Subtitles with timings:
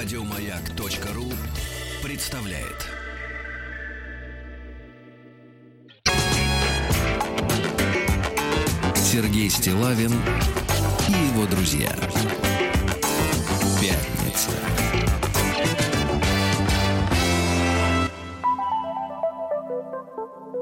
[0.00, 1.24] Радиомаяк.ру
[2.04, 2.86] представляет.
[8.94, 10.12] Сергей Стилавин
[11.08, 11.90] и его друзья.
[13.80, 14.50] Пятница.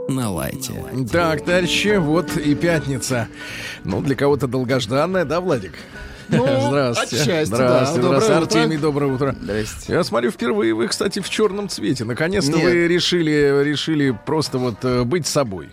[0.08, 0.72] На лайте.
[1.12, 3.28] Так, товарищи, вот и пятница.
[3.84, 5.74] Ну, для кого-то долгожданная, да, Владик?
[6.28, 7.22] Ну, здравствуйте.
[7.22, 7.56] отчасти, да.
[7.56, 8.60] здравствуйте, Доброе здравствуйте, утро.
[8.60, 9.36] Артемий, доброе утро.
[9.40, 9.92] Здрасте.
[9.92, 12.04] Я смотрю, впервые вы, кстати, в черном цвете.
[12.04, 15.68] Наконец-то вы решили, решили просто вот э, быть собой.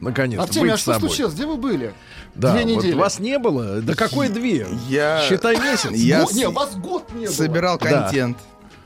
[0.00, 1.08] Наконец-то, Артемий, а что собой.
[1.08, 1.34] случилось?
[1.34, 1.94] Где вы были?
[2.34, 2.92] Да, Две вот недели.
[2.94, 3.80] вас не было?
[3.80, 4.66] Да какой две?
[4.88, 5.90] Я Считай месяц.
[5.92, 7.32] Я Год- с- Не, вас год не было.
[7.34, 8.02] собирал Да.
[8.02, 8.36] контент.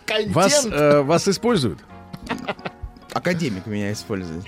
[0.07, 0.33] Контент.
[0.35, 1.81] Вас, э, вас используют?
[3.13, 4.45] Академик меня использует.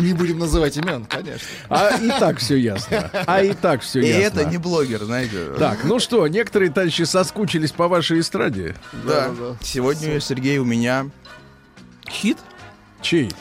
[0.00, 1.46] Не будем называть имен, конечно.
[1.68, 3.10] А и так все ясно.
[3.26, 4.40] А и так все И ясно.
[4.40, 5.52] это не блогер, знаете.
[5.58, 8.74] Так, ну что, некоторые товарищи соскучились по вашей эстраде.
[9.04, 9.30] Да.
[9.60, 11.06] Сегодня, Сергей, у меня
[12.10, 12.38] хит.
[13.00, 13.32] Чей?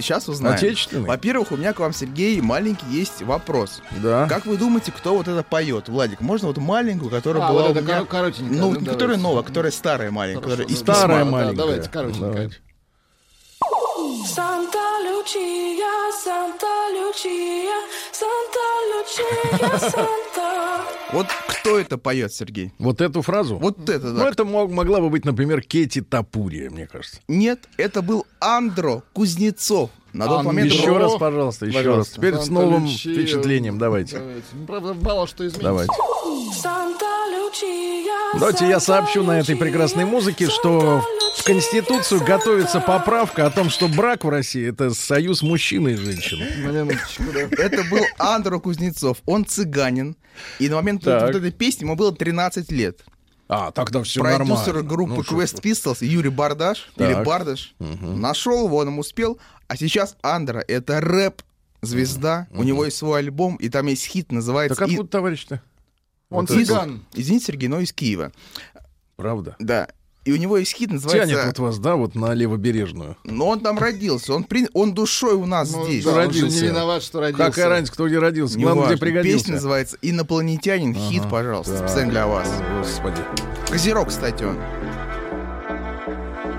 [0.00, 0.56] Сейчас узнаем.
[0.56, 1.06] Отечественный?
[1.06, 3.80] Во-первых, у меня к вам, Сергей, маленький есть вопрос.
[4.02, 4.28] Да.
[4.28, 5.88] Как вы думаете, кто вот это поет?
[5.88, 7.98] Владик, можно вот маленькую, которая А, была вот у меня...
[7.98, 9.22] кор- коротенькая, Ну, ну, которая давайте.
[9.22, 10.42] новая, которая старая маленькая.
[10.42, 10.80] Хорошо, которая из.
[10.80, 11.24] Старая письма.
[11.24, 11.56] Да, маленькая.
[11.56, 12.32] давайте, коротенькая.
[12.32, 12.56] Давайте.
[14.26, 15.92] Santa Lucia,
[16.24, 17.78] Santa Lucia,
[18.12, 20.80] Santa Lucia, Santa.
[21.12, 22.72] Вот кто это поет, Сергей?
[22.78, 23.56] Вот эту фразу?
[23.56, 24.28] Вот это, Ну, да.
[24.30, 27.20] это мог- могла бы быть, например, Кети Тапурия, мне кажется.
[27.28, 29.90] Нет, это был Андро Кузнецов.
[30.14, 30.52] На тот Андро.
[30.52, 30.72] момент...
[30.72, 30.98] Еще Андро.
[31.02, 31.84] раз, пожалуйста, еще раз.
[31.86, 32.14] Пожалуйста.
[32.16, 33.12] Теперь с Санта новым Лючия.
[33.14, 33.78] впечатлением.
[33.78, 34.18] Давайте.
[34.18, 34.42] Давайте.
[34.54, 35.62] Ну, Правда, мало что изменится.
[35.62, 35.92] Давайте.
[38.34, 41.02] Давайте я сообщу на этой прекрасной музыке, что
[41.36, 46.44] в Конституцию готовится поправка о том, что брак в России это союз мужчины и женщины.
[47.58, 49.18] Это был Андро Кузнецов.
[49.26, 50.16] Он цыганин.
[50.58, 51.22] И на момент Так.
[51.26, 53.00] вот этой песни ему было 13 лет.
[53.46, 54.82] А, тогда все Продюсер нормально.
[54.82, 55.60] группы Ну, Quest.
[55.60, 57.24] Pistols Юрий Бардаш или Так.
[57.24, 59.38] Бардаш нашел его, он ему успел.
[59.68, 62.46] А сейчас Андро— это рэп-звезда.
[62.50, 64.78] У него есть свой альбом, и там есть хит, называется...
[64.78, 65.62] Так «И- откуда товарищ-то?
[66.30, 67.04] Он Вот цыган.
[67.14, 68.32] Извините, Сергей, но из Киева.
[69.16, 69.54] Правда.
[69.58, 69.88] Да.
[70.24, 71.34] И у него есть хит, называется...
[71.34, 73.16] Тянет вот вас, да, вот на левобережную.
[73.24, 76.02] Но он там родился, он, при- он душой у нас Ну, здесь.
[76.04, 76.62] да, он же родился.
[76.62, 77.44] не виноват, что родился.
[77.44, 78.56] Какая разница, кто где родился?
[78.56, 79.06] Не Главное, где важно.
[79.06, 79.38] пригодился.
[79.38, 80.94] Песня называется «Инопланетянин».
[80.94, 81.88] Хит, пожалуйста, Так.
[81.88, 82.48] специально для вас.
[82.78, 83.20] Господи.
[83.70, 84.56] Козерог, кстати, он.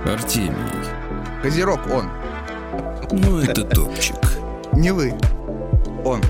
[0.05, 0.55] Артемий.
[1.41, 2.09] Козерог он.
[3.11, 4.15] Ну, это топчик.
[4.73, 5.13] Не вы.
[6.03, 6.21] Он.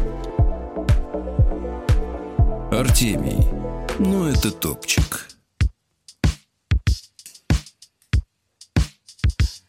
[2.71, 3.47] Артемий.
[3.99, 5.27] Ну, это топчик.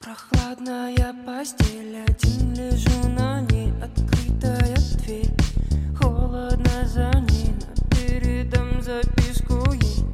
[0.01, 5.31] Прохладная постель, один лежу на ней, открытая дверь.
[5.99, 10.05] Холодно за ней, но передам записку ей.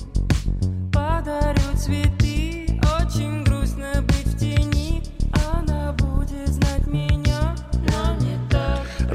[0.92, 2.21] Подарю цветы,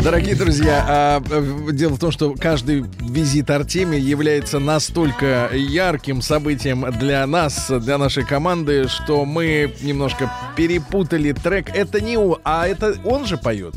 [0.07, 6.85] Дорогие друзья, а, э, дело в том, что каждый визит Артемия является настолько ярким событием
[6.97, 11.75] для нас, для нашей команды, что мы немножко перепутали трек.
[11.75, 13.75] Это не он, а это он же поет.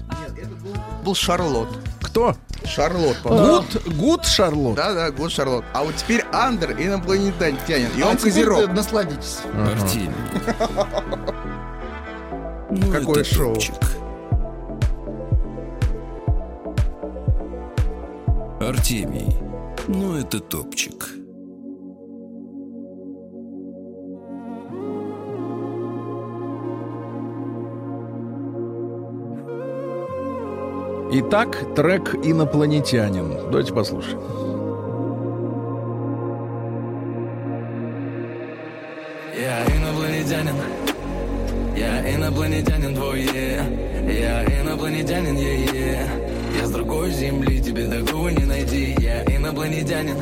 [1.05, 1.67] Был Шарлот.
[2.01, 2.37] Кто?
[2.65, 3.65] Шарлот, по-моему.
[3.65, 4.77] Гуд, Гуд Шарлот.
[4.77, 5.65] Да, да, год Шарлот.
[5.75, 7.89] А вот теперь Андер инопланетянин.
[7.97, 8.67] И А он теперь Козерог.
[8.67, 9.39] ты насладитесь.
[9.53, 10.11] Артемий.
[12.71, 13.55] Ну, Какое это шоу.
[13.55, 13.75] топчик.
[18.71, 19.27] Артемий.
[19.89, 21.09] Ну, это топчик.
[31.13, 33.51] Итак, трек «Инопланетянин».
[33.51, 34.21] Давайте послушаем.
[39.37, 40.55] Я инопланетянин
[41.77, 43.23] Я инопланетянин твой.
[43.25, 46.30] Я инопланетянин, yeah, yeah.
[46.57, 50.17] Я с другой земли, тебе такого не найти Я инопланетянин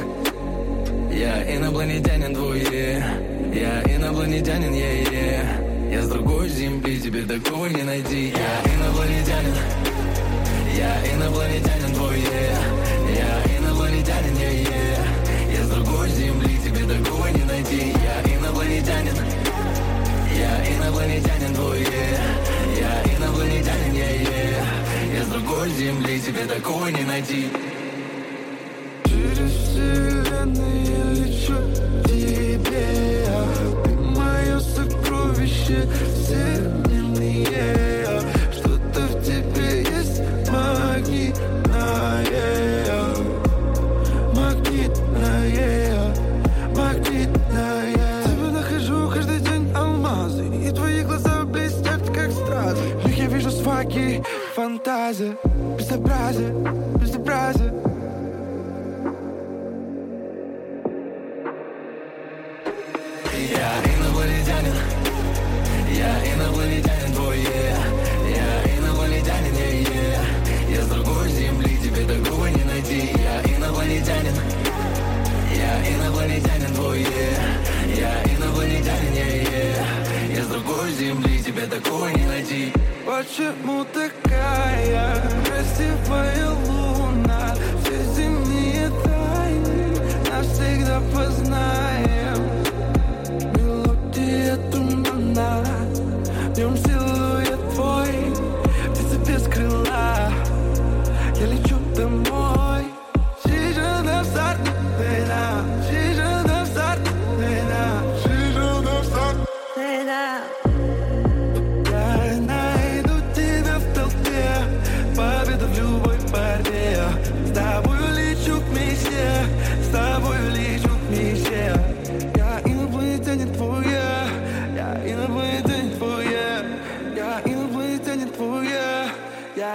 [1.10, 3.54] Я инопланетянин yeah.
[3.54, 5.90] Я инопланетянин, yeah, yeah.
[5.92, 9.54] Я с другой земли, тебе такого не найти Я инопланетянин
[10.76, 12.58] Я инопланетянин yeah.
[13.16, 15.52] Я инопланетянин, yeah, yeah.
[15.52, 19.16] Я с другой земли, тебе такого не найти Я инопланетянин
[20.36, 22.19] Я инопланетянин yeah.
[22.78, 27.49] Я инопланетянин, yeah, Я с другой земли, тебе такого не найти.
[29.05, 31.56] Через вселенные лечу
[32.05, 33.26] тебе
[33.84, 37.97] Ты мое сокровище всемирное
[54.78, 55.36] фантазия
[55.76, 56.50] Безобразие,
[57.00, 57.72] безобразие
[63.50, 64.75] Я инопланетянин
[65.90, 67.78] Я инопланетянин твой, yeah.
[68.30, 70.70] Я инопланетянин, yeah, yeah.
[70.70, 74.34] Я с другой земли, тебе такого не найти Я инопланетянин
[75.56, 77.96] Я инопланетянин твой, yeah.
[77.96, 80.36] Я инопланетянин, yeah, yeah.
[80.36, 82.72] Я с другой земли, тебе такого не найти
[83.08, 85.14] Почему такая
[85.46, 87.55] красивая луна?
[87.82, 89.96] Все земные тайны
[90.31, 92.38] навсегда познаем.
[93.56, 95.64] Мелодия тумана
[96.55, 96.58] В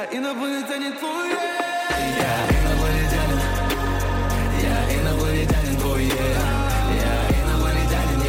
[0.03, 3.39] Я инопланетянин твой я Я инопланетянин
[4.61, 6.03] Я инопланетянин твой.
[6.03, 6.15] Я
[7.39, 8.19] инопланетянин.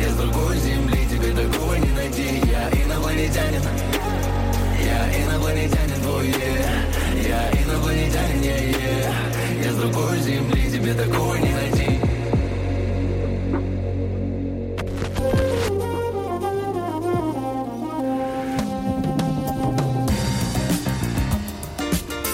[0.00, 3.62] Я с другой земли, тебе такого не найти Я инопланетянин
[4.84, 6.34] Я инопланетянин твой.
[7.22, 9.64] Я инопланетянин, yeah.
[9.64, 11.65] Я с другой земли, тебе такого не найти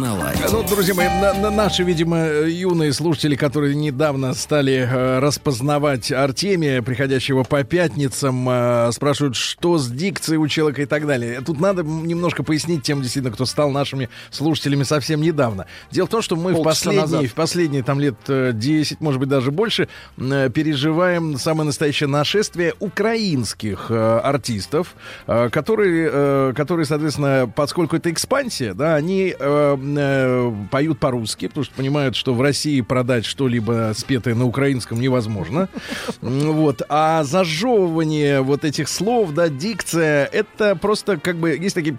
[0.00, 0.52] На лайф.
[0.52, 6.82] Ну, друзья мои, на- на- наши, видимо, юные слушатели, которые недавно стали э, распознавать Артемия,
[6.82, 11.40] приходящего по пятницам, э, спрашивают, что с дикцией у человека и так далее.
[11.40, 15.66] Тут надо немножко пояснить тем, действительно, кто стал нашими слушателями совсем недавно.
[15.90, 17.24] Дело в том, что мы в последние, назад.
[17.26, 19.88] в последние там лет э, 10, может быть, даже больше,
[20.18, 24.94] э, переживаем самое настоящее нашествие украинских э, артистов,
[25.26, 31.64] э, которые, э, которые, соответственно, поскольку это экспансия, да, они э, э, поют по-русски, потому
[31.64, 35.68] что понимают, что в России продать что-либо спетое на украинском невозможно.
[36.20, 36.82] Вот.
[36.88, 41.96] А зажевывание вот этих слов, да, дикция, это просто как бы есть такие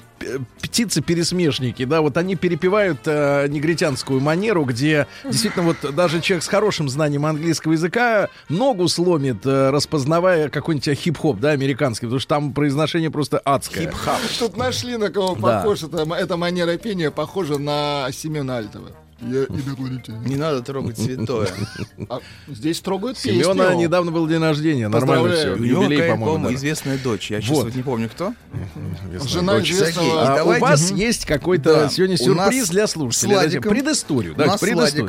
[0.62, 6.90] птицы-пересмешники, да, вот они перепевают э, негритянскую манеру, где действительно вот даже человек с хорошим
[6.90, 13.10] знанием английского языка ногу сломит, э, распознавая какой-нибудь хип-хоп, да, американский, потому что там произношение
[13.12, 13.92] просто адское.
[14.40, 15.60] Тут нашли на кого Да.
[15.62, 15.84] похож.
[15.84, 17.77] Это, эта манера пения похожа на
[18.12, 19.07] Семена Альтова.
[19.20, 20.24] Я инопланетянин.
[20.26, 21.48] Не надо трогать святое.
[22.10, 23.80] А здесь трогают Семена песню.
[23.82, 25.56] недавно был день рождения, нормально все.
[25.56, 26.54] Юбилей, по-моему, да.
[26.54, 27.32] известная дочь.
[27.32, 27.76] Я сейчас Вот.
[27.76, 28.34] не помню кто.
[29.26, 29.74] Жена Дочь.
[29.74, 31.90] Сергей, А давайте- у вас есть какой-то Да.
[31.90, 33.34] сегодня сюрприз для слушателей.
[33.34, 34.36] Давайте предысторию.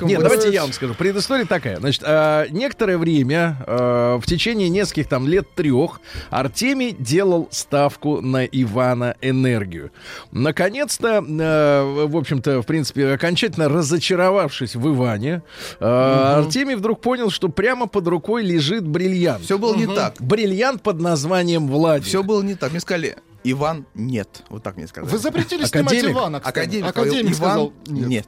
[0.07, 0.95] Нет, давайте я вам скажу.
[0.95, 1.79] Предыстория такая.
[1.79, 9.17] Значит, а, некоторое время, в течение нескольких там лет трех, Артемий делал ставку на Ивана
[9.21, 9.91] Энергию.
[10.33, 13.69] Наконец-то, в общем-то, в принципе, окончательно
[13.99, 15.43] разочаровавшись в Иване,
[15.81, 19.45] а, Артемий вдруг понял, что прямо под рукой лежит бриллиант.
[19.45, 20.15] Все было не так.
[20.21, 22.07] Бриллиант под названием Владик.
[22.07, 22.71] Все было не так.
[22.71, 23.17] Мне сказали,
[23.53, 24.43] Иван нет.
[24.51, 25.11] Вот так мне сказали.
[25.13, 25.91] Вы запретили Академик?
[25.91, 26.59] снимать Ивана, кстати.
[26.59, 28.09] Академик, Академик сказал, Иван нет.
[28.09, 28.27] нет.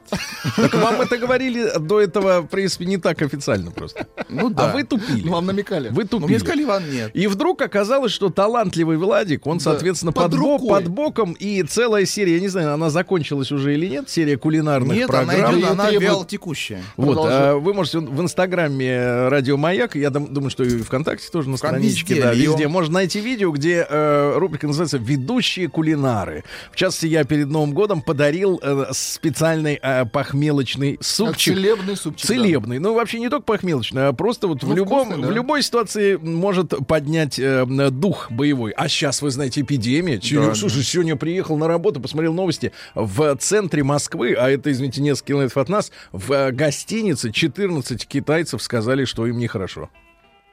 [0.55, 4.07] Так вам это говорили до этого, в принципе, не так официально просто.
[4.29, 4.71] Ну да.
[4.71, 5.25] А вы тупили.
[5.25, 5.89] Ну, вам намекали.
[5.89, 6.37] Вы Ну, мне тупили.
[6.39, 7.11] сказали, Иван нет.
[7.13, 12.35] И вдруг оказалось, что талантливый Владик, он, соответственно, под под, под боком, и целая серия,
[12.35, 15.59] я не знаю, она закончилась уже или нет, серия кулинарных Нет, она программ.
[15.59, 16.81] идет, она вяло текущая.
[16.97, 21.49] Вот, а, вы можете в инстаграме Радио Маяк, я дум- думаю, что и ВКонтакте тоже
[21.49, 22.67] на страничке, везде, да, везде.
[22.67, 26.43] Можно найти видео, где э, рубрика называется «Ведущие кулинары».
[26.71, 31.55] В частности, я перед Новым годом подарил э, специальный э, похмелочный супчик.
[31.55, 32.27] Целебный супчик.
[32.27, 32.33] да.
[32.33, 32.79] Целебный.
[32.79, 35.27] Ну, вообще не только похмелочный, а просто вот в, Ну, любом, вкусный, да.
[35.29, 38.71] в любой ситуации может поднять э, дух боевой.
[38.71, 40.19] А сейчас, вы знаете, эпидемия.
[40.19, 42.71] Че- Слушай, сегодня приехал на работу, посмотрел новости.
[42.95, 48.61] В центре Москвы, а это, извините, несколько километров от нас, в э, гостинице 14 китайцев
[48.61, 49.89] сказали, что им нехорошо.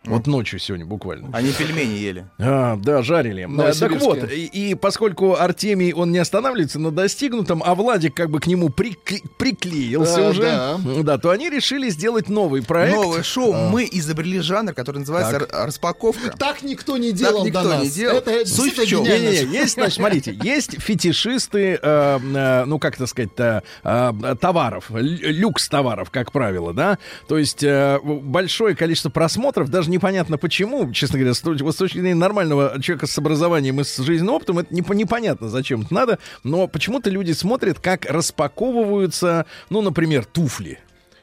[0.05, 1.29] Вот ночью сегодня буквально.
[1.37, 2.27] Они пельмени ели.
[2.39, 3.47] А, да, жарили.
[3.51, 8.31] Да, так вот, и, и поскольку Артемий, он не останавливается на достигнутом, а Владик как
[8.31, 10.79] бы к нему прикли- приклеился Да, уже, да.
[11.03, 12.97] да, то они решили сделать новый проект.
[12.97, 13.53] Новое шоу.
[13.53, 16.31] Мы изобрели жанр, который называется р- распаковка.
[16.39, 17.83] Так никто не делал никто до нас.
[17.85, 18.19] не делал.
[18.19, 19.05] Это Суть в действительно чём?
[19.05, 19.29] гениально.
[19.31, 25.19] Не-не-не, есть, значит, смотрите, есть фетишисты, э, э, ну, как это сказать-то, э, товаров, лю-
[25.33, 31.19] люкс товаров, как правило, да, то есть э, большое количество просмотров, даже непонятно почему, честно
[31.19, 35.49] говоря, с, точки зрения нормального человека с образованием и с жизненным опытом, это непо- непонятно,
[35.49, 40.79] зачем это надо, но почему-то люди смотрят, как распаковываются, ну, например, туфли.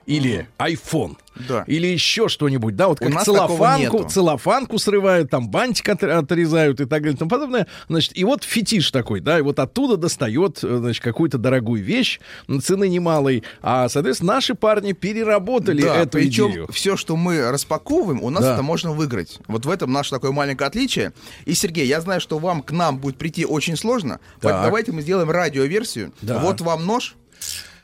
[0.05, 1.17] Или iPhone.
[1.49, 1.63] Да.
[1.67, 7.01] Или еще что-нибудь, да, вот как целлофанку, целлофанку срывают, там бантик от- отрезают и так
[7.01, 7.67] далее и тому подобное.
[7.89, 12.19] Значит, и вот фетиш такой, да, и вот оттуда достает, э, значит, какую-то дорогую вещь,
[12.63, 13.43] цены немалой.
[13.61, 16.67] А, соответственно, наши парни переработали Да, эту причем идею.
[16.71, 18.53] все, что мы распаковываем, у нас Да.
[18.53, 19.39] это можно выиграть.
[19.47, 21.11] Вот в этом наше такое маленькое отличие.
[21.45, 24.63] И, Сергей, я знаю, что вам к нам будет прийти очень сложно, Так.
[24.63, 26.13] давайте мы сделаем радиоверсию.
[26.21, 26.39] Да.
[26.39, 27.15] Вот вам нож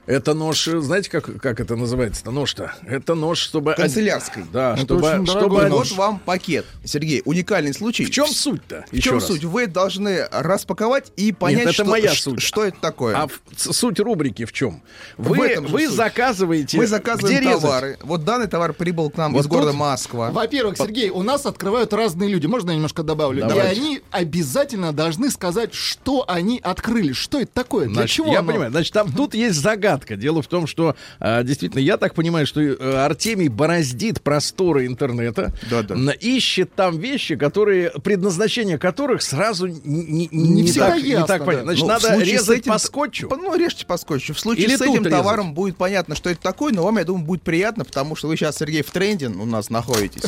[0.08, 2.74] Это нож, знаете, как, как это называется-то нож-то?
[2.88, 3.76] Это нож, чтобы...
[3.76, 4.44] канцелярский.
[4.52, 5.08] Да, Это чтобы...
[5.08, 5.92] очень чтобы дорогой Вот нож.
[5.92, 6.66] вам пакет.
[6.84, 8.04] Сергей, уникальный случай.
[8.06, 8.84] В чем суть-то?
[8.92, 9.44] В чем суть?
[9.44, 12.42] Вы должны распаковать и понять, это что, моя суть.
[12.42, 13.16] что это такое.
[13.16, 14.82] А в- суть рубрики в чем?
[15.18, 15.96] В Вы, этом же вы суть.
[15.96, 16.78] заказываете...
[16.78, 17.62] мы заказываем где резать?
[17.62, 17.98] товары.
[18.02, 19.80] Вот данный товар прибыл к нам Вот из города тут?
[19.80, 20.32] Москва.
[20.32, 22.48] Во-первых, Сергей, у нас открывают разные люди.
[22.48, 23.46] Можно я немножко добавлю?
[23.48, 23.76] Давайте.
[23.76, 27.14] И они обязательно должны сказать, что они открыли.
[27.14, 27.86] Что это такое?
[27.86, 28.48] Для Значит, чего я оно?
[28.52, 28.72] понимаю.
[28.72, 29.91] Значит, там тут есть загадка.
[30.18, 35.54] Дело в том, что а, действительно, я так понимаю, что э, Артемий бороздит просторы интернета,
[35.70, 35.96] Да-да.
[35.96, 41.28] м, ищет там вещи, которые предназначение которых сразу н- н- Не всегда так, не ясно,
[41.28, 41.46] так да.
[41.46, 41.66] понятно.
[41.76, 43.28] Значит, Ну, надо резать этим- по скотчу.
[43.30, 44.34] По- Ну, режьте по скотчу.
[44.34, 45.12] В случае Или с этим резать.
[45.12, 48.38] товаром будет понятно, что это такое, но вам, я думаю, будет приятно, потому что вы
[48.38, 50.24] сейчас, Сергей, в тренде у нас находитесь.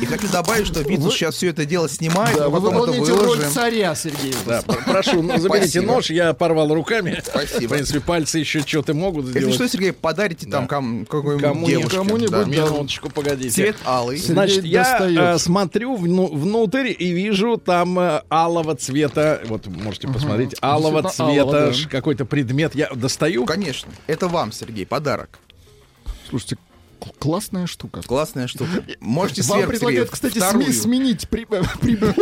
[0.00, 3.38] И хочу добавить, что Витус сейчас все это дело снимает, Да, а вы это роль
[3.52, 4.34] царя, Сергей.
[4.46, 5.86] Да, пр- прошу, ну, заберите Спасибо.
[5.92, 7.22] нож, я порвал руками.
[7.24, 7.72] Спасибо.
[7.72, 9.54] В принципе, пальцы еще что-то могут Если сделать.
[9.56, 11.96] что, Сергей, подарите там ком- какой-нибудь Кому-нибудь, девушке.
[11.96, 12.44] кому-нибудь, Да.
[12.44, 12.50] да.
[12.50, 13.50] Минуточку, погодите.
[13.50, 14.18] Цвет алый.
[14.18, 15.18] Сергей Значит, я достает.
[15.18, 19.40] э, смотрю вну- внутрь и вижу там э, алого цвета.
[19.46, 20.54] Вот можете посмотреть.
[20.62, 21.72] Алого цвета алого, да.
[21.90, 22.74] какой-то предмет.
[22.74, 23.44] Я достаю.
[23.44, 23.92] Конечно.
[24.06, 25.38] Это вам, Сергей, подарок.
[26.28, 26.56] Слушайте,
[27.18, 28.02] классная штука.
[28.02, 28.84] Классная штука.
[29.00, 31.44] Можете Вам предлагают, Сергей, кстати, сме- сменить при-
[31.80, 32.14] прибор.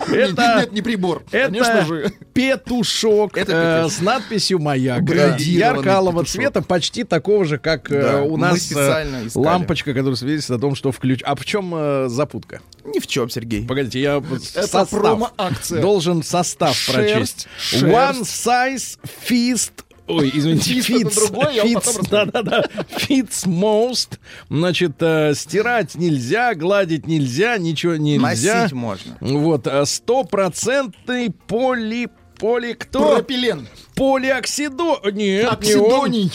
[0.08, 1.22] Это, нет, не прибор.
[1.30, 2.12] Конечно это же.
[2.32, 5.02] петушок Это э, с надписью «Маяк».
[5.02, 10.58] Брендированный Ярко-алого цвета, почти такого же, как э, Да, у нас э, лампочка, которая свидетельствует
[10.58, 11.22] о том, что включ...
[11.24, 12.60] А в чем э, запутка?
[12.84, 13.66] Ни в чем, Сергей.
[13.66, 15.82] Погодите, я Это состав промо-акция.
[15.82, 17.82] должен состав Шерсть, прочесть.
[17.82, 19.72] One size fist
[20.10, 22.06] Ой, извините, потом fits, расскажу.
[22.10, 22.64] да-да-да,
[22.96, 24.18] fits most.
[24.48, 28.62] Значит, э, стирать нельзя, гладить нельзя, ничего нельзя.
[28.62, 29.16] Носить можно.
[29.20, 32.08] Вот, э, стопроцентный поли...
[32.38, 33.16] Поли кто?
[33.16, 33.68] Пропилен.
[33.94, 35.00] Полиоксидо...
[35.04, 35.52] Нет, не он.
[35.52, 36.32] Оксидоний.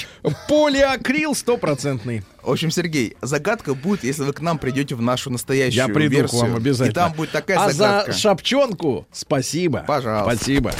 [0.47, 2.23] Полиакрил стопроцентный.
[2.43, 6.17] В общем, Сергей, загадка будет, если вы к нам придете в нашу настоящую Я приду
[6.17, 6.41] версию.
[6.41, 6.91] к вам обязательно.
[6.91, 8.11] И там будет такая а загадка.
[8.11, 9.83] за шапчонку спасибо.
[9.87, 10.35] Пожалуйста.
[10.35, 10.71] Спасибо.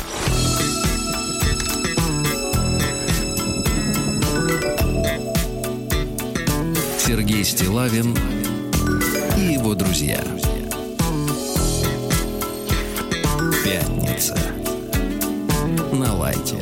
[7.16, 8.14] Сергей Стилавин
[9.38, 10.22] и его друзья.
[13.64, 14.38] Пятница.
[15.94, 16.58] На лайте.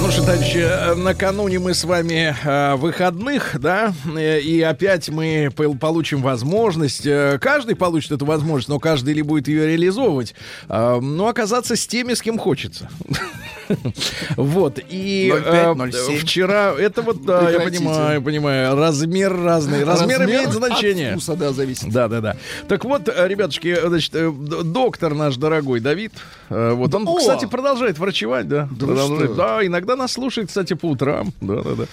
[0.00, 5.52] Ну что, товарищи, э, накануне мы с вами э, выходных, да, э, и опять мы
[5.54, 10.34] пол- получим возможность, э, каждый получит эту возможность, но каждый ли будет ее реализовывать,
[10.68, 12.90] э, ну, оказаться с теми, с кем хочется.
[14.36, 16.18] Вот, и 0,5, э, 0,7.
[16.18, 21.12] вчера, это вот, да, я понимаю, понимаю, размер разный, размер имеет значение.
[21.14, 21.90] От вкуса, да, зависит.
[21.90, 22.36] Да, да, да.
[22.68, 24.12] Так вот, э, ребятушки, э, значит,
[24.72, 26.12] доктор наш дорогой Давид,
[26.48, 27.16] вот он, О!
[27.16, 28.68] кстати, продолжает врачевать, да.
[28.70, 29.36] Да продолжает.
[29.36, 31.32] Да, иногда нас слушает, кстати, по утрам.
[31.40, 31.84] Да, да, да.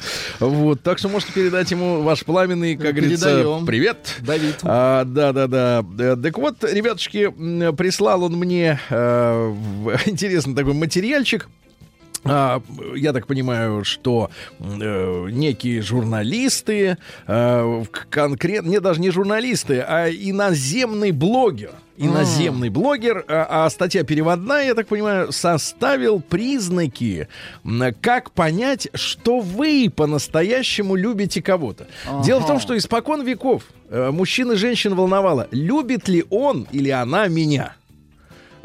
[0.46, 3.66] Вот, так что можете передать ему ваш пламенный, как говорится, Передаем.
[3.66, 4.16] привет.
[4.20, 4.58] Давид.
[4.64, 6.16] А, да, да, да.
[6.16, 7.30] Так вот, ребятушки,
[7.74, 9.54] прислал он мне э,
[10.06, 11.48] интересный такой материальчик.
[12.26, 12.62] А,
[12.96, 21.12] я так понимаю, что э, некие журналисты, э, конкретно, не даже не журналисты, а иноземный
[21.12, 27.28] блогер, иноземный блогер, а, а статья переводная, я так понимаю, составил признаки,
[28.02, 31.88] как понять, что вы по-настоящему любите кого-то.
[32.24, 36.90] Дело в том, что испокон веков э, мужчин и женщин волновало, любит ли он или
[36.90, 37.76] она меня.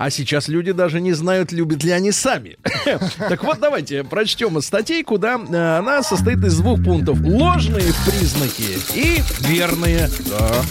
[0.01, 2.57] А сейчас люди даже не знают, любят ли они сами.
[3.19, 5.39] Так вот, давайте прочтем статейку, да.
[5.39, 7.21] Э, Она состоит из двух пунктов.
[7.21, 10.09] Ложные признаки и верные.
[10.31, 10.63] Да.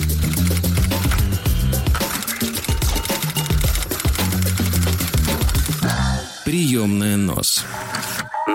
[6.43, 7.63] Приемная нос.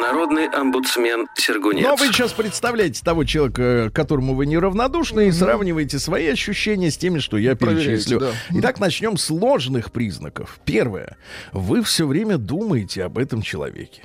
[0.04, 1.82] Народный омбудсмен Сергунец.
[1.82, 6.98] Но вы сейчас представляете того человека, к которому вы неравнодушны, и сравниваете свои ощущения с
[6.98, 8.20] теми, что я Проверяете, перечислю.
[8.20, 8.32] да.
[8.50, 10.58] Итак, начнем с ложных признаков.
[10.66, 11.16] Первое.
[11.52, 14.02] Вы все время думаете об этом человеке.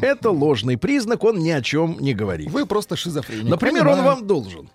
[0.00, 2.50] Это ложный признак, он ни о чем не говорит.
[2.50, 3.50] Вы просто шизофреник.
[3.50, 4.16] Например, он Понимаю.
[4.16, 4.70] вам должен.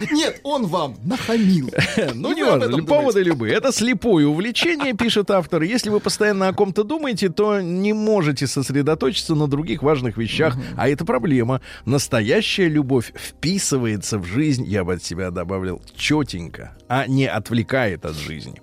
[0.10, 1.70] Нет, он вам нахамил.
[2.14, 3.54] Ну, не важно, поводы любые.
[3.54, 5.62] Это слепое увлечение, пишет автор.
[5.62, 10.56] Если вы постоянно о ком-то думаете, то не можете сосредоточиться на других важных вещах.
[10.76, 11.60] А это проблема.
[11.84, 18.16] Настоящая любовь вписывается в жизнь, я бы от себя добавил, четенько, а не отвлекает от
[18.16, 18.60] жизни.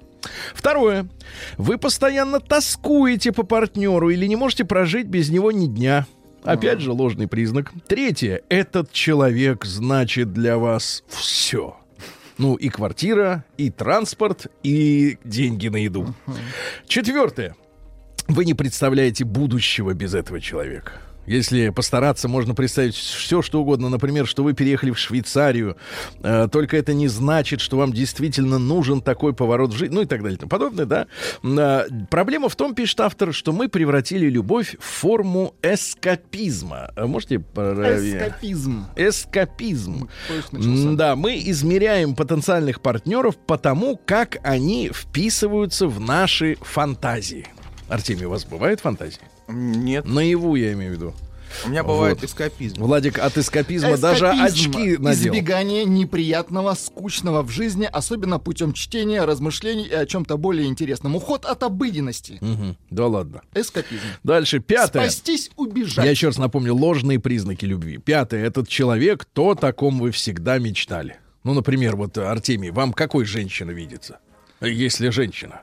[0.54, 1.08] Второе.
[1.58, 6.06] Вы постоянно тоскуете по партнеру или не можете прожить без него ни дня.
[6.48, 7.72] Опять же, ложный признак.
[7.88, 8.42] Третье.
[8.50, 11.78] Этот человек значит для вас все.
[12.38, 16.14] Ну, и квартира, и транспорт, и деньги на еду.
[16.88, 17.56] Четвертое.
[18.28, 21.02] Вы не представляете будущего без этого человека.
[21.28, 23.90] Если постараться, можно представить все, что угодно.
[23.90, 25.76] Например, что вы переехали в Швейцарию.
[26.24, 29.94] Э, только это не значит, что вам действительно нужен такой поворот в жизни.
[29.94, 31.08] Ну и так далее и тому подобное, да.
[31.44, 36.92] Э, проблема в том, пишет автор, что мы превратили любовь в форму эскапизма.
[36.96, 37.44] А Можете?
[38.96, 40.10] Эскапизм.
[40.30, 40.96] Эскапизм.
[40.96, 47.48] Да, мы измеряем потенциальных партнеров по тому, как они вписываются в наши фантазии.
[47.90, 49.20] Артемий, у вас бывает фантазии?
[49.48, 51.14] Нет, Наяву я имею в виду.
[51.66, 52.26] у меня бывает Вот.
[52.30, 52.82] эскапизм.
[52.84, 54.44] Владик от эскапизма даже Эскапизм.
[54.70, 55.34] очки надел.
[55.34, 61.16] Избегание неприятного, скучного в жизни, особенно путем чтения, размышлений и о чем-то более интересном.
[61.16, 62.38] Уход от обыденности.
[62.42, 62.78] Мгм.
[62.90, 63.42] Да ладно.
[63.56, 64.02] Эскапизм.
[64.24, 65.04] Дальше, пятое.
[65.10, 66.04] Спастись, убежать.
[66.04, 67.98] Я еще раз напомню, ложные признаки любви.
[67.98, 68.46] Пятое.
[68.46, 71.18] Этот человек, то, о ком вы всегда мечтали.
[71.44, 74.20] Ну, например, вот, Артемий, вам какой женщина видится?
[74.60, 75.62] Если женщина.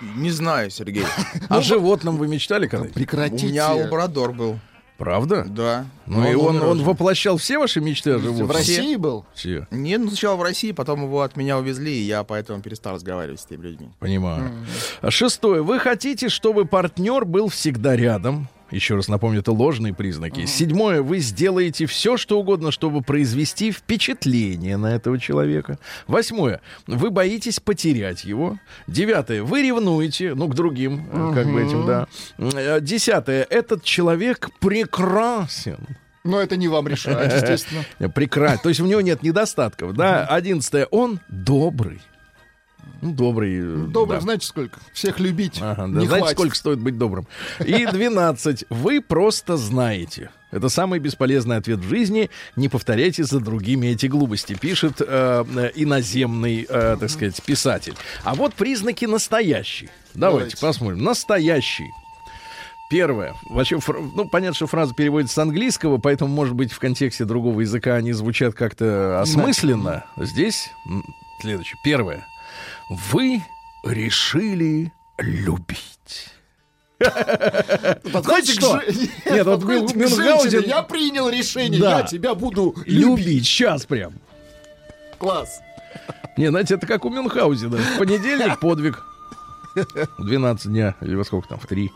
[0.00, 1.04] Не знаю, Сергей.
[1.48, 3.46] О животном вы мечтали когда У Прекратите.
[3.46, 4.58] меня лабрадор был.
[4.96, 5.44] Правда?
[5.44, 5.86] Да.
[6.06, 6.84] Ну и он, он уже.
[6.84, 8.52] воплощал все ваши мечты о В животных?
[8.52, 9.26] России был?
[9.34, 9.66] Все.
[9.72, 13.40] Нет, ну сначала в России, потом его от меня увезли, и я поэтому перестал разговаривать
[13.40, 13.88] с теми людьми.
[13.98, 14.52] Понимаю.
[15.00, 15.62] А Шестое.
[15.64, 18.48] Вы хотите, чтобы партнер был всегда рядом?
[18.74, 20.46] Еще раз напомню, это ложные признаки.
[20.46, 21.00] Седьмое.
[21.00, 25.78] Вы сделаете все, что угодно, чтобы произвести впечатление на этого человека.
[26.08, 26.60] Восьмое.
[26.88, 28.58] Вы боитесь потерять его.
[28.88, 29.44] Девятое.
[29.44, 32.08] Вы ревнуете, ну, к другим, э, как бы этим, да.
[32.38, 33.46] Э, Десятое.
[33.48, 35.78] Этот человек прекрасен.
[36.24, 37.84] Но это не вам решать, естественно.
[38.14, 38.58] Прекрасно.
[38.62, 40.26] То есть у него нет недостатков, да.
[40.26, 40.86] Одиннадцатое.
[40.86, 42.00] Он добрый.
[43.04, 43.58] Ну, добрый.
[43.58, 44.22] э, Добрых, да.
[44.24, 44.80] знаете сколько?
[44.92, 45.86] Всех любить Ага, да.
[45.86, 46.38] не Знаете, хватит.
[46.38, 47.26] сколько стоит быть добрым?
[47.64, 48.64] И 12.
[48.70, 50.30] Вы просто знаете.
[50.50, 52.30] Это самый бесполезный ответ в жизни.
[52.56, 57.94] Не повторяйте за другими эти глупости, пишет э, э, иноземный, э, так сказать, писатель.
[58.22, 59.90] А вот признаки настоящие.
[60.14, 60.56] Давайте, Давайте.
[60.58, 61.02] посмотрим.
[61.04, 61.90] Настоящий.
[62.88, 63.34] Первое.
[63.50, 63.78] Вообще,
[64.14, 68.12] ну, понятно, что фраза переводится с английского, поэтому, может быть, в контексте другого языка они
[68.12, 70.04] звучат как-то осмысленно.
[70.16, 70.70] Здесь
[71.40, 71.76] следующее.
[71.82, 72.26] Первое.
[72.90, 73.42] Вы
[73.84, 76.28] решили любить.
[78.12, 78.80] Подходите что?
[78.80, 81.98] жи- Нет, вот Мюнхгаузен- Я принял решение, Да.
[82.00, 83.18] я тебя буду любить.
[83.26, 83.46] Любить.
[83.46, 84.14] Сейчас прям.
[85.18, 85.60] Класс.
[86.36, 87.76] Не, знаете, это как у Мюнхгаузена.
[87.76, 89.04] В понедельник подвиг.
[90.18, 91.90] В 12 дня, или во сколько там, в 3.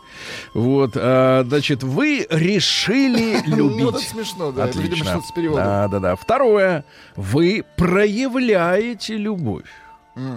[0.53, 4.07] Вот, а, значит, вы решили Ну, это любить.
[4.09, 4.65] смешно, да.
[4.67, 5.11] Это, видимо, Отлично.
[5.13, 5.63] что-то с переводом.
[5.65, 6.15] Да, да, да.
[6.17, 6.83] Второе.
[7.15, 9.63] Вы проявляете любовь.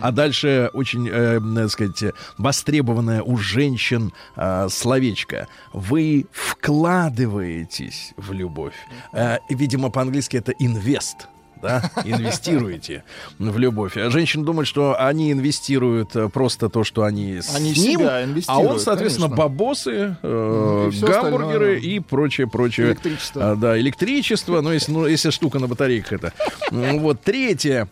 [0.01, 2.05] А дальше очень, э, так сказать,
[2.38, 5.49] востребованное у женщин э, словечко.
[5.73, 8.75] Вы вкладываетесь в любовь.
[9.12, 11.29] Э, видимо, по-английски это инвест.
[11.62, 13.05] Да, инвестируете
[13.38, 13.97] в любовь.
[13.97, 18.27] А женщины думают, что они инвестируют э, просто то, что они с Они ним, себя
[18.49, 19.49] а он, соответственно, конечно.
[19.49, 22.88] бабосы, э, Ну, и гамбургеры и прочее, прочее.
[22.88, 23.53] Электричество.
[23.53, 26.33] А, да, электричество, ну если, ну, если штука на батарейках это.
[26.73, 27.88] М, Вот, третье.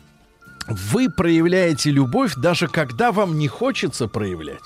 [0.70, 4.62] Вы проявляете любовь, даже когда вам не хочется проявлять.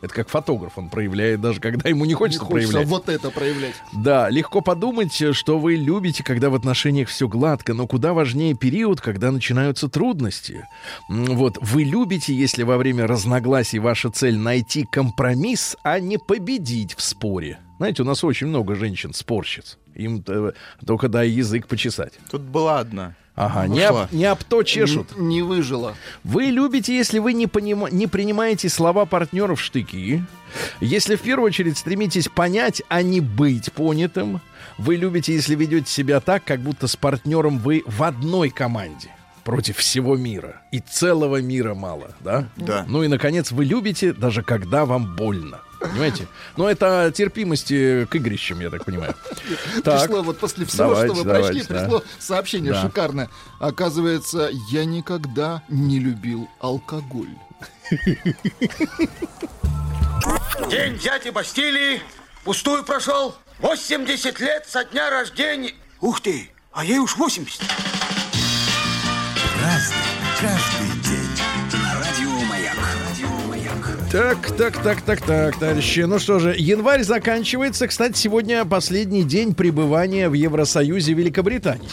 [0.00, 2.88] Это как фотограф, он проявляет, даже когда ему не Не хочется, хочется проявлять.
[2.88, 3.74] вот это проявлять.
[3.92, 9.00] Да, легко подумать, что вы любите, когда в отношениях все гладко, но куда важнее период,
[9.00, 10.66] когда начинаются трудности.
[11.08, 17.00] Вот, вы любите, если во время разногласий ваша цель найти компромисс, а не победить в
[17.02, 17.60] споре.
[17.78, 19.78] Знаете, у нас очень много женщин-спорщиц.
[19.94, 20.24] Им
[20.84, 22.14] только дай язык почесать.
[22.28, 23.14] Тут была одна.
[23.34, 25.12] Ага, не, об, не об то чешут.
[25.16, 25.94] Н- Не выжила.
[26.22, 30.22] Вы любите, если вы не, понима- не принимаете слова партнеров в штыки.
[30.80, 34.40] Если в первую очередь стремитесь понять, а не быть понятым.
[34.76, 39.08] Вы любите, если ведете себя так, как будто с партнером вы в одной команде
[39.44, 40.60] против всего мира.
[40.70, 42.48] И целого мира мало, да?
[42.56, 42.84] Да.
[42.86, 45.60] Ну и, наконец, вы любите, даже когда вам больно.
[45.82, 46.28] Понимаете?
[46.56, 49.14] Но это терпимости к игрищам, я так понимаю.
[49.84, 50.02] Так.
[50.06, 51.80] Пришло вот после всего, Давайте, что вы давайте, прочли, да.
[51.80, 52.82] пришло сообщение Да.
[52.82, 53.28] шикарное.
[53.58, 57.30] Оказывается, я никогда не любил алкоголь.
[60.70, 62.00] День дяди Бастилии
[62.44, 63.34] пустую прошел.
[63.58, 65.72] 80 лет со дня рождения.
[66.00, 67.60] Ух ты, а ей уж 80.
[70.40, 70.81] Каждый
[74.12, 76.00] Так, так, так, так, так, товарищи.
[76.00, 77.88] Ну что же, январь заканчивается.
[77.88, 81.88] Кстати, сегодня последний день пребывания в Евросоюзе Великобритании.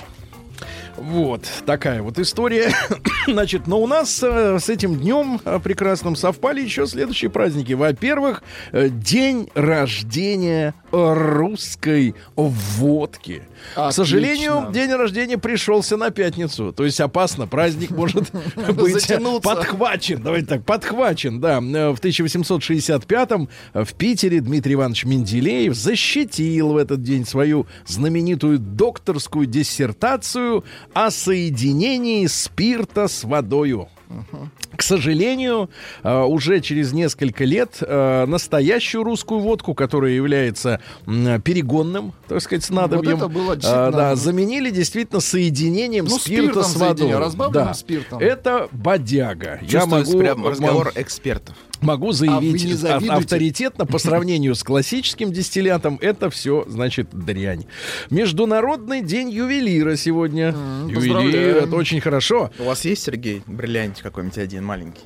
[0.97, 2.73] Вот такая вот история.
[3.27, 7.71] Значит, но у нас э, с этим днем э, прекрасным совпали еще следующие праздники.
[7.71, 13.43] Во-первых, э, день рождения русской водки.
[13.75, 16.73] К сожалению, день рождения пришелся на пятницу.
[16.73, 18.31] То есть опасно, праздник может
[18.75, 19.11] быть
[19.43, 20.21] подхвачен.
[20.21, 21.59] Давайте так, подхвачен, да.
[21.59, 30.63] В 1865-м в Питере Дмитрий Иванович Менделеев защитил в этот день свою знаменитую докторскую диссертацию
[30.93, 33.89] о соединении спирта с водою.
[34.75, 35.69] К сожалению,
[36.03, 43.17] э, уже через несколько лет э, настоящую русскую водку, которая является перегонным, так сказать, снадобьем,
[43.17, 47.13] это было э, да, заменили действительно соединением Ну, спирта с водой.
[47.51, 47.73] Да.
[47.73, 48.19] спиртом.
[48.19, 49.59] Это бодяга.
[49.61, 51.55] Я Чувствуется могу, прям разговор экспертов.
[51.81, 57.65] Могу А заявить а- авторитетно по сравнению с классическим дистиллятом, это все, значит, дрянь.
[58.09, 60.55] Международный день ювелира сегодня.
[60.87, 61.57] Ювелир, поздравляем.
[61.57, 62.51] это очень хорошо.
[62.59, 65.01] У вас есть, Сергей, бриллиантик какой-нибудь один маленький?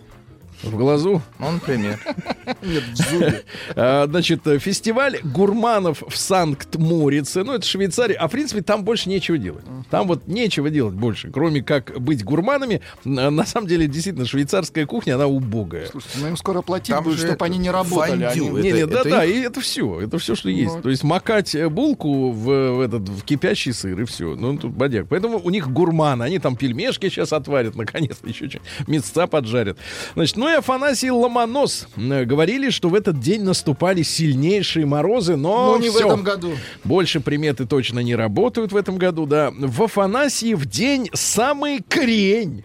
[0.63, 1.21] В глазу.
[1.39, 1.99] Ну, например.
[2.61, 3.43] Нет, в зубе.
[3.75, 7.43] А, Значит, фестиваль гурманов в Санкт-Морице.
[7.43, 8.15] Ну, это Швейцария.
[8.15, 9.65] А, в принципе, там больше нечего делать.
[9.89, 12.81] Там вот нечего делать больше, кроме как быть гурманами.
[13.05, 15.87] Н- На самом деле, действительно, швейцарская кухня, она убогая.
[15.87, 18.09] Слушайте, ну им скоро платить будет, чтобы они не работали.
[18.25, 18.27] фондю.
[18.29, 19.35] Они- Не, не, это- да, это да, их?
[19.35, 20.75] и это все, это все, что есть.
[20.75, 20.81] Ну.
[20.81, 22.45] То есть макать э, булку в,
[22.77, 24.35] в этот в кипящий сыр и все.
[24.35, 25.07] Ну тут бодяг.
[25.09, 29.77] Поэтому у них гурманы, они там пельмешки сейчас отварят, наконец-то еще что мясца поджарят.
[30.15, 35.73] Значит, ну и Афанасий Ломонос э, говорили, что в этот день наступали сильнейшие морозы, но
[35.73, 36.07] Ну, не в всё.
[36.07, 36.51] этом году.
[36.83, 39.51] Больше приметы точно не работают в этом году, да.
[39.51, 42.63] В Афанасии в день самый крень.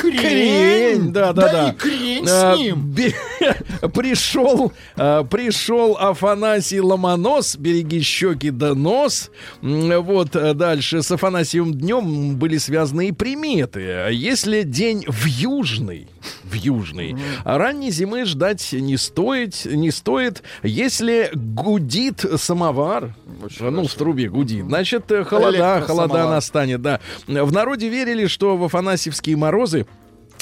[0.00, 1.68] Крень, да, да, да.
[1.70, 2.82] и крень А, с ним.
[2.90, 3.14] бе-
[3.94, 9.30] пришел, а, пришел Афанасий Ломонос, береги щеки да нос.
[9.62, 14.08] Вот а, дальше с Афанасием днем были связаны и приметы.
[14.12, 16.08] Если день в южный,
[16.44, 20.42] в южный, а ранней зимы ждать не стоит, не стоит.
[20.62, 23.14] Если гудит самовар,
[23.60, 27.00] ну в трубе гудит, значит э, холода, холода настанет, да.
[27.26, 29.83] В народе верили, что в Афанасьевские морозы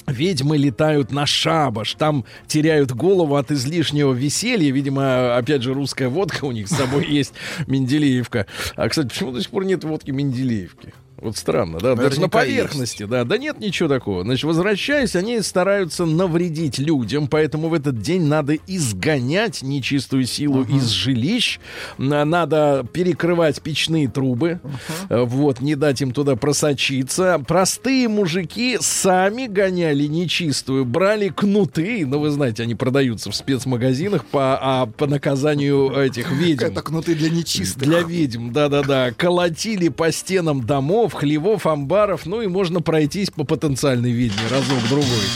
[0.07, 4.73] Ведьмы летают на шабаш, там теряют голову от излишнего веселья.
[4.73, 7.35] Видимо, опять же, русская водка у них с собой есть,
[7.67, 8.47] Менделеевка.
[8.77, 10.93] А, кстати, почему до сих пор нет водки Менделеевки?
[11.23, 11.95] Вот странно, да?
[11.95, 13.25] Даже на поверхности, да.
[13.25, 14.23] Да нет ничего такого.
[14.25, 20.89] Значит, возвращаясь, они стараются навредить людям, поэтому в этот день надо изгонять нечистую силу из
[20.89, 21.59] жилищ.
[21.99, 24.61] На- Надо перекрывать печные трубы.
[25.09, 27.43] Э, Вот, не дать им туда просочиться.
[27.47, 32.05] Простые мужики сами гоняли нечистую, брали кнуты.
[32.07, 36.65] Ну, вы знаете, они продаются в спецмагазинах по, а, по наказанию этих ведьм.
[36.65, 37.83] Это кнуты для нечистых.
[37.83, 39.13] Для ведьм, да-да-да.
[39.17, 42.27] Колотили по стенам домов, хлевов, амбаров.
[42.27, 45.27] Ну и можно пройтись по потенциальной ведьме разок-другой.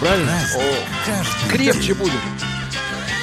[0.00, 0.32] Правильно?
[1.50, 2.12] Крепче будет.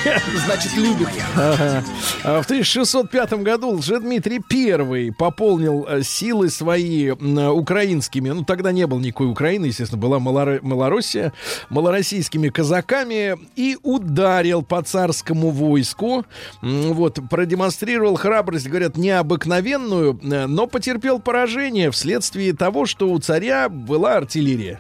[0.46, 1.10] Значит, любит.
[1.36, 1.84] Ага.
[2.24, 9.00] А В 1605 году Лжедмитрий I пополнил э, силы свои украинскими, ну тогда не было
[9.00, 11.34] никакой Украины, естественно, была Малоро- Малороссия,
[11.70, 16.26] малороссийскими казаками и ударил по царскому войску.
[16.62, 24.16] Вот, продемонстрировал храбрость, говорят, необыкновенную, э, но потерпел поражение вследствие того, что у царя была
[24.16, 24.80] артиллерия.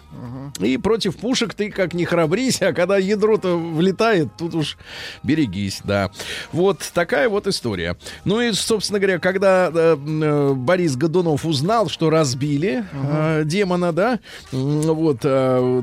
[0.59, 4.77] И против пушек ты как не храбрись, а когда ядро-то влетает, тут уж
[5.23, 6.09] берегись, да.
[6.51, 7.97] Вот такая вот история.
[8.25, 14.19] Ну и, собственно говоря, когда э, э, Борис Годунов узнал, что разбили э, демона, да,
[14.51, 15.81] вот э,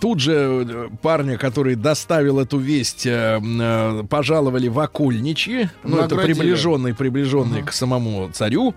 [0.00, 6.14] тут же э, парня, который доставил эту весть, э, э, пожаловали в окольничьи, ну это
[6.14, 6.34] Наградили.
[6.34, 8.74] приближенный, приближенный к самому царю.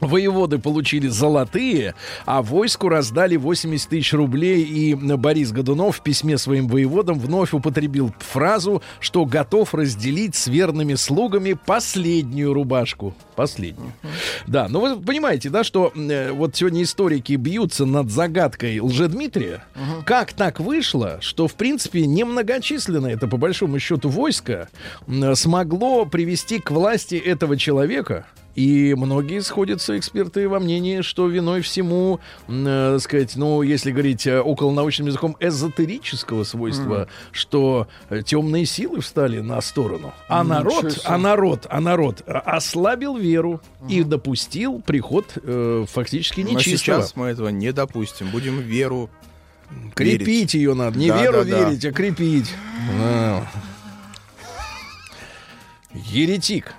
[0.00, 1.94] Воеводы получили золотые,
[2.26, 4.62] а войску раздали 80 тысяч рублей.
[4.62, 10.94] И Борис Годунов в письме своим воеводам вновь употребил фразу, что готов разделить с верными
[10.94, 13.14] слугами последнюю рубашку.
[13.36, 13.92] Последнюю.
[14.46, 19.64] Да, но вы понимаете, да, что э, вот сегодня историки бьются над загадкой Лжедмитрия.
[20.04, 24.68] Как так вышло, что, в принципе, немногочисленное это, по большому счету, войско
[25.06, 31.60] м, смогло привести к власти этого человека, и многие сходятся эксперты во мнении, что виной
[31.62, 39.00] всему, э, сказать, ну, если говорить э, околонаучным языком, эзотерического свойства, что э, темные силы
[39.00, 40.12] встали на сторону.
[40.28, 46.40] А Ничего народ, а народ, а народ э, ослабил веру и допустил приход э, фактически
[46.42, 47.02] Но нечистого.
[47.02, 48.30] сейчас мы этого не допустим.
[48.30, 49.10] Будем веру
[49.94, 50.54] Крепить верить.
[50.54, 50.98] ее надо.
[50.98, 51.68] Не Да, веру да, да.
[51.68, 52.54] верить, а крепить.
[52.98, 53.50] Да.
[55.92, 56.74] Еретик.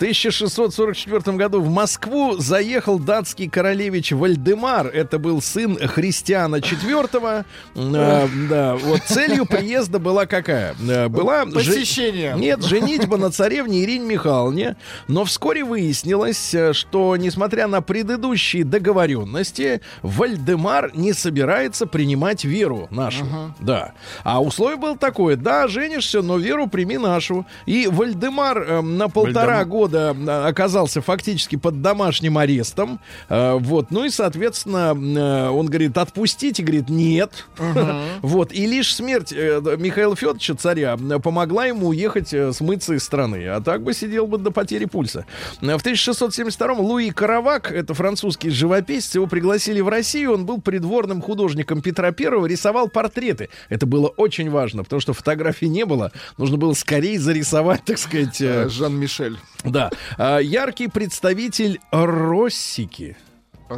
[0.00, 4.86] В 1644 году в Москву заехал датский королевич Вальдемар.
[4.86, 7.44] Это был сын Христиана IV.
[7.74, 10.74] Э, да, вот целью приезда была какая?
[10.88, 12.32] Э, Была же- Посещение.
[12.34, 14.76] нет, женитьба на царевне Ирине Михайловне.
[15.06, 23.26] Но вскоре выяснилось, э, что, несмотря на предыдущие договоренности, Вальдемар не собирается принимать веру нашу.
[23.60, 23.92] Да.
[24.24, 27.44] А условие было такое: да, женишься, но веру прими нашу.
[27.66, 33.00] И Вальдемар э, на полтора Вальдем- года э, оказался фактически под домашним арестом.
[33.28, 33.90] Э, вот.
[33.90, 37.46] Ну и, соответственно, э, он говорит: отпустите, говорит, нет.
[38.22, 38.52] Вот.
[38.52, 43.46] И лишь смерть э, Михаила Федоровича, царя, помогла ему уехать, э, смыться из страны.
[43.48, 45.26] А так бы сидел бы до потери пульса.
[45.62, 50.34] Э, В 1672-м Луи Каравак, это французский живописец, его пригласили в Россию.
[50.34, 53.48] Он был придворным художником Петра Первого, рисовал портреты.
[53.68, 56.12] Это было очень важно, потому что фотографий не было.
[56.38, 59.38] Нужно было скорее зарисовать, так сказать, Жан-Мишель.
[59.64, 59.79] да.
[60.18, 63.16] А, яркий представитель Россики.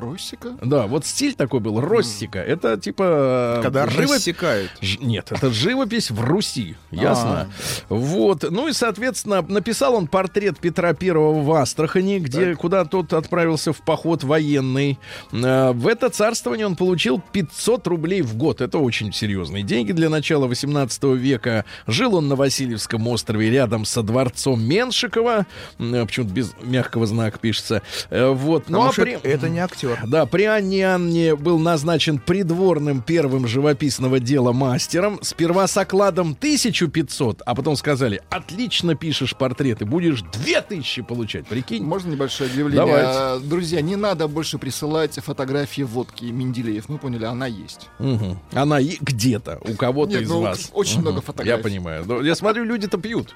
[0.01, 0.57] Россика?
[0.63, 2.39] Да, вот стиль такой был, Россика.
[2.39, 3.59] Это типа...
[3.59, 4.71] э, Когда живо- рассекают.
[4.81, 7.51] Ж- Нет, это живопись в Руси, ясно?
[7.89, 13.73] Вот, ну и, соответственно, написал он портрет Петра Первого в Астрахани, где, куда тот отправился
[13.73, 14.99] в поход военный.
[15.33, 18.61] Э, В это царствование он получил 500 рублей в год.
[18.61, 21.65] Это очень серьезные деньги для начала 18 века.
[21.87, 25.47] Жил он на Васильевском острове рядом со дворцом Меншикова.
[25.79, 27.83] Э, Почему-то без мягкого знака пишется.
[28.11, 29.13] Вот, ну Потому а при...
[29.23, 29.82] это не актер.
[30.07, 35.19] Да, при Анне Анне был назначен придворным первым живописного дела мастером.
[35.23, 41.83] Сперва с окладом 1500, а потом сказали, отлично пишешь портреты, будешь 2000 получать, прикинь.
[41.85, 42.85] Можно небольшое объявление?
[42.87, 43.09] Давайте.
[43.13, 46.89] А, Друзья, не надо больше присылать фотографии водки Менделеев.
[46.89, 47.89] Мы поняли, она есть.
[47.99, 48.39] Мгм.
[48.53, 50.71] Она и где-то у кого-то Нет, из ну, вас.
[50.73, 51.63] очень много Я фотографий.
[51.63, 52.05] понимаю.
[52.07, 53.35] Но Я смотрю, люди-то пьют.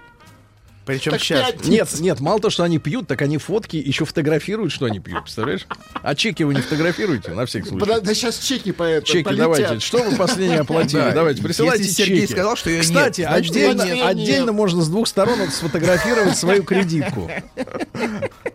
[0.87, 1.51] Причем Так сейчас.
[1.51, 1.67] пять.
[1.67, 5.23] Нет, нет, мало то, что они пьют, так они фотки еще фотографируют, что они пьют,
[5.25, 5.67] представляешь?
[6.03, 7.87] А чеки вы не фотографируете, на всякий случай.
[7.87, 9.39] Да, да сейчас чеки по это Чеки полетят.
[9.43, 9.81] давайте.
[9.81, 11.01] Что вы последнее оплатили?
[11.01, 11.11] Да.
[11.11, 12.33] Давайте, присылайте Если Сергей чеки.
[12.35, 14.07] сказал, что нет, Кстати, значит, отдельно, нет.
[14.07, 17.29] отдельно можно с двух сторон сфотографировать свою кредитку.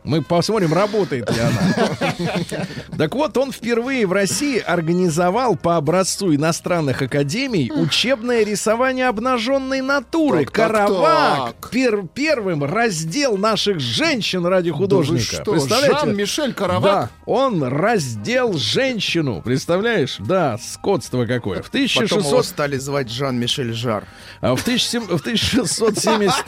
[0.03, 2.27] Мы посмотрим, работает ли она.
[2.97, 10.45] Так вот, он впервые в России организовал по образцу иностранных академий учебное рисование обнаженной натуры.
[10.45, 11.71] Так, так, Каравак так.
[11.71, 15.41] пер- первым раздел наших женщин ради художника.
[15.41, 15.97] Что, Представляете?
[16.01, 16.83] Жан-Мишель Каравак?
[16.83, 19.41] Да, он раздел женщину.
[19.43, 20.17] Представляешь?
[20.19, 21.63] Да, скотство какое.
[21.63, 22.45] В Потом его 1600...
[22.45, 24.05] стали звать Жан-Мишель Жар.
[24.39, 26.45] а В 1700 в 1670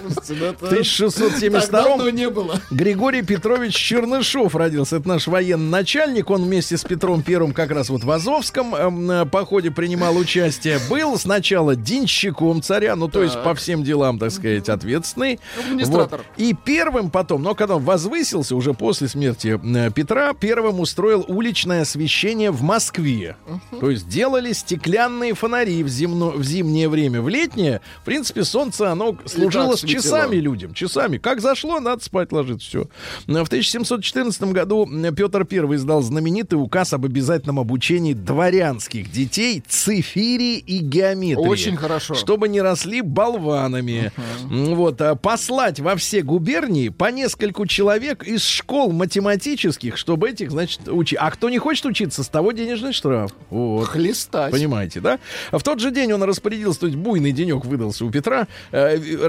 [0.00, 2.60] Слушайте, ну это в 1672 так давно не было.
[2.70, 4.96] Григорий Петрович Чернышов родился.
[4.96, 6.30] Это наш военный начальник.
[6.30, 10.78] Он вместе с Петром Первым как раз вот в Азовском эм, э, походе принимал участие.
[10.88, 15.40] Был сначала денщиком царя, ну то есть по всем делам, так сказать, ответственный.
[15.58, 16.20] Администратор.
[16.20, 16.26] Вот.
[16.36, 21.82] И первым потом, но когда он возвысился уже после смерти э, Петра, первым устроил уличное
[21.82, 23.36] освещение в Москве.
[23.80, 27.20] То есть делали стеклянные фонари в, земно, в зимнее время.
[27.20, 29.76] В летнее, в принципе, солнце, оно служило.
[29.92, 30.74] Часами людям.
[30.74, 31.18] Часами.
[31.18, 32.68] Как зашло, надо спать ложиться.
[32.68, 32.88] Все.
[33.26, 40.78] В 1714 году Петр I издал знаменитый указ об обязательном обучении дворянских детей цифире и
[40.78, 41.46] геометрии.
[41.46, 42.14] Очень хорошо.
[42.14, 44.12] Чтобы не росли болванами.
[44.50, 45.00] М, Вот.
[45.00, 51.18] а Послать во все губернии по нескольку человек из школ математических, чтобы этих, значит, учить.
[51.20, 53.32] А кто не хочет учиться, с того денежный штраф.
[53.50, 53.86] Вот.
[53.88, 54.52] Хлестать.
[54.52, 55.18] Понимаете, да?
[55.52, 59.26] В тот же день он распорядился, то есть буйный денек выдался у Петра, э,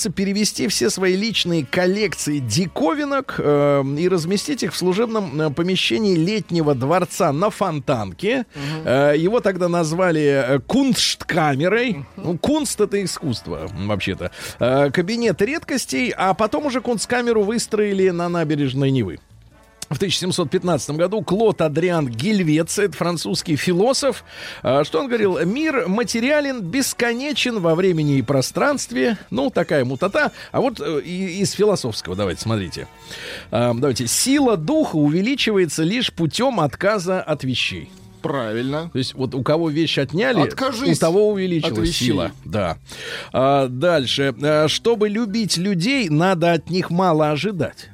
[0.00, 6.16] распорядился перевести все свои личные коллекции диковинок э, и разместить их в служебном э, помещении
[6.16, 8.46] летнего дворца на Фонтанке.
[8.84, 12.04] Э, его тогда назвали э, кунсткамерой.
[12.16, 14.30] Ну, кунст— это искусство, вообще-то.
[14.58, 19.18] Э, кабинет редкостей, а потом уже кунсткамеру выстроили на набережной Невы.
[19.90, 24.24] В 1715 году Клод Адриан Гельвец, это французский философ.
[24.62, 25.44] А, Что он говорил?
[25.44, 29.18] Мир материален, бесконечен во времени и пространстве.
[29.30, 30.30] Ну, такая мутата.
[30.52, 32.86] А вот э, из философского, давайте, смотрите.
[33.50, 34.06] А, Давайте.
[34.06, 37.90] Сила духа увеличивается лишь путем отказа от вещей.
[38.22, 38.90] Правильно.
[38.92, 42.30] То есть вот у кого вещь отняли, Откажись у того увеличилась сила.
[42.44, 42.78] Да.
[43.32, 44.34] А, дальше.
[44.40, 47.88] А, чтобы любить людей, надо от них мало ожидать.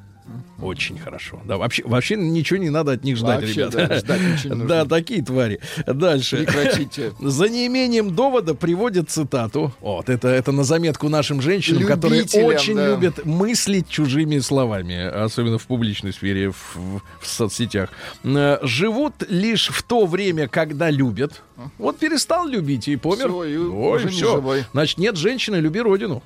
[0.60, 1.40] Очень хорошо.
[1.44, 3.86] Да, вообще, вообще ничего не надо от них ждать, Вообще, ребята.
[3.88, 4.66] да, ждать ничего не нужно.
[4.66, 5.60] Да, такие твари.
[5.86, 6.38] Дальше.
[6.38, 7.12] Прекратите.
[7.20, 9.72] За неимением довода приводят цитату.
[9.80, 12.88] Вот, это, это на заметку нашим женщинам, которые очень да.
[12.88, 16.76] любят мыслить чужими словами, особенно в публичной сфере, в,
[17.20, 17.90] в- соцсетях.
[18.24, 21.42] Э, Живут лишь в то время, когда любят.
[21.78, 23.28] Вот перестал любить и помер.
[23.28, 24.36] Всё, и Ой, всё.
[24.36, 24.64] живой.
[24.72, 26.22] Значит, нет женщины, люби родину.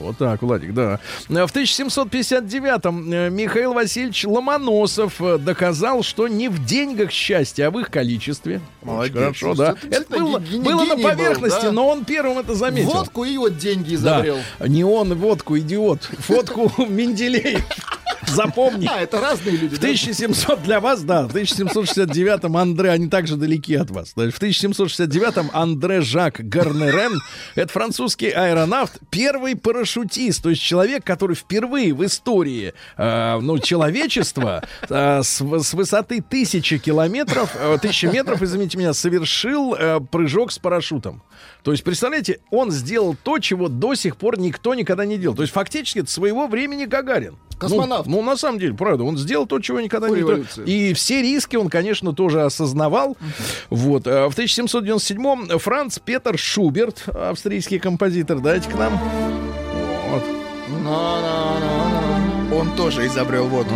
[0.00, 1.00] Вот так, Владик, да.
[1.28, 7.70] Э, В 1759-м э, Михаил Васильевич Ломоносов э, доказал, что не в деньгах счастье, а
[7.70, 8.60] в их количестве.
[8.82, 9.16] Молодец.
[9.16, 9.74] Очень Хорошо, да.
[9.90, 11.72] Это Это было, было на гений был, поверхности, да.
[11.72, 12.90] но он первым это заметил.
[12.90, 14.16] Водку и вот деньги Да.
[14.18, 14.38] изобрел.
[14.66, 16.02] Не он водку, идиот.
[16.20, 17.64] Фотку Менделеев.
[18.34, 18.86] Запомни.
[18.86, 19.76] А, это разные люди.
[19.76, 19.88] В да?
[19.88, 24.12] 1700 для вас, да, в 1769-м Андре, они также далеки от вас.
[24.14, 27.18] В 1769-м Андре Жак Гарнерен,
[27.54, 34.62] это французский аэронавт, первый парашютист, то есть человек, который впервые в истории э, ну, человечества
[34.88, 41.22] э, с, высоты тысячи километров, э, тысячи метров, извините меня, совершил э, прыжок с парашютом.
[41.62, 45.36] То есть, представляете, он сделал то, чего до сих пор никто никогда не делал.
[45.36, 47.36] То есть, фактически, это своего времени Гагарин.
[47.58, 48.06] Космонавт.
[48.06, 50.44] Ну, ну, на самом деле, правда, он сделал то, чего никогда не делал.
[50.64, 53.16] И все риски он, конечно, тоже осознавал.
[53.70, 54.06] Вот.
[54.06, 58.98] А В 1797-м Франц Петер Шуберт, австрийский композитор, дайте к нам.
[60.10, 60.22] Вот.
[62.52, 63.74] Он тоже изобрел водку.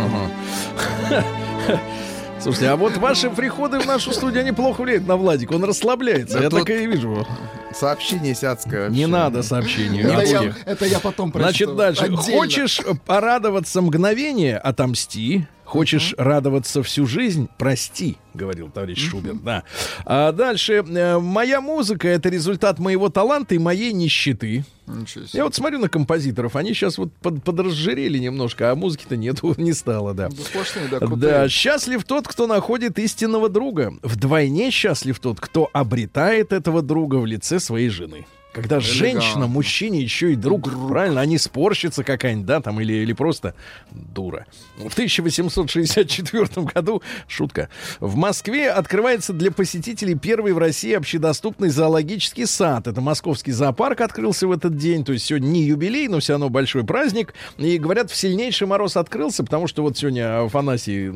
[2.43, 5.53] Слушайте, а вот ваши приходы в нашу студию, они плохо влияют на Владика.
[5.53, 6.37] Он расслабляется.
[6.39, 7.25] Да я так и вижу.
[7.73, 8.89] Сообщение сядское.
[8.89, 10.01] Не надо сообщений.
[10.01, 11.49] Это я, это я потом прочту.
[11.49, 12.03] Значит, дальше.
[12.03, 12.21] Отдельно.
[12.21, 15.47] Хочешь порадоваться мгновение, отомсти.
[15.73, 19.39] Хочешь радоваться всю жизнь, прости, говорил товарищ Шубин.
[19.43, 19.63] Да.
[20.05, 20.83] А дальше.
[20.87, 24.65] э, Моя музыка это результат моего таланта и моей нищеты.
[24.85, 25.37] Ничего себе.
[25.39, 29.73] Я вот смотрю на композиторов, они сейчас вот под, подразжирели немножко, а музыки-то нету, не
[29.73, 30.29] стало, да.
[30.29, 31.17] Да сплошные, да, крутые.
[31.17, 33.95] Да, счастлив тот, кто находит истинного друга.
[34.03, 38.27] Вдвойне счастлив тот, кто обретает этого друга в лице своей жены.
[38.53, 43.13] Когда женщина, мужчине еще и друг, правильно, а не спорщица какая-нибудь, да, там, или, или
[43.13, 43.55] просто
[43.91, 44.45] дура.
[44.77, 52.85] В 1864 году, шутка, в Москве открывается для посетителей первый в России общедоступный зоологический сад.
[52.85, 56.49] Это московский зоопарк открылся в этот день, то есть сегодня не юбилей, но все равно
[56.49, 57.33] большой праздник.
[57.57, 61.07] И говорят, в сильнейший мороз открылся, потому что вот сегодня Афанасий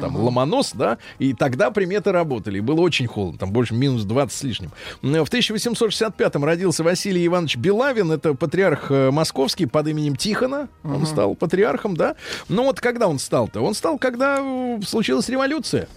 [0.00, 2.60] там ломонос, да, и тогда приметы работали.
[2.60, 4.70] Было очень холодно, там больше минус 20 с лишним.
[5.02, 10.68] В 1865-м родился Василий Иванович Белавин, это патриарх э, московский под именем Тихона.
[10.84, 12.14] Он стал патриархом, да.
[12.48, 13.60] Но вот когда он стал-то?
[13.60, 15.88] Он стал, когда э, случилась революция.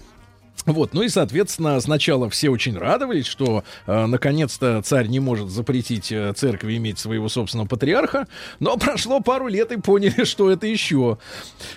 [0.68, 6.12] Вот, ну и, соответственно, сначала все очень радовались, что э, наконец-то царь не может запретить
[6.12, 8.28] э, церкви иметь своего собственного патриарха,
[8.60, 11.20] но прошло пару лет и поняли, что это еще,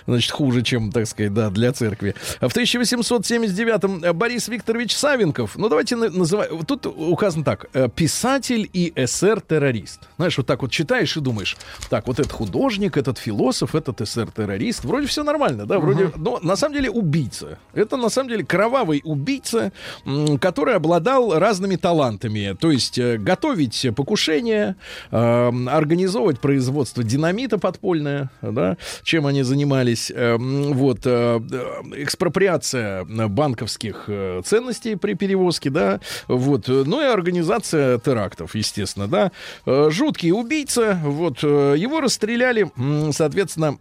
[0.07, 2.15] значит, хуже, чем, так сказать, да, для церкви.
[2.41, 8.93] В 1879-м Борис Викторович Савенков, ну давайте на- называть, тут указано так, э, писатель и
[9.05, 10.01] СР-террорист.
[10.17, 11.55] Знаешь, вот так вот читаешь и думаешь,
[11.89, 16.57] так, вот этот художник, этот философ, этот СР-террорист, вроде все нормально, да, вроде, но на
[16.57, 17.57] самом деле убийца.
[17.73, 19.71] Это на самом деле кровавый убийца,
[20.05, 22.55] м, который обладал разными талантами.
[22.59, 24.75] То есть э, готовить покушения,
[25.11, 30.11] э, организовывать производство динамита подпольное, да, чем они занимались.
[30.13, 34.09] Э, вот, экспроприация банковских
[34.43, 39.31] ценностей при перевозке, да, вот, ну и организация терактов, естественно, да.
[39.65, 42.71] Жуткий убийца, вот, его расстреляли,
[43.11, 43.77] соответственно,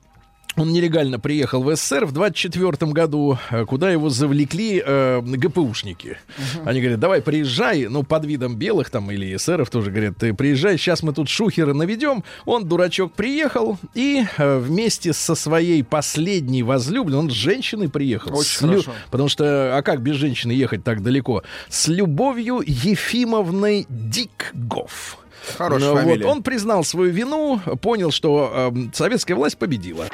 [0.57, 6.19] он нелегально приехал в СССР в 24 году, э, куда его завлекли э, ГПУшники.
[6.65, 10.77] Они говорят, давай приезжай, ну, под видом белых там или эсеров тоже говорят, ты приезжай,
[10.77, 12.25] сейчас мы тут шухера наведем.
[12.45, 18.37] Он, дурачок, приехал и э, вместе со своей последней возлюбленной, он с женщиной приехал.
[18.37, 18.93] Очень С лю- хорошо.
[19.11, 21.43] Потому что, а как без женщины ехать так далеко?
[21.69, 25.20] С Любовью Ефимовной Дикгоф.
[25.57, 26.27] Хорошая Ну, вот, фамилия.
[26.27, 30.09] он признал свою вину, понял, что э, советская власть победила.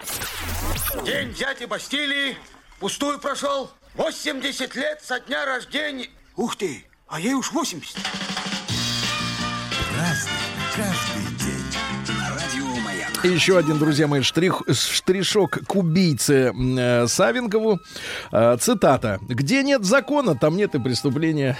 [1.04, 2.36] День дяди Бастилии
[2.80, 3.70] пустую прошел.
[3.94, 6.08] 80 лет со дня рождения.
[6.36, 7.96] Ух ты, а ей уж 80.
[9.96, 10.32] Разный,
[13.26, 17.80] Еще один, друзья мои, штрих, штришок к убийце э, Савенкову.
[18.30, 19.18] Э, цитата.
[19.28, 21.58] «Где нет закона, там нет и преступления».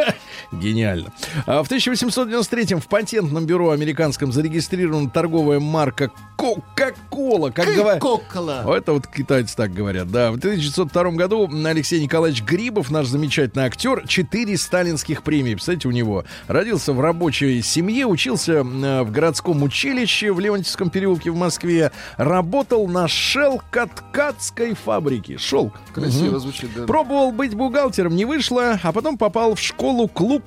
[0.52, 1.12] Гениально.
[1.46, 7.50] А В 1893 в патентном бюро американском зарегистрирована торговая марка Кока-Кола.
[7.50, 8.00] Как говорят...
[8.00, 8.62] Кокола.
[8.64, 10.30] О, Это вот китайцы так говорят, да.
[10.30, 16.24] В 1902 году Алексей Николаевич Грибов, наш замечательный актер, четыре сталинских премии, представляете, у него.
[16.46, 23.08] Родился в рабочей семье, учился в городском училище в Леонтьевском переулке в Москве, работал на
[23.08, 25.38] шелкоткацкой фабрике.
[25.38, 25.74] Шелк.
[25.92, 26.84] Красиво звучит, да.
[26.84, 30.44] Пробовал быть бухгалтером, не вышло, а потом попал в школу-клуб.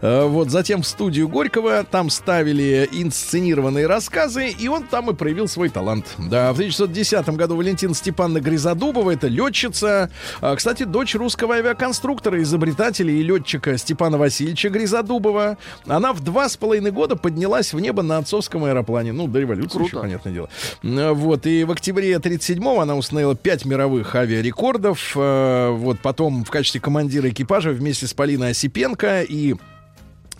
[0.00, 1.84] Э, Вот, затем в студию Горького.
[1.84, 6.14] Там ставили инсценированные рассказы, и он там и проявил свой талант.
[6.18, 10.10] Да, в 1910 году Валентина Степановна Гризодубова, это летчица.
[10.40, 15.58] а, Кстати, дочь русского авиаконструктора, изобретателя и летчика Степана Васильевича Гризодубова.
[15.86, 19.12] Она в два с половиной года поднялась в небо на отцовском аэроплане.
[19.12, 20.48] Ну, до революции еще, понятное дело.
[20.82, 25.12] Вот, и в октябре 37-го она установила 5 мировых авиарекордов.
[25.16, 29.54] Э, Вот, потом в качестве командира экипажа вместе с Полиной Осипенко и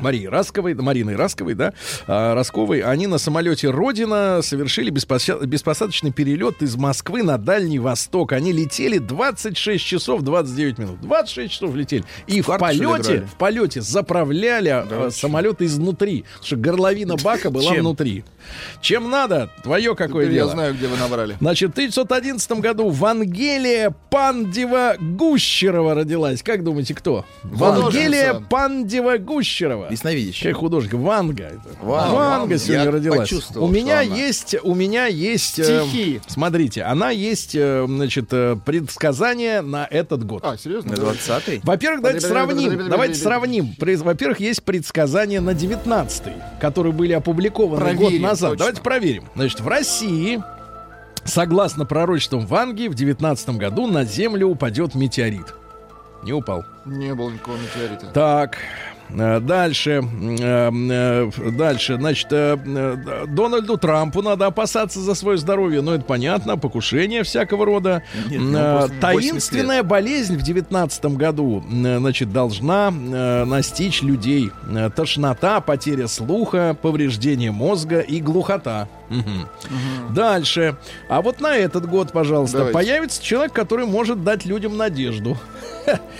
[0.03, 1.73] Марии Расковой, да, Мариной Расковой, да,
[2.07, 8.33] а, Росковой, они на самолете Родина совершили беспося- беспосадочный перелет из Москвы на Дальний Восток.
[8.33, 11.01] Они летели 26 часов 29 минут.
[11.01, 12.05] 26 часов летели.
[12.27, 16.23] И в карты, ли, полете, в полете заправляли а, самолет изнутри.
[16.23, 18.25] Потому что горловина бака была внутри.
[18.81, 19.51] Чем надо?
[19.63, 20.51] Твое какое Теперь я дело.
[20.53, 21.37] знаю, где вы набрали.
[21.41, 26.43] Значит, в 1911 году Вангелия Пандева Гущерова родилась.
[26.43, 27.25] Как думаете, кто?
[27.45, 28.35] Вангелия.
[28.51, 29.89] Пандева Гущерова.
[29.93, 30.49] Ясновидящий.
[30.49, 30.95] Какой художник?
[30.95, 31.45] Ванга.
[31.45, 31.61] это.
[31.81, 32.15] Ванга.
[32.15, 33.33] Ванга сегодня Я родилась.
[33.57, 34.19] У меня что она.
[34.21, 35.59] есть, у меня есть.
[35.59, 36.21] э, Стихи.
[36.27, 40.43] смотрите, она есть, э, значит, э, предсказание на этот год.
[40.45, 40.93] А, серьезно?
[40.93, 41.61] На 20-й?
[41.63, 42.89] Во-первых, давайте сравним.
[42.89, 43.75] Давайте сравним.
[43.79, 48.51] Во-первых, есть предсказания на 19-й, которые были опубликованы год Проверим, назад.
[48.51, 48.59] точно.
[48.65, 49.25] Давайте проверим.
[49.35, 50.43] Значит, в России,
[51.25, 55.55] согласно пророчествам Ванги, в 19 году на Землю упадет метеорит.
[56.23, 56.65] Не упал.
[56.85, 58.07] Не было никакого метеорита.
[58.15, 58.59] Так.
[59.15, 65.95] Э, Дальше, э, э, дальше, значит, э, Дональду Трампу надо опасаться за свое здоровье, но
[65.95, 68.03] это понятно, покушение всякого рода.
[68.29, 74.51] Нет, ему просто 80 Таинственная болезнь в девятнадцатом году, значит, должна настичь людей.
[74.97, 78.89] Тошнота, потеря слуха, повреждение мозга и глухота.
[80.11, 80.77] Дальше.
[81.09, 82.75] А вот на этот год, пожалуйста, Давайте.
[82.75, 85.37] появится человек, который может дать людям надежду.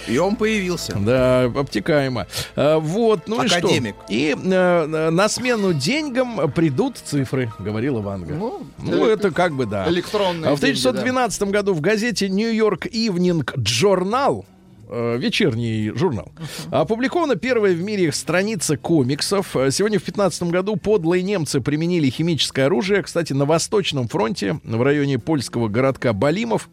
[0.09, 0.97] И он появился.
[0.99, 2.27] Да, обтекаемо.
[2.57, 3.95] А, вот, ну Академик.
[4.09, 4.43] и что?
[4.45, 8.35] И э, на смену деньгам придут цифры, говорила Ванга.
[8.35, 9.89] Ну, Ну, это как бы да.
[9.89, 14.45] электронные А в деньги, 1912 году в газете Нью-Йорк Ивнинг Journal
[14.93, 16.33] э, вечерний журнал.
[16.71, 19.57] Опубликована первая в мире страница комиксов.
[19.71, 23.03] Сегодня в 15 году подлые немцы применили химическое оружие.
[23.03, 26.69] Кстати, на Восточном фронте, в районе польского городка Балимов,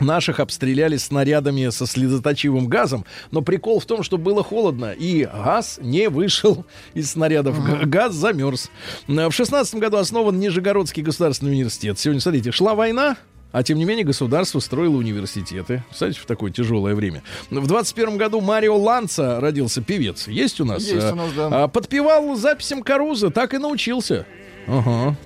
[0.00, 5.80] Наших обстреляли снарядами со слезоточивым газом, но прикол в том, что было холодно, и газ
[5.82, 7.60] не вышел из снарядов.
[7.64, 8.70] Г- Газ замерз.
[9.08, 11.98] Э, В шестнадцатом году основан Нижегородский государственный университет.
[11.98, 13.16] Сегодня, смотрите, шла война,
[13.52, 15.82] а тем не менее государство строило университеты.
[15.90, 17.22] Кстати, в такое тяжелое время.
[17.50, 20.28] В 21 году Марио Ланца родился певец.
[20.28, 20.82] Есть у нас?
[20.82, 21.64] Есть Э, у нас, да.
[21.64, 24.26] а, Подпевал записям Каруза, так и научился.
[24.66, 25.16] Ага.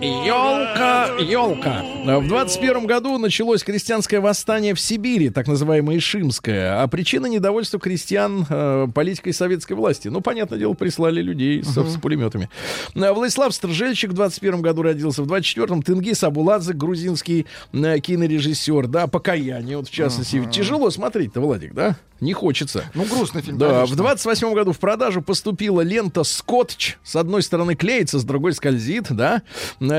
[0.00, 1.84] Елка, елка.
[2.20, 6.82] В 21 году началось крестьянское восстание в Сибири, так называемое Ишимское.
[6.82, 10.08] А причина недовольства крестьян э, политикой советской власти.
[10.08, 12.48] Ну, понятное дело, прислали людей с, с пулеметами.
[12.94, 15.22] А Владислав Стржельчик в 21 году родился.
[15.22, 17.44] В 24-м Тенгиз Абуладзе, грузинский
[17.74, 18.86] э, кинорежиссер.
[18.86, 20.42] Да, покаяние, вот в частности.
[20.50, 21.96] Тяжело смотреть-то, Владик, да?
[22.20, 22.84] Не хочется.
[22.94, 23.94] Ну, грустный фильм, Да, конечно.
[23.94, 26.96] в 28 году в продажу поступила лента «Скотч».
[27.02, 29.42] С одной стороны клеится, с другой скользит, да.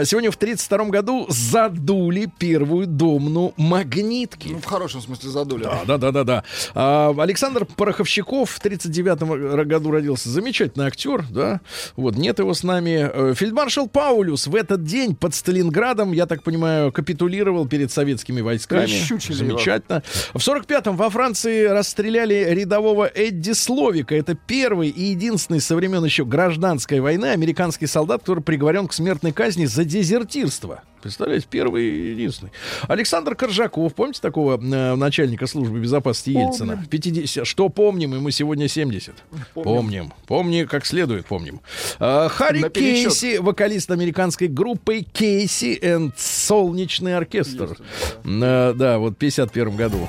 [0.06, 4.50] Сегодня в 32 году задули первую домну магнитки.
[4.50, 5.64] Ну, в хорошем смысле задули.
[5.64, 6.44] Да, да, да, да, да.
[6.74, 10.30] А, Александр Пороховщиков в 39 году родился.
[10.30, 11.62] Замечательный актер, да.
[11.96, 13.10] Вот, нет его с нами.
[13.12, 18.86] Э, Фельдмаршал Паулюс в этот день под Сталинградом, я так понимаю, капитулировал перед советскими войсками.
[18.86, 19.58] Прищучили его.
[19.58, 20.04] Замечательно.
[20.34, 24.16] В 45-м во Франции расстреляли рядового Эдди Словика.
[24.16, 29.32] Это первый и единственный со времен еще гражданской войны американский солдат, который приговорен к смертной
[29.32, 30.84] казни за дезертирство.
[31.02, 32.52] Представляете, первый и единственный.
[32.88, 36.76] Александр Коржаков, помните такого э, начальника службы безопасности Ельцина?
[36.76, 37.48] В 50.
[37.48, 38.14] Что помним?
[38.14, 39.16] Ему сегодня 70.
[39.56, 40.14] Помним.
[40.28, 41.62] Помни, как следует помним.
[42.00, 42.70] А, Харри.
[42.70, 47.78] Кейси, вокалист американской группы Кейси and Солнечный оркестр.
[48.24, 50.08] Э, да, вот в 51 году.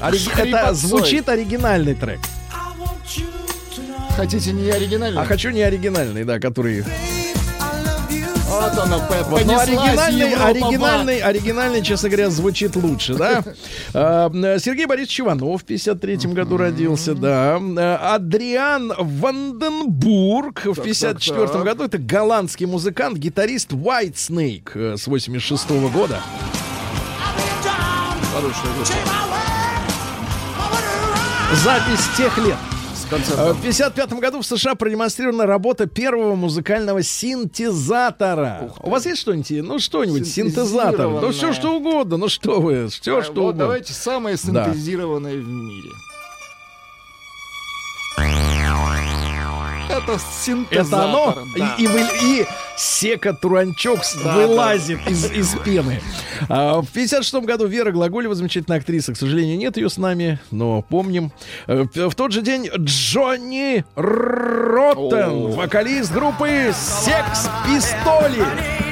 [0.00, 2.20] Ори- Это звучит оригинальный трек.
[4.16, 5.20] Хотите не оригинальный?
[5.20, 6.82] А хочу не оригинальный, да, который...
[8.48, 13.44] Вот оно, Вот, понеслась оригинальный, Европа, оригинальный, оригинальный, честно говоря, звучит лучше, да?
[13.92, 17.58] А, Сергей Борисович Иванов в 53 году родился, да.
[17.58, 21.64] Э, Адриан Ванденбург в 54 так.
[21.64, 21.84] году.
[21.84, 26.22] Это голландский музыкант, гитарист White Snake э, с 86 года.
[31.62, 32.56] Запись тех лет.
[33.10, 33.52] Концертом.
[33.56, 38.70] В 55 году в США продемонстрирована работа первого музыкального синтезатора.
[38.80, 39.50] У вас есть что-нибудь?
[39.62, 41.08] Ну, что-нибудь, синтезатор.
[41.08, 42.16] Ну, все что угодно.
[42.16, 43.58] Ну, что вы, все А, что вот угодно.
[43.60, 45.90] давайте самое синтезированное в мире.
[49.96, 50.86] Это синтезатор.
[50.86, 51.38] Это оно?
[51.56, 51.74] да.
[51.78, 56.00] И, и, Сека Туранчок Да, вылазит Из, из пены.
[56.48, 59.14] А, в 56 году Вера Глаголева, замечательная актриса.
[59.14, 61.32] К сожалению, нет ее с нами, но помним.
[61.66, 68.85] Э, В тот же день Джонни Роттен, вокалист группы Секс Пистоли.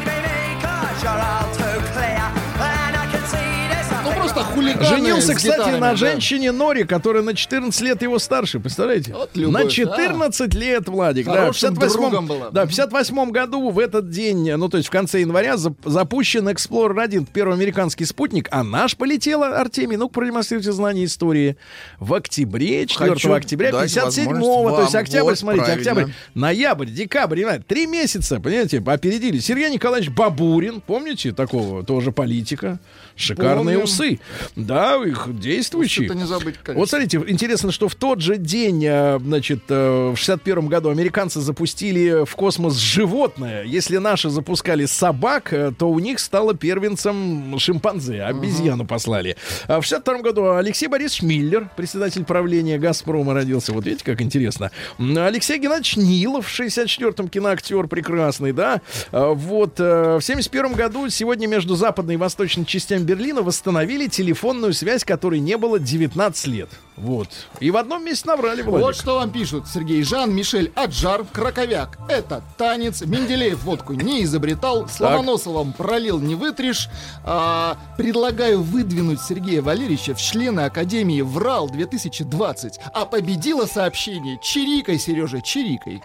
[4.54, 5.96] Хулиганы Женился, кстати, гитарами, на да.
[5.96, 9.12] женщине Нори, которая на 14 лет его старше, представляете?
[9.12, 11.32] Вот любовь, на 14 лет, Владик, да.
[11.32, 12.50] В Хорошим 58 другом была.
[12.50, 16.48] Да, в 58 году в этот день, ну то есть в конце января, зап- запущен
[16.48, 21.56] Explorer 1, первый американский спутник, а наш полетела, Артемий, ну-ка продемонстрируйте знание истории.
[21.98, 25.36] В октябре, 4 Хочу октября дать 57-го, то есть октябрь, вам.
[25.36, 26.14] смотрите, Вот, октябрь, правильно.
[26.34, 29.38] ноябрь, декабрь, январь, три месяца, понимаете, опередили.
[29.38, 32.78] Сергей Николаевич Бабурин, помните такого, тоже политика,
[33.16, 33.82] шикарные Помним.
[33.82, 34.18] усы.
[34.56, 36.08] Да, их действующие.
[36.08, 36.80] Не забыть, конечно.
[36.80, 41.40] Вот смотрите, интересно, что в тот же день, э, значит, э, в 61 году американцы
[41.40, 43.64] запустили в космос животное.
[43.64, 49.36] Если наши запускали собак, э, то у них стало первенцем шимпанзе, обезьяну послали.
[49.66, 53.72] А в 62 году Алексей Борисович Миллер, председатель правления «Газпрома» родился.
[53.72, 54.70] Вот видите, как интересно.
[54.98, 58.80] Алексей Геннадьевич Нилов в 64-м киноактер прекрасный, да.
[59.12, 65.04] А, Вот в 71 году сегодня между западной и восточной частями Берлина восстановили телефонную связь,
[65.04, 66.70] которой не было 19 лет.
[66.96, 67.28] Вот.
[67.60, 68.86] И в одном месте набрали, Владик.
[68.86, 69.66] Вот что вам пишут.
[69.68, 71.98] Сергей Жан, Мишель Аджар, Краковяк.
[72.08, 73.02] Это танец.
[73.02, 74.88] Менделеев водку не изобретал.
[74.88, 76.88] С Ломоносовым пролил не вытришь.
[77.24, 82.80] А, предлагаю выдвинуть Сергея Валерьевича в члены Академии ВРАЛ 2020.
[82.92, 86.02] А победило сообщение «Чирикай, Сережа, чирикай».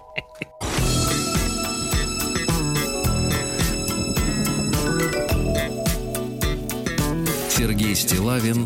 [7.59, 8.65] Сергей Стилавин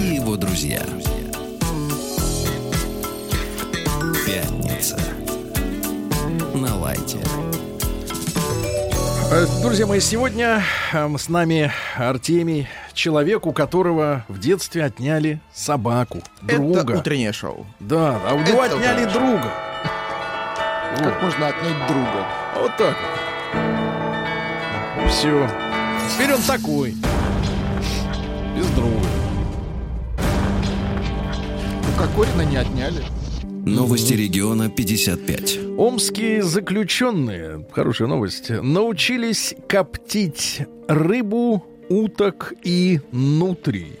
[0.00, 0.82] и его друзья.
[4.26, 4.98] Пятница.
[6.52, 7.18] На лайте.
[9.30, 16.24] Э, Друзья мои, сегодня эм, с нами Артемий, человек, у которого в детстве отняли собаку,
[16.42, 16.80] друга.
[16.80, 17.66] Это утреннее шоу.
[17.78, 19.20] Да, а у него Это отняли хорошо.
[19.20, 19.52] друга.
[20.98, 22.26] Как можно отнять друга?
[22.56, 22.96] Вот так
[23.54, 25.08] вот.
[25.08, 25.48] Все.
[26.12, 26.96] Теперь он такой.
[28.60, 29.06] Без друга.
[31.82, 33.02] Ну, Кокорина не отняли.
[33.64, 35.58] Новости региона 55.
[35.78, 43.98] Омские заключенные, хорошая новость, научились коптить рыбу, уток и нутрий.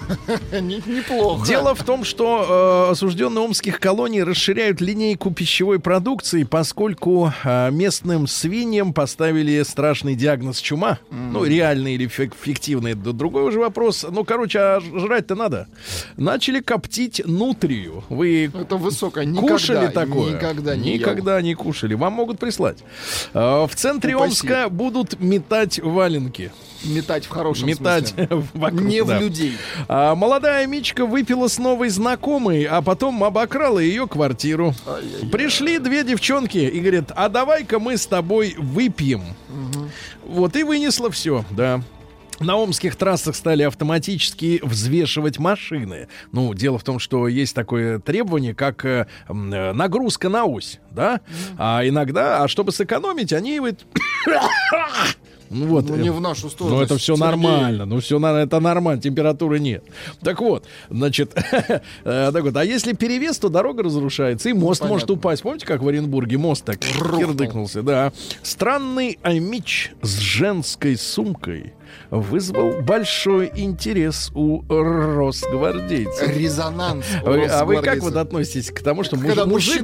[0.60, 1.46] Не- Неплохо.
[1.46, 8.26] Дело в том, что э, осужденные омских колоний расширяют линейку пищевой продукции, поскольку э, местным
[8.26, 10.98] свиньям поставили страшный диагноз чума.
[11.10, 14.06] Ну, реальный или фик- фиктивный, это другой уже вопрос.
[14.08, 15.68] Ну, короче, а жрать-то надо.
[16.16, 18.04] Начали коптить нутрию.
[18.08, 19.24] Вы Это высокое.
[19.24, 20.32] Никогда, кушали такое?
[20.34, 20.98] Никогда не ел.
[20.98, 21.94] Никогда не кушали.
[21.94, 22.78] Вам могут прислать.
[23.34, 24.30] Э, В центре Упаси.
[24.48, 26.50] Омска будут метать валенки.
[26.84, 28.28] Метать в хорошем Метать смысле.
[28.54, 29.18] вокруг, Не да.
[29.18, 29.56] в людей.
[29.88, 34.74] А молодая Мичка выпила с новой знакомой, а потом обокрала ее квартиру.
[35.32, 39.22] Пришли две девчонки и говорят, а давай-ка мы с тобой выпьем.
[40.24, 41.82] Вот и вынесла все, да.
[42.40, 46.06] На омских трассах стали автоматически взвешивать машины.
[46.30, 49.32] Ну, дело в том, что есть такое требование, как э, э,
[49.72, 51.20] нагрузка на ось, да?
[51.56, 53.84] А иногда, а чтобы сэкономить, они вот...
[55.50, 56.76] Ну вот, Ну, э, не в нашу сторону.
[56.76, 57.30] ну, это все Сергей.
[57.30, 57.84] нормально.
[57.86, 59.82] Ну, все это нормально, температуры нет.
[60.22, 61.32] Так вот, значит,
[62.04, 64.94] э, так вот, а если перевес, то дорога разрушается, и мост понятно.
[64.94, 65.42] может упасть.
[65.42, 68.12] Помните, как в Оренбурге мост так кирдыкнулся, да.
[68.42, 71.72] Странный амич с женской сумкой
[72.10, 76.28] вызвал большой интерес у росгвардейцев.
[76.36, 77.04] Резонанс.
[77.24, 79.82] Вы- а вы как вот относитесь к тому, что муж- Когда мужик,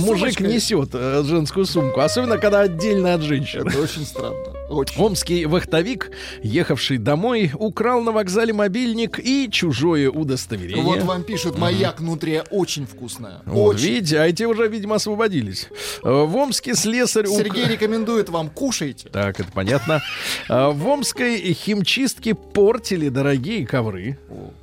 [0.00, 3.68] мужик несет э, женскую сумку, особенно когда отдельно от женщины?
[3.68, 4.36] Это очень странно.
[4.70, 6.10] Омский вахтовик,
[6.42, 10.82] ехавший домой, украл на вокзале мобильник и чужое удостоверение.
[10.84, 13.42] Вот вам пишут, маяк нутрия очень вкусная.
[13.46, 13.86] Вот, очень.
[13.88, 15.68] видите, а эти уже, видимо, освободились.
[16.04, 17.26] Э, В Омске слесарь...
[17.26, 19.08] ук- Сергей рекомендует вам кушайте.
[19.08, 20.00] Так, это понятно.
[20.48, 24.18] А, В омской химчистке портили дорогие ковры.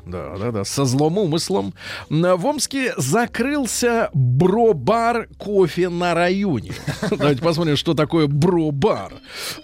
[0.08, 1.74] Да, да, да, со злым умыслом.
[2.10, 6.72] В Омске закрылся бро-бар кофе на районе.
[7.12, 9.14] Давайте посмотрим, что такое бро-бар.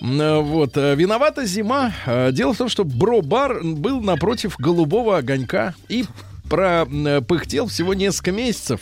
[0.01, 1.93] Вот, э, виновата зима.
[2.05, 6.05] Э, Дело в том, что бро-бар был напротив голубого огонька и
[6.49, 8.81] пропыхтел всего несколько месяцев.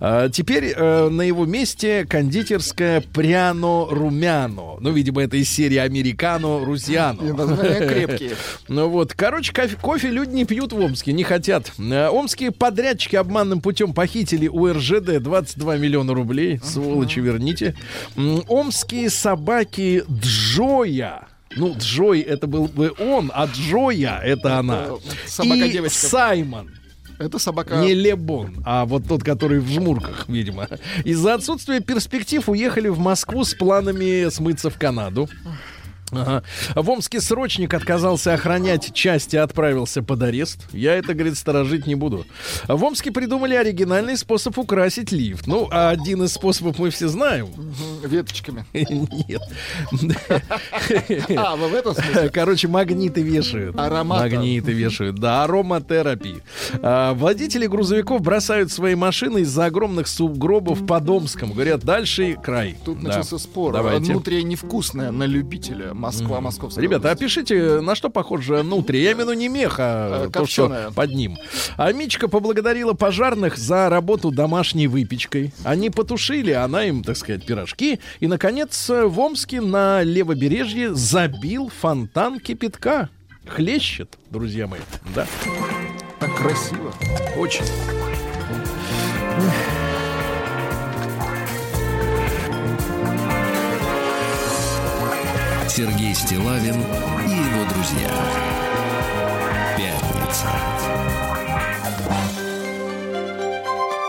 [0.00, 4.78] А, Теперь э, на его месте кондитерская Пряно-Румяно.
[4.80, 7.22] Ну, видимо, это из серии Американо И Русиано.
[7.22, 8.30] названия крепкие.
[8.68, 11.72] Ну вот, короче, кофе, кофе люди не пьют в Омске, не хотят.
[11.78, 16.60] Э, Омские подрядчики обманным путем похитили у РЖД 22 миллиона рублей.
[16.62, 17.74] Сволочи, верните.
[18.48, 21.26] Омские собаки Джоя.
[21.56, 24.86] Ну, Джой это был бы он, а Джоя это она.
[25.26, 26.06] И собака-девочка.
[26.06, 26.70] Саймон.
[27.20, 27.76] Это собака...
[27.76, 30.66] Не Лебон, а вот тот, который в жмурках, видимо.
[31.04, 35.28] Из-за отсутствия перспектив уехали в Москву с планами смыться в Канаду.
[36.12, 36.42] Ага.
[36.74, 40.66] В Омске срочник отказался охранять части и отправился под арест.
[40.72, 42.26] Я это, говорит, сторожить не буду.
[42.68, 45.46] В Омске придумали оригинальный способ украсить лифт.
[45.46, 47.48] Ну, а один из способов мы все знаем.
[48.04, 48.64] Веточками.
[48.72, 49.42] Нет.
[51.36, 52.28] А, вы в этом смысле?
[52.30, 53.78] Короче, магниты вешают.
[53.78, 54.22] Аромата.
[54.22, 55.16] Магниты вешают.
[55.16, 56.40] Да, ароматерапия.
[56.82, 61.52] А, водители грузовиков бросают свои машины из-за огромных сугробов под Омском.
[61.52, 62.76] Говорят, дальше край.
[62.84, 63.74] Тут начался спор.
[64.00, 65.94] Нутрия невкусная на любителя.
[66.00, 66.80] Москва, московская.
[66.82, 67.22] Ребята, область.
[67.22, 69.00] опишите, на что похоже нутри.
[69.02, 71.36] Я имею в виду не мех, а Э, то, что под ним.
[71.76, 75.52] А Мичка поблагодарила пожарных за работу домашней выпечкой.
[75.64, 78.00] Они потушили, она им, так сказать, пирожки.
[78.20, 83.08] И, наконец, в Омске на левобережье забил фонтан кипятка.
[83.46, 84.80] Хлещет, друзья мои.
[85.14, 85.26] Да,
[86.18, 86.92] Так красиво.
[87.36, 87.64] очень.
[95.80, 98.10] Сергей Стилавин и его друзья.
[99.78, 100.50] Пятница.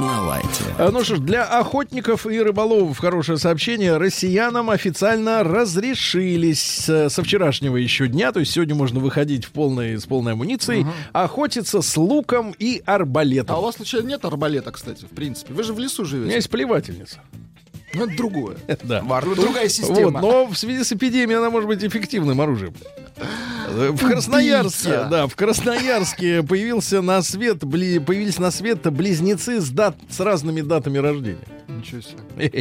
[0.02, 0.50] На лайте.
[0.78, 3.96] А, Ну что ж, для охотников и рыболовов хорошее сообщение.
[3.96, 9.98] Россиянам официально разрешили с- со вчерашнего еще дня, то есть сегодня можно выходить в полной,
[9.98, 13.56] с полной амуницией, охотиться с луком и арбалетом.
[13.56, 15.54] А у вас случайно нет арбалета, кстати, в принципе?
[15.54, 16.36] Вы же в лесу У меня живете.
[16.36, 17.20] есть плевательница.
[17.94, 18.58] Ну, это другое.
[18.84, 19.02] Да.
[19.02, 20.22] Другая Вот, система.
[20.22, 22.74] но в связи с эпидемией она может быть эффективным оружием.
[23.70, 29.96] В Красноярске, да, в Красноярске появился на свет, бли- появились на свет близнецы с, дат,
[30.10, 31.40] с разными датами рождения.
[31.68, 32.52] Ничего себе.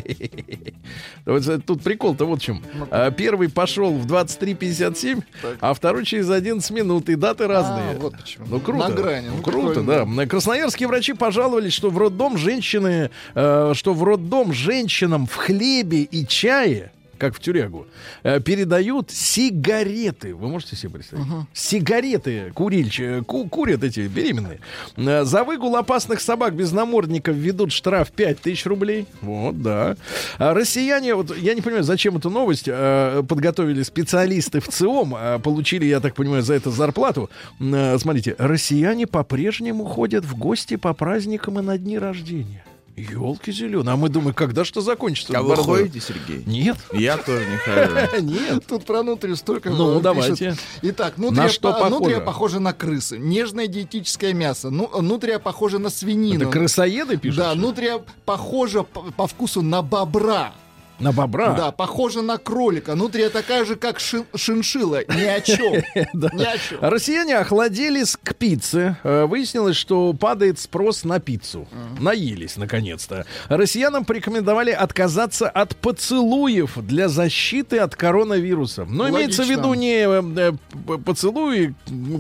[1.66, 2.62] Тут прикол-то вот в чем.
[2.90, 5.56] А, Первый пошел в 23.57, Так.
[5.60, 7.08] а второй через 11 минут.
[7.08, 7.96] И даты разные.
[7.96, 8.46] А, вот почему.
[8.48, 8.88] Ну круто.
[8.88, 9.28] На грани.
[9.28, 10.26] Ну, Ну, круто, да.
[10.26, 16.26] Красноярские врачи пожаловались, что в роддом женщины, э, что в роддом женщинам в хлебе и
[16.26, 17.86] чае как в тюрягу,
[18.24, 20.34] э, передают сигареты.
[20.34, 21.26] Вы можете себе представить?
[21.52, 24.58] Сигареты курильчи, ку- курят эти беременные.
[24.96, 29.06] Э, За выгул опасных собак без намордников ведут штраф 5000 рублей.
[29.20, 29.96] Вот, да.
[30.38, 35.38] А россияне, вот я не понимаю, зачем эту новость э, подготовили специалисты в ЦИОМ, а
[35.38, 37.30] получили, я так понимаю, за это зарплату.
[37.60, 42.64] Э, Смотрите, россияне по-прежнему ходят в гости по праздникам и на дни рождения.
[43.10, 43.92] Елки зеленые.
[43.94, 45.36] А мы думаем, когда что закончится?
[45.36, 46.42] А вы ходите, Сергей?
[46.46, 46.76] Нет.
[46.92, 48.20] Я тоже не хожу.
[48.22, 48.66] Нет.
[48.66, 50.56] Тут про нутрию столько Ну, давайте.
[50.82, 51.90] Итак, На нутрия, что по- похоже?
[51.94, 53.18] нутрия похожа на крысы.
[53.18, 54.70] Нежное диетическое мясо.
[54.70, 56.42] Ну, нутрия похожа на свинину.
[56.42, 57.38] Это крысоеды пишут?
[57.38, 60.52] Да, нутрия похожа по, по вкусу на бобра.
[61.00, 61.52] На бобра?
[61.54, 62.94] Да, похожа на кролика.
[62.94, 65.00] Нутрия такая же, как шин- шиншилла.
[65.08, 65.72] Ни о чем.
[65.94, 66.78] Ни о чем.
[66.80, 68.96] Россияне охладелись к пицце.
[69.02, 71.66] Э, Выяснилось, что падает спрос на пиццу.
[71.98, 73.24] Наелись, наконец-то.
[73.48, 78.84] Россиянам порекомендовали отказаться от поцелуев для защиты от коронавируса.
[78.84, 80.52] Но имеется в виду не э,
[80.86, 81.74] п- поцелуи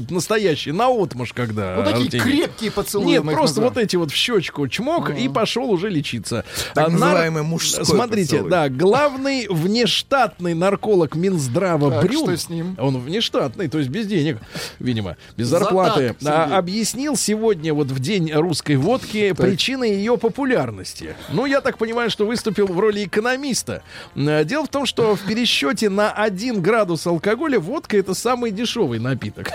[0.08, 1.76] настоящие, наотмашь, когда...
[1.76, 3.06] Ну, такие крепкие поцелуи.
[3.06, 6.44] Нет, просто вот эти вот в щечку чмок и пошел уже лечиться.
[6.74, 12.24] Так А называемый мужской Смотрите, да, главный внештатный нарколог Минздрава Так, Брюн.
[12.24, 12.76] что с ним?
[12.78, 14.38] Он внештатный, то есть без денег,
[14.78, 16.14] видимо, без зарплаты.
[16.24, 21.14] А, объяснил сегодня, вот в день русской водки, причины ее популярности.
[21.32, 23.82] Ну, я так понимаю, что выступил в роли экономиста.
[24.14, 28.98] Э, Дело в том, что в пересчете на 1 градус алкоголя водка это самый дешевый
[28.98, 29.50] напиток.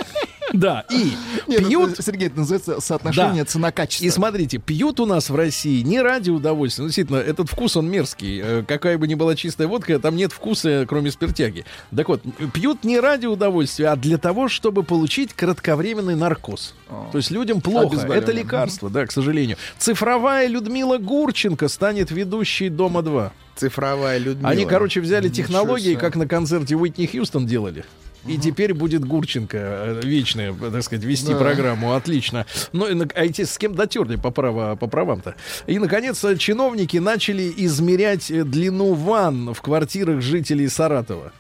[0.54, 1.14] Да, и
[1.48, 3.50] Нет, это, пьют Сергей, это называется соотношение Да.
[3.50, 4.06] цена-качество.
[4.06, 6.84] И смотрите, пьют у нас в России не ради удовольствия.
[6.84, 8.41] Ну, действительно, этот вкус, он мерзкий.
[8.43, 11.66] Э, Какая бы ни была чистая водка, там нет вкуса, кроме спиртяги.
[11.96, 12.22] Так вот,
[12.54, 16.74] пьют не ради удовольствия, а для того, чтобы получить кратковременный наркоз.
[17.12, 17.96] То есть людям плохо.
[18.14, 19.58] Это лекарство, да, к сожалению.
[19.78, 23.32] Цифровая Людмила Гурченко станет ведущей «Дома-2».
[23.56, 24.50] Цифровая Людмила.
[24.50, 25.98] Они, короче, взяли технологии, себе.
[25.98, 27.86] как на концерте Уитни Хьюстон делали.
[28.28, 31.38] И теперь будет Гурченко э, вечная, так сказать, вести Да.
[31.39, 31.93] программу.
[31.93, 32.45] Отлично.
[32.71, 35.36] Ну, и, а эти с кем дотерли по, право- по правам-то?
[35.67, 41.32] И, наконец, чиновники начали измерять э, длину ванн в квартирах жителей Саратова.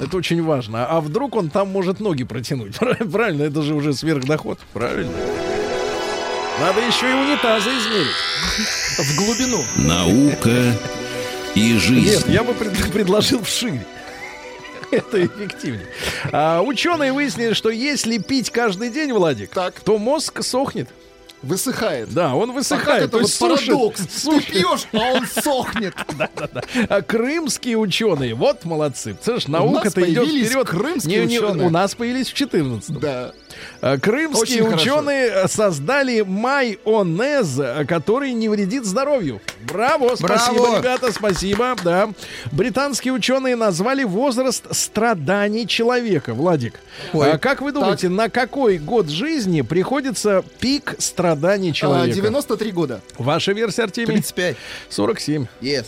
[0.00, 0.86] Это очень важно.
[0.86, 2.76] А вдруг он там может ноги протянуть?
[3.12, 4.58] Правильно, это же уже сверхдоход.
[4.72, 5.12] Правильно.
[6.60, 8.16] Надо еще и унитазы измерить.
[8.98, 9.62] в глубину.
[9.76, 10.76] Наука
[11.54, 12.30] и Нет, жизнь.
[12.32, 13.80] я бы пред- предложил вширь.
[14.96, 15.86] Это эффективнее.
[16.32, 19.80] А, ученые выяснили, что если пить каждый день, Владик, Так.
[19.80, 20.88] то мозг сохнет.
[21.42, 22.08] Высыхает.
[22.14, 22.86] Да, он А высыхает.
[22.86, 24.00] как это то вот сушит- парадокс?
[24.06, 24.46] Ты сушит.
[24.50, 25.94] пьешь, а он сохнет.
[26.88, 29.14] А крымские ученые, вот молодцы.
[29.22, 30.66] Слышь, наука-то идет вперед.
[30.66, 31.66] крымские Не- не- ученые.
[31.66, 33.32] У нас появились в 14 Да.
[33.80, 34.82] А, Крымские Очень хорошо.
[34.98, 39.40] ученые э, создали майонез, э, который не вредит здоровью.
[39.66, 40.78] Браво, спасибо, Браво.
[40.78, 41.76] ребята, спасибо.
[41.84, 42.10] Да.
[42.52, 46.34] Британские ученые назвали возраст страданий человека.
[46.34, 46.74] Владик,
[47.12, 47.32] Ой.
[47.32, 52.14] а как вы думаете, на какой год жизни приходится пик страданий А, человека?
[52.14, 53.00] 93 года.
[53.18, 54.06] Ваша версия, Артемий?
[54.06, 54.56] 35.
[54.88, 55.46] 47.
[55.60, 55.86] Yes.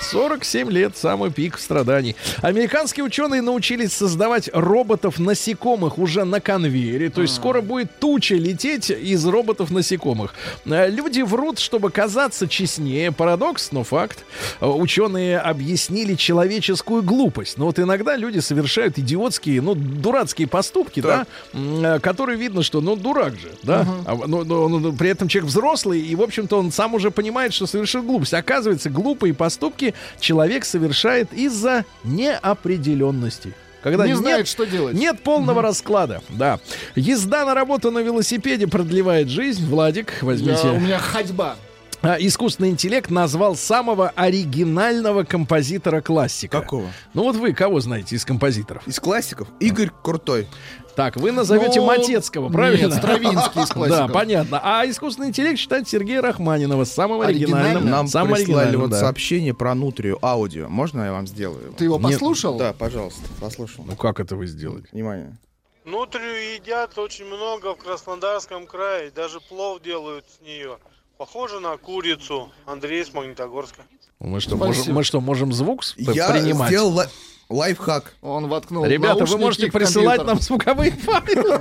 [0.00, 2.16] 47 лет, самый пик страданий.
[2.42, 7.10] Американские ученые научились создавать роботов-насекомых уже на конвейере.
[7.10, 10.34] То есть скоро будет туча лететь из роботов-насекомых.
[10.66, 13.12] Э, Люди врут, чтобы казаться честнее.
[13.12, 14.24] Парадокс, но факт.
[14.60, 17.58] Э, Ученые объяснили человеческую глупость.
[17.58, 22.96] Но вот иногда люди совершают идиотские, ну, дурацкие поступки, да, э, которые видно, что, ну,
[22.96, 23.86] дурак же, да.
[24.06, 27.52] А, ну, ну, ну, при этом человек взрослый, и, в общем-то, он сам уже понимает,
[27.52, 28.34] что совершил глупость.
[28.34, 29.87] Оказывается, глупые поступки
[30.20, 33.54] человек совершает из-за неопределенности.
[33.82, 34.94] Когда Не нет, знает, что делать.
[34.96, 36.58] Нет полного расклада, да.
[36.96, 39.64] Езда на работу на велосипеде продлевает жизнь.
[39.66, 40.60] Владик, возьмите.
[40.64, 41.56] Я- у меня ходьба.
[42.00, 46.60] А, искусственный интеллект назвал самого оригинального композитора классика.
[46.60, 46.86] Какого?
[47.12, 48.86] Ну вот вы кого знаете из композиторов?
[48.86, 50.46] Из классиков Игорь Крутой.
[50.94, 52.86] Так, вы назовете Ну, Матецкого, правильно?
[52.86, 54.60] нет, Стравинский из Да, понятно.
[54.62, 57.88] А искусственный интеллект считает Сергея Рахманинова самым оригинальным.
[57.88, 59.00] Нам самым прислали вот да.
[59.00, 60.68] сообщение про нутрию аудио.
[60.68, 61.72] Можно я вам сделаю?
[61.74, 62.58] Ты его Нет, послушал?
[62.58, 63.84] Да, пожалуйста, послушал.
[63.86, 64.84] Ну как это вы сделали?
[64.92, 65.36] Внимание.
[65.84, 70.78] Нутрию едят очень много в Краснодарском крае, даже плов делают с нее.
[71.18, 72.48] Похоже на курицу.
[72.64, 73.82] Андрей из Магнитогорска.
[74.20, 74.66] Мы что, Спасибо.
[74.78, 76.68] можем, мы что, можем звук Я принимать?
[76.68, 77.02] сделал
[77.50, 78.12] лайфхак.
[78.20, 81.58] Он воткнул Ребята, вы можете присылать нам звуковые файлы.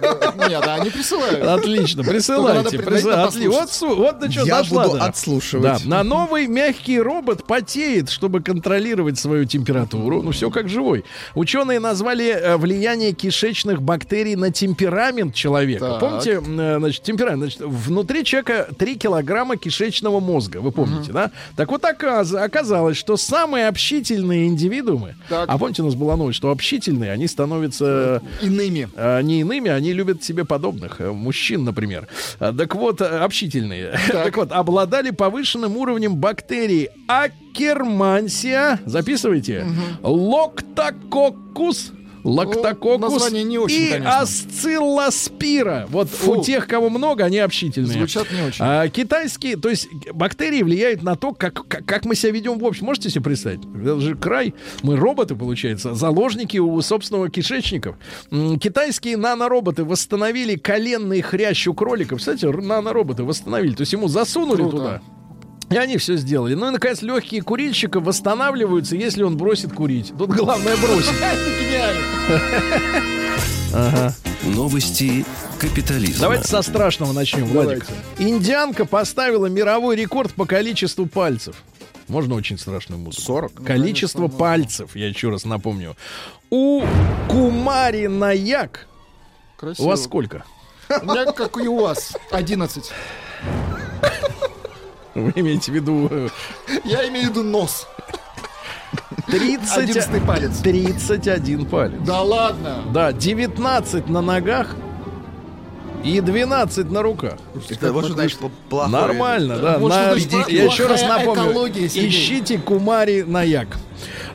[0.50, 1.42] Нет, а они присылают.
[1.44, 2.78] Отлично, присылайте.
[2.80, 5.06] Вот, до чего Я буду да.
[5.06, 5.64] отслушивать.
[5.64, 10.22] Да, на новый мягкий робот потеет, чтобы контролировать свою температуру.
[10.22, 11.06] Ну, все как живой.
[11.36, 15.98] Ученые назвали э, влияние кишечных бактерий на темперамент человека.
[16.00, 17.40] Помните, э, значит, темперамент?
[17.44, 20.58] Значит, внутри человека 3 килограмма кишечного мозга.
[20.58, 21.32] Вы помните, да?
[21.56, 25.46] Так вот, оказ- оказалось, что самые общительные индивидуумы, Так.
[25.48, 28.90] а помните, у нас была новость, что общительные, они становятся Иными.
[28.96, 31.00] а, не иными, они любят себе подобных.
[31.02, 32.08] э, Мужчин, например.
[32.40, 33.98] Так вот, э, общительные.
[34.12, 38.80] Так вот, обладали повышенным уровнем бактерий Акермансия.
[38.86, 39.66] Записывайте.
[40.04, 41.92] Локтококкус.
[42.28, 44.20] Лактококус Ну, не очень, и конечно.
[44.20, 45.88] асциллоспира.
[45.90, 46.40] Вот Фу.
[46.40, 47.94] у тех, кого много, они общительные.
[47.94, 48.64] Звучат не очень.
[48.64, 52.66] А, китайские, то есть бактерии влияют на то, как, как, как мы себя ведем в
[52.66, 52.86] общем.
[52.86, 53.62] Можете себе представить?
[53.76, 54.54] Это же край.
[54.84, 57.96] Мы роботы, получается, заложники у собственного кишечников.
[58.30, 62.20] Китайские нанороботы восстановили коленный хрящ у кроликов.
[62.20, 63.74] Кстати, нанороботы восстановили.
[63.74, 64.78] То есть ему засунули Круто.
[64.78, 65.02] туда.
[65.70, 66.54] И они все сделали.
[66.54, 70.14] Ну и, наконец, легкие курильщика восстанавливаются, если он бросит курить.
[70.18, 71.12] Тут главное бросить.
[74.44, 75.26] Новости
[75.60, 76.22] капитализма.
[76.22, 77.86] Давайте со страшного начнем, Владик.
[78.18, 81.58] Индианка поставила мировой рекорд по количеству пальцев.
[82.08, 83.24] Можно очень страшную музыку?
[83.24, 83.64] 40?
[83.66, 85.98] Количество пальцев, я еще раз напомню.
[86.50, 86.82] У
[87.28, 88.88] Кумари Наяк
[89.58, 89.86] Красиво.
[89.86, 90.46] у вас сколько?
[90.90, 92.92] У меня, как и у вас, 11.
[95.18, 96.30] Вы имеете в виду э,
[96.86, 97.88] Я имею в виду нос.
[99.26, 100.58] 30, 11 палец.
[100.60, 102.00] 31 палец.
[102.06, 102.84] Да ладно.
[102.94, 104.76] Да, 19 на ногах
[106.04, 107.34] и 12 на руках.
[107.70, 108.92] Это вот что значит пл- плохое.
[109.02, 109.78] Нормально, да.
[109.80, 110.14] Вот На-
[110.48, 111.68] я еще раз напомню.
[111.68, 113.70] Ищите Кумари Наяк.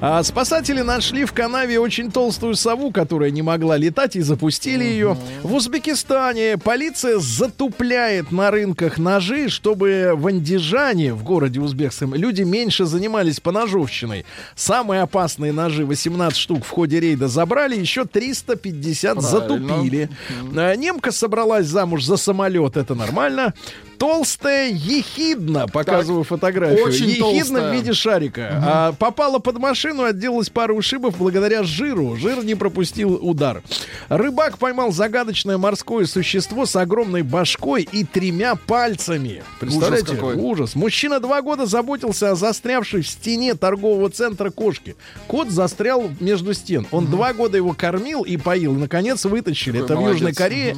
[0.01, 5.17] А спасатели нашли в канаве очень толстую сову, которая не могла летать, и запустили ее.
[5.43, 12.85] В Узбекистане полиция затупляет на рынках ножи, чтобы в Андижане, в городе Узбекском, люди меньше
[12.85, 14.25] занимались поножовщиной.
[14.55, 19.31] Самые опасные ножи, 18 штук в ходе рейда забрали, еще 350 Правильно.
[19.31, 20.11] затупили.
[20.57, 23.55] А, Немка собралась замуж за самолет, это нормально.
[24.03, 26.85] Толстая ехидна, показываю фотографию.
[26.85, 27.71] очень ехидна толстая.
[27.71, 28.61] в виде шарика.
[28.61, 32.17] А, попала под машину, отделалась пару ушибов благодаря жиру.
[32.17, 33.63] Жир не пропустил удар.
[34.09, 39.45] Рыбак поймал загадочное морское существо с огромной башкой и тремя пальцами.
[39.61, 40.07] Представляете?
[40.07, 40.35] Ужас какой.
[40.35, 40.75] Ужас.
[40.75, 44.97] Мужчина два года заботился о застрявшей в стене торгового центра кошки.
[45.29, 46.89] Кот застрял между стен.
[46.91, 48.75] Он два года его кормил и поил.
[48.75, 49.79] И, наконец, вытащили.
[49.79, 50.15] Какой Это в молодец.
[50.17, 50.77] Южной Корее.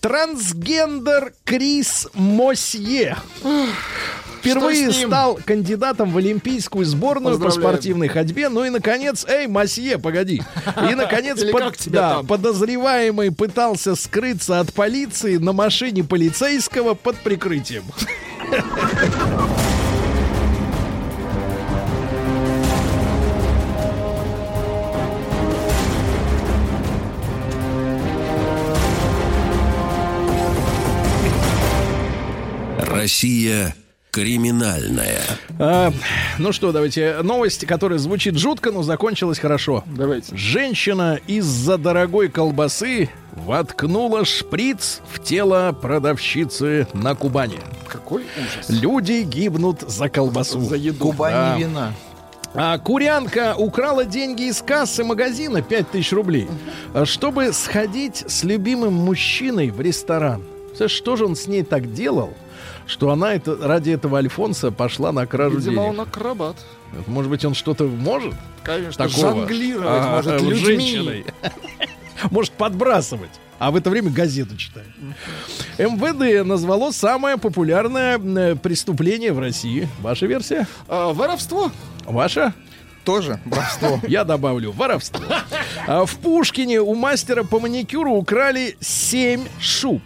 [0.00, 2.06] Трансгендер Крис
[2.74, 3.16] Мосье.
[4.40, 8.48] Впервые стал кандидатом в олимпийскую сборную по спортивной ходьбе.
[8.48, 10.42] Ну и, наконец, эй, Масье, погоди.
[10.90, 17.84] И, наконец, под- да, подозреваемый пытался скрыться от полиции на машине полицейского под прикрытием.
[33.06, 33.72] Россия
[34.10, 35.20] криминальная.
[35.60, 35.92] А,
[36.38, 37.18] ну что, давайте.
[37.22, 39.84] Новость, которая звучит жутко, но закончилась хорошо.
[39.86, 40.36] Давайте.
[40.36, 47.60] Женщина из-за дорогой колбасы воткнула шприц в тело продавщицы на Кубани.
[47.86, 48.68] Какой ужас.
[48.82, 50.60] Люди гибнут за колбасу.
[50.62, 50.98] За еду.
[50.98, 51.54] Кубань Да.
[51.56, 51.92] не вина.
[52.54, 56.48] А курянка украла деньги из кассы магазина 5000 рублей,
[57.04, 60.42] чтобы сходить с любимым мужчиной в ресторан.
[60.88, 62.34] Что же он с ней так делал,
[62.86, 65.88] что она это, ради этого Альфонса пошла на кражу Видимо, денег?
[65.90, 66.56] он акробат.
[67.06, 69.32] Может быть, он что-то может Конечно, такого?
[69.36, 70.54] жонглировать А, может людьми.
[70.64, 71.24] женщиной.
[72.30, 73.30] Может подбрасывать.
[73.58, 74.86] А в это время газету читает.
[75.78, 79.86] МВД назвало самое популярное э, преступление в России.
[80.00, 80.66] Ваша версия?
[80.88, 81.70] А, воровство.
[82.06, 82.54] Ваша?
[83.04, 84.00] Тоже воровство.
[84.08, 85.22] Я добавлю воровство.
[85.86, 90.00] А В Пушкине у мастера по маникюру украли 7 шуб.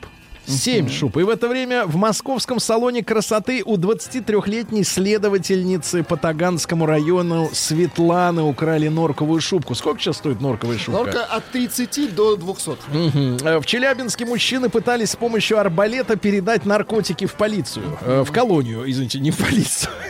[0.51, 1.17] 7 шуб.
[1.17, 8.43] И в это время в московском салоне красоты у 23-летней следовательницы по Таганскому району Светланы
[8.43, 9.75] украли норковую шубку.
[9.75, 11.03] Сколько сейчас стоит норковая шубка?
[11.05, 12.71] Норка от 30 до 200.
[12.93, 13.37] Мгм.
[13.47, 17.99] Э, В Челябинске мужчины пытались с помощью арбалета передать наркотики в полицию.
[18.03, 19.93] Э, В колонию, извините, не в полицию.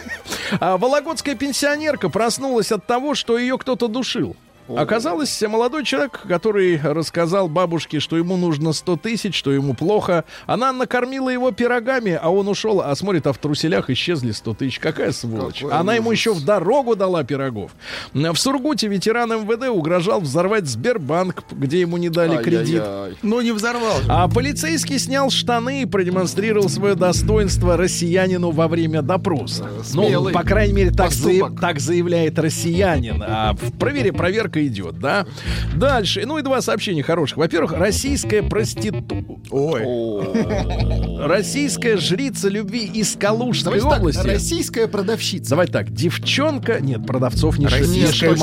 [0.61, 4.37] А вологодская пенсионерка проснулась от того, что ее кто-то душил.
[4.77, 10.25] Оказалось, молодой человек, который рассказал бабушке, что ему нужно 100 тысяч, что ему плохо.
[10.47, 14.79] Она накормила его пирогами, а он ушел, а смотрит, а в труселях исчезли 100 тысяч.
[14.79, 15.61] Какая сволочь.
[15.61, 16.19] Какой Она ему ужас.
[16.21, 17.73] еще в дорогу дала пирогов.
[18.13, 22.83] В Сургуте ветеран МВД угрожал взорвать Сбербанк, где ему не дали кредит.
[23.23, 24.07] Ну, не взорвал же.
[24.09, 29.69] А полицейский снял штаны и продемонстрировал свое достоинство россиянину во время допроса.
[29.95, 33.23] Ну, смелый по крайней мере, так, заяв- так заявляет россиянин.
[33.27, 35.27] А в провере проверка идет, да?
[35.75, 36.23] Дальше.
[36.27, 37.39] Ну и два сообщения хороших.
[37.39, 39.25] Во-первых, российская проститутка.
[39.51, 39.83] Ой.
[41.27, 44.27] Российская жрица любви из Калужской Давайте так, области.
[44.27, 45.51] российская продавщица.
[45.51, 48.35] Давай так, девчонка, нет, продавцов не, Российская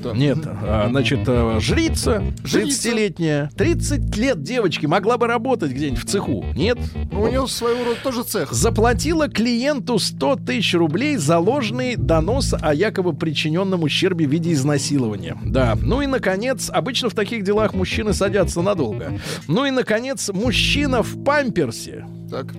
[0.00, 0.12] то.
[0.12, 2.88] Нет, а, значит, э, жрица, Жрица.
[2.88, 6.44] 30-летняя, 30 лет девочки, могла бы работать где-нибудь в цеху.
[6.54, 6.78] Нет?
[7.12, 8.52] Ну, у нее своего рода тоже цех.
[8.52, 15.36] Заплатила клиенту 100 тысяч рублей за ложный донос о якобы причиненном ущербе в виде изнасилования.
[15.44, 15.63] Да.
[15.82, 19.18] Ну и, наконец, обычно в таких делах мужчины садятся надолго.
[19.48, 22.06] Ну и, наконец, мужчина в памперсе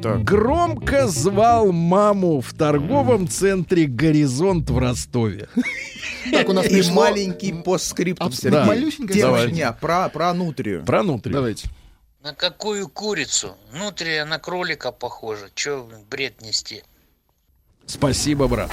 [0.02, 0.24] Так.
[0.24, 5.48] громко звал маму в торговом центре «Горизонт» в Ростове.
[6.32, 8.52] Так, у нас И маленький постскриптум, Сергей.
[8.52, 8.66] Да.
[8.66, 10.84] малюсенькая дня про, про нутрию.
[10.84, 11.34] Про нутрию.
[11.36, 11.70] Давайте.
[12.24, 13.56] На какую курицу?
[13.78, 15.50] Нутрия на кролика похожа.
[15.54, 16.82] Че, бред нести?
[17.86, 18.72] Спасибо, брат.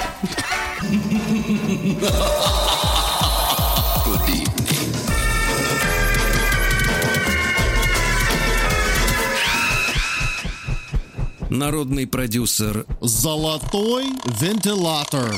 [11.53, 14.05] Народный продюсер Золотой
[14.41, 15.35] вентилятор.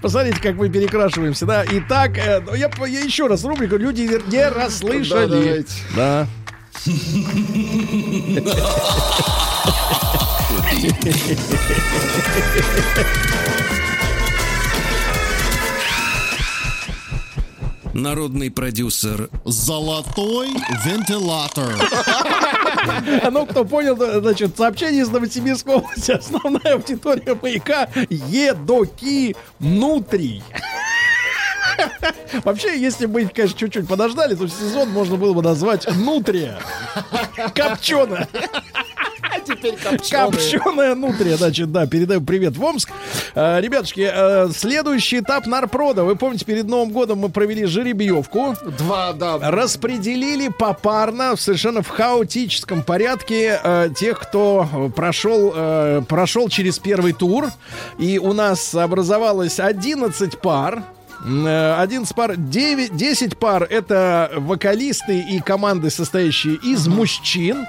[0.00, 1.62] Посмотрите, как мы перекрашиваемся, да?
[1.70, 5.26] Итак, э, ну, я, я еще раз рубрику «Люди не расслышали».
[5.26, 5.72] Да, давайте.
[5.94, 6.26] Да.
[17.92, 20.48] Народный продюсер Золотой
[20.86, 21.76] вентилятор.
[23.30, 26.12] Ну, кто понял, значит, сообщение из Новосибирской области.
[26.12, 30.42] Основная аудитория маяка едоки внутри.
[32.44, 36.58] Вообще, если бы, конечно, чуть-чуть подождали, то сезон можно было бы назвать «Нутрия».
[37.54, 38.28] Копченая.
[39.44, 39.76] Теперь.
[39.76, 42.90] Копченая нутрия, значит, да, передаю привет в Омск.
[43.34, 46.04] Э, ребятушки, э, следующий этап нарпрода.
[46.04, 48.56] Вы помните, перед Новым годом мы провели жеребьевку.
[48.78, 49.38] Два, да.
[49.50, 57.48] Распределили попарно, совершенно в хаотическом порядке э, тех, кто прошел, прошел через первый тур.
[57.98, 60.82] И у нас образовалось 11 пар.
[61.24, 67.66] Э, 11 пар, 9, 10 пар это вокалисты и команды, состоящие из мужчин.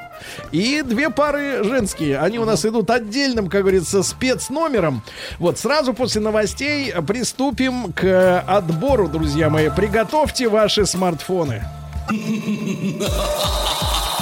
[0.52, 2.20] И две пары женские.
[2.20, 5.02] Они у нас идут отдельным, как говорится, спецномером.
[5.40, 9.70] Вот сразу после новостей приступим к отбору, друзья мои.
[9.70, 11.64] Приготовьте ваши смартфоны.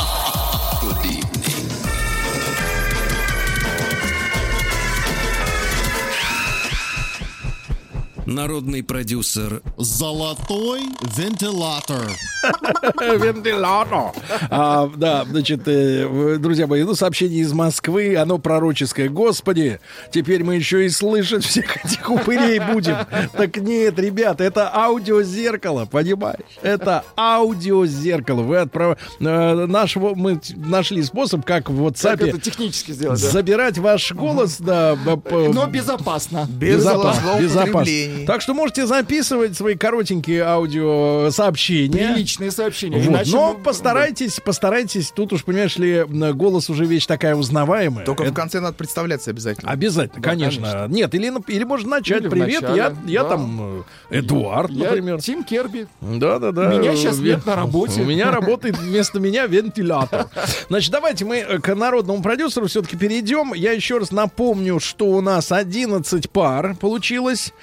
[8.26, 12.10] Народный продюсер Золотой вентилятор.
[13.20, 14.14] Вентилятор.
[14.50, 19.10] А, да, значит, э, друзья мои, ну, сообщение из Москвы, оно пророческое.
[19.10, 19.80] Господи,
[20.12, 22.98] теперь мы еще и слышать всех этих упырей будем.
[23.34, 26.40] Так нет, ребята, это аудиозеркало, понимаешь?
[26.62, 28.42] Это аудиозеркало.
[28.44, 28.98] Вы отправ...
[29.20, 30.16] э, нашего...
[30.16, 33.30] Мы нашли способ, как в Как WhatsApp это технически сделать, да?
[33.30, 34.98] забирать ваш голос, да,
[35.30, 36.48] Но безопасно.
[36.50, 38.13] Без Безопасно, безопасно.
[38.28, 42.14] Так что можете записывать свои коротенькие аудио сообщения.
[42.14, 42.98] Приличные сообщения.
[42.98, 43.08] Вот.
[43.08, 45.12] Иначе Но мы- постарайтесь, постарайтесь.
[45.12, 46.04] Тут уж, понимаешь ли,
[46.34, 48.06] голос уже вещь такая узнаваемая.
[48.06, 49.72] Только Это в конце надо представляться обязательно.
[49.72, 50.88] Обязательно, конечно.
[50.90, 52.22] Нет, или, или можно начать.
[52.22, 53.30] Или Привет, начале, я, я да.
[53.30, 55.22] там э, Эдуард, Я например.
[55.22, 55.88] Тим Керби.
[56.02, 56.68] Да, да, да.
[56.68, 58.02] Меня Вен- нет на работе.
[58.02, 60.28] У меня работает вместо меня вентилятор.
[60.70, 63.54] Значит, давайте мы э, к народному продюсеру все-таки перейдем.
[63.54, 67.54] Я еще раз напомню, что у нас 11 пар получилось.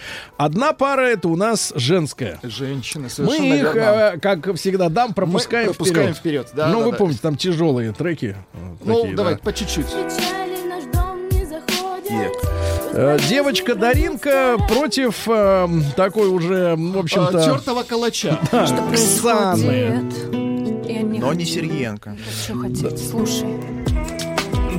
[0.41, 2.41] Одна пара это у нас женская.
[2.43, 3.80] Женщины, Мы совершенно их, верно.
[4.14, 6.47] э, как всегда, дам, пропускаем, Мы пропускаем вперед.
[6.47, 6.97] вперед, да, ну, да, вы да.
[6.97, 8.34] помните, там тяжелые треки.
[8.55, 9.41] э, Ну, такие, давай, да.
[9.41, 9.84] по чуть-чуть.
[12.93, 17.45] Э, Девочка Даринка против э, такой уже, в общем-то...
[17.45, 18.38] Чертова калача.
[18.51, 20.11] да, Оксаны.
[21.18, 22.16] Но не Сергеенко.
[22.45, 23.79] Что хотите, слушай.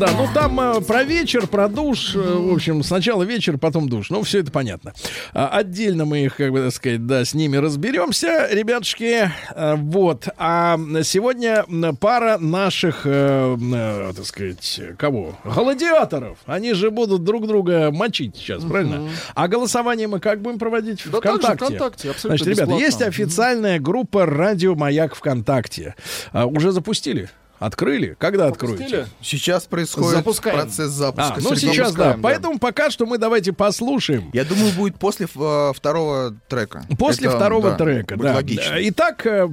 [0.02, 4.10] Да, ну там э, про вечер, про душ, э, в общем, сначала вечер, потом душ.
[4.10, 4.96] Ну, все это понятно.
[5.32, 9.32] А, отдельно мы их, как бы так сказать, да, с ними разберемся, ребятушки.
[9.52, 10.28] А, вот.
[10.40, 11.66] А сегодня
[12.00, 15.38] пара наших, э, э, так сказать, кого?
[15.44, 16.40] Гладиаторов.
[16.48, 19.08] Они же будут друг друга мочить сейчас, правильно?
[19.36, 21.04] А голосование мы как будем проводить?
[21.12, 21.66] Да ВКонтакте.
[21.66, 22.84] ВКонтакте, абсолютно Значит, ребята, бесплатно.
[22.84, 25.94] есть официальная группа «Радио Маяк ВКонтакте».
[26.32, 27.30] А, уже запустили?
[27.62, 28.16] Открыли?
[28.18, 28.78] Когда откроете?
[28.84, 29.08] Запустили?
[29.22, 30.58] Сейчас происходит Запускаем.
[30.58, 31.36] процесс запуска.
[31.36, 31.74] А, ну Сергей.
[31.76, 32.14] сейчас, да.
[32.14, 32.20] да.
[32.20, 34.32] Поэтому пока что мы давайте послушаем.
[34.34, 36.84] Я думаю, будет после э, второго трека.
[36.98, 38.36] После Это, второго да, трека, будет да.
[38.36, 38.74] логично.
[38.80, 39.48] Итак, э,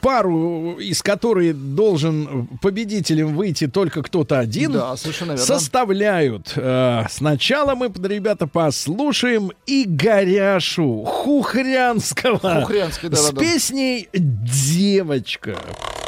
[0.00, 5.44] пару, из которой должен победителем выйти только кто-то один, Да, совершенно верно.
[5.44, 6.52] составляют.
[6.54, 13.40] э, сначала мы, ребята, послушаем Игоряшу Хухрянского Хухрянский, с да-да-да.
[13.40, 15.56] песней «Девочка».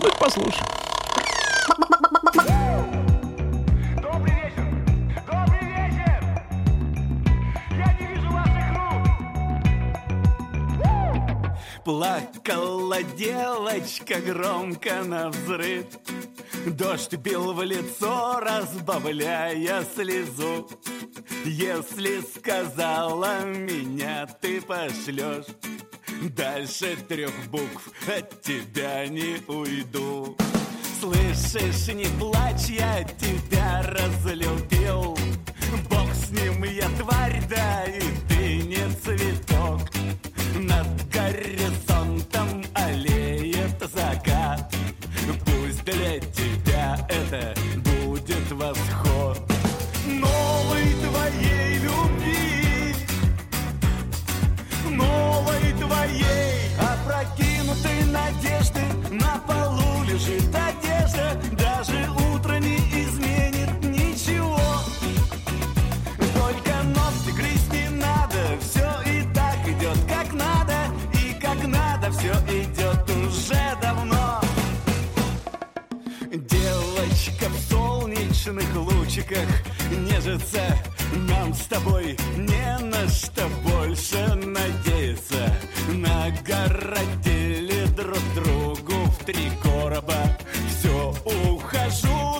[0.02, 0.66] Ну, послушаем.
[11.84, 12.32] Рук!
[12.42, 15.86] Плакала девочка громко на взрыв.
[16.66, 20.68] Дождь бил в лицо, разбавляя слезу.
[21.44, 25.46] Если сказала меня ты пошлешь
[26.36, 30.36] Дальше трех букв от тебя не уйду.
[31.00, 35.18] Слышишь, не плачь, я тебя разлюбил.
[35.90, 40.01] Бог с ним, я тварь, да и ты не цветок
[40.62, 44.72] Над горизонтом аллеет закат
[45.44, 49.40] Пусть для тебя это будет восход.
[50.06, 52.94] Новой твоей любви.
[54.88, 58.80] Новой твоей Опрокинутой надежды.
[59.10, 62.31] На полу лежит одежда Даже утро
[78.42, 79.48] солнечных лучиках
[79.90, 80.78] нежится.
[81.28, 85.54] Нам с тобой не на что больше надеяться.
[85.88, 90.36] Нагородили друг другу в три короба.
[90.68, 92.31] Все ухожу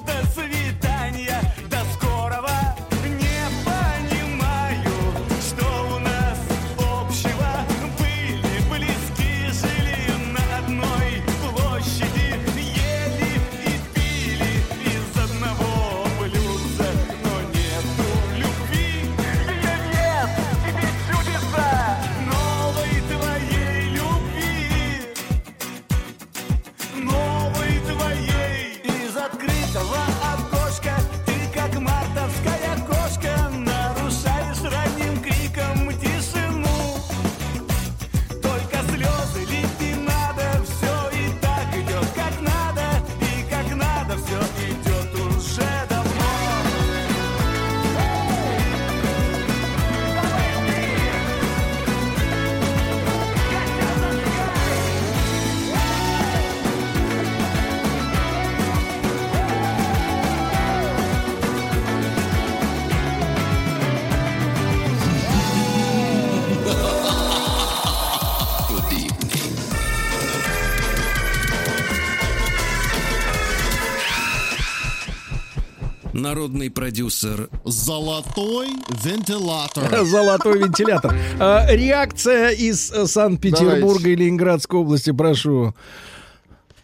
[76.32, 78.68] Народный продюсер Золотой
[79.04, 80.02] вентилятор.
[80.06, 81.14] Золотой вентилятор.
[81.38, 85.74] А, реакция из э, Санкт-Петербурга и Ленинградской области, прошу.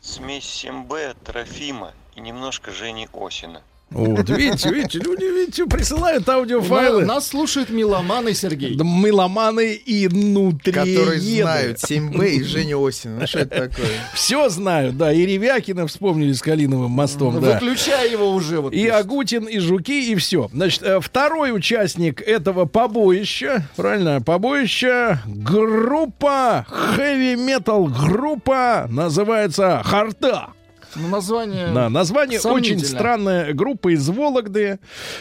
[0.02, 3.62] Смесь Сембе, Трофима и немножко Жени Осина.
[3.90, 7.06] Вот, видите, видите, люди, видите, присылают аудиофайлы.
[7.06, 8.76] Нас слушает меломан и Сергей.
[8.76, 10.72] Да, Меломаны и внутри.
[10.72, 13.20] Которые знают 7Б и Женю Осина.
[13.20, 13.88] Ну что это такое?
[14.14, 15.10] Все знают, да.
[15.12, 17.54] И Ревякина вспомнили с Калиновым мостом, да.
[17.54, 18.60] Выключай его уже.
[18.60, 20.50] Вот, И Агутин, и Жуки, и все.
[20.52, 30.50] Значит, э, второй участник этого побоища, правильно, побоища, группа, хэви-метал группа, называется Харта.
[30.96, 31.68] Ну, название...
[31.72, 34.78] Да, название очень странная группа из Вологды.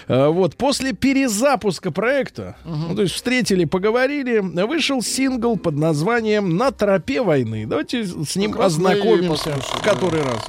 [0.07, 6.71] Э, Вот после перезапуска проекта, ну, то есть встретили, поговорили, вышел сингл под названием "На
[6.71, 7.65] тропе войны".
[7.65, 10.45] Давайте с ним и ознакомимся в который раз.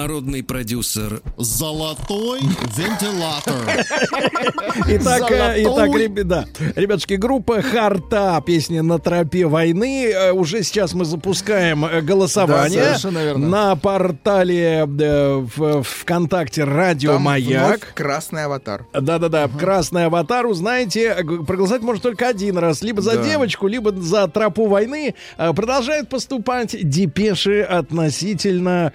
[0.00, 2.40] Народный продюсер Золотой
[2.76, 3.54] вентилятор.
[4.88, 6.02] Итак, э, итак, Золотой.
[6.02, 6.46] ребята,
[6.76, 10.10] ребятушки, группа Харта, песня на тропе войны.
[10.12, 13.48] Э, Уже сейчас мы запускаем э, Да, голосование верно.
[13.48, 17.66] на портале в- ВКонтакте Радио Там Маяк.
[17.66, 18.84] вновь красный аватар.
[18.92, 21.14] Да-да-да, красный аватар, узнаете,
[21.46, 23.24] проголосовать можно только один раз, либо за Да.
[23.24, 25.14] девочку, либо за тропу войны.
[25.38, 28.92] Продолжают поступать депеши относительно,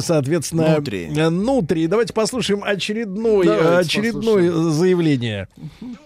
[0.00, 1.08] соответственно, Нутри.
[1.60, 1.86] Э, нутри.
[1.86, 5.48] Давайте послушаем очередной, Давайте э, очередное заявление.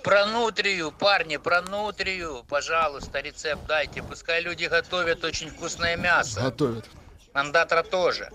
[0.02, 4.02] Про нутрию, парни, про нутрию, пожалуйста, рецепт дайте.
[4.02, 6.40] Пускай люди готовят очень вкусное мясо.
[6.40, 6.84] Готовят.
[7.32, 8.28] Андатра тоже.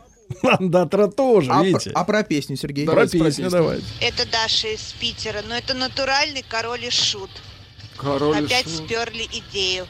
[0.43, 1.89] Мандатра тоже, А, видите?
[1.89, 2.85] про, а про песню, Сергей?
[2.85, 3.57] Про давайте про песню песню.
[3.59, 3.85] давайте.
[3.99, 7.31] Это Даша из Питера, но это натуральный король и шут.
[7.97, 8.85] Король и Опять шут.
[8.85, 9.87] сперли идею.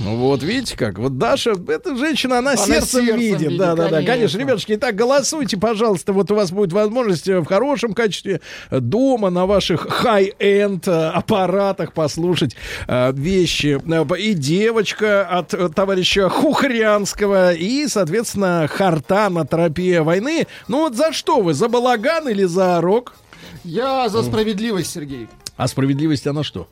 [0.00, 0.98] Ну вот, видите как.
[0.98, 3.40] Вот Даша, эта женщина, она, Она сердцем, сердцем видит.
[3.42, 4.02] видит, Да, да, да.
[4.02, 4.38] конечно.
[4.38, 6.12] Ребятушки, итак, голосуйте, пожалуйста.
[6.12, 8.40] Вот у вас будет возможность э, в хорошем качестве
[8.70, 12.56] э, дома на ваших high-end аппаратах послушать
[12.88, 13.80] э, вещи.
[13.86, 20.46] Э, И девочка от э, товарища Хухрянского, и, соответственно, харта на тропе войны.
[20.68, 21.54] Ну вот за что вы?
[21.54, 23.14] За балаган или за рок?
[23.62, 25.28] Я за справедливость, Сергей.
[25.56, 26.66] А справедливость она что?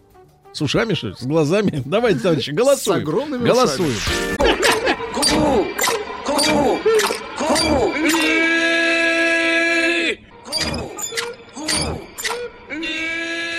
[0.53, 1.15] С ушами, что ли?
[1.19, 1.83] С глазами?
[1.85, 2.99] Давайте, товарищи, голосуем.
[2.99, 3.95] С огромными Голосуем.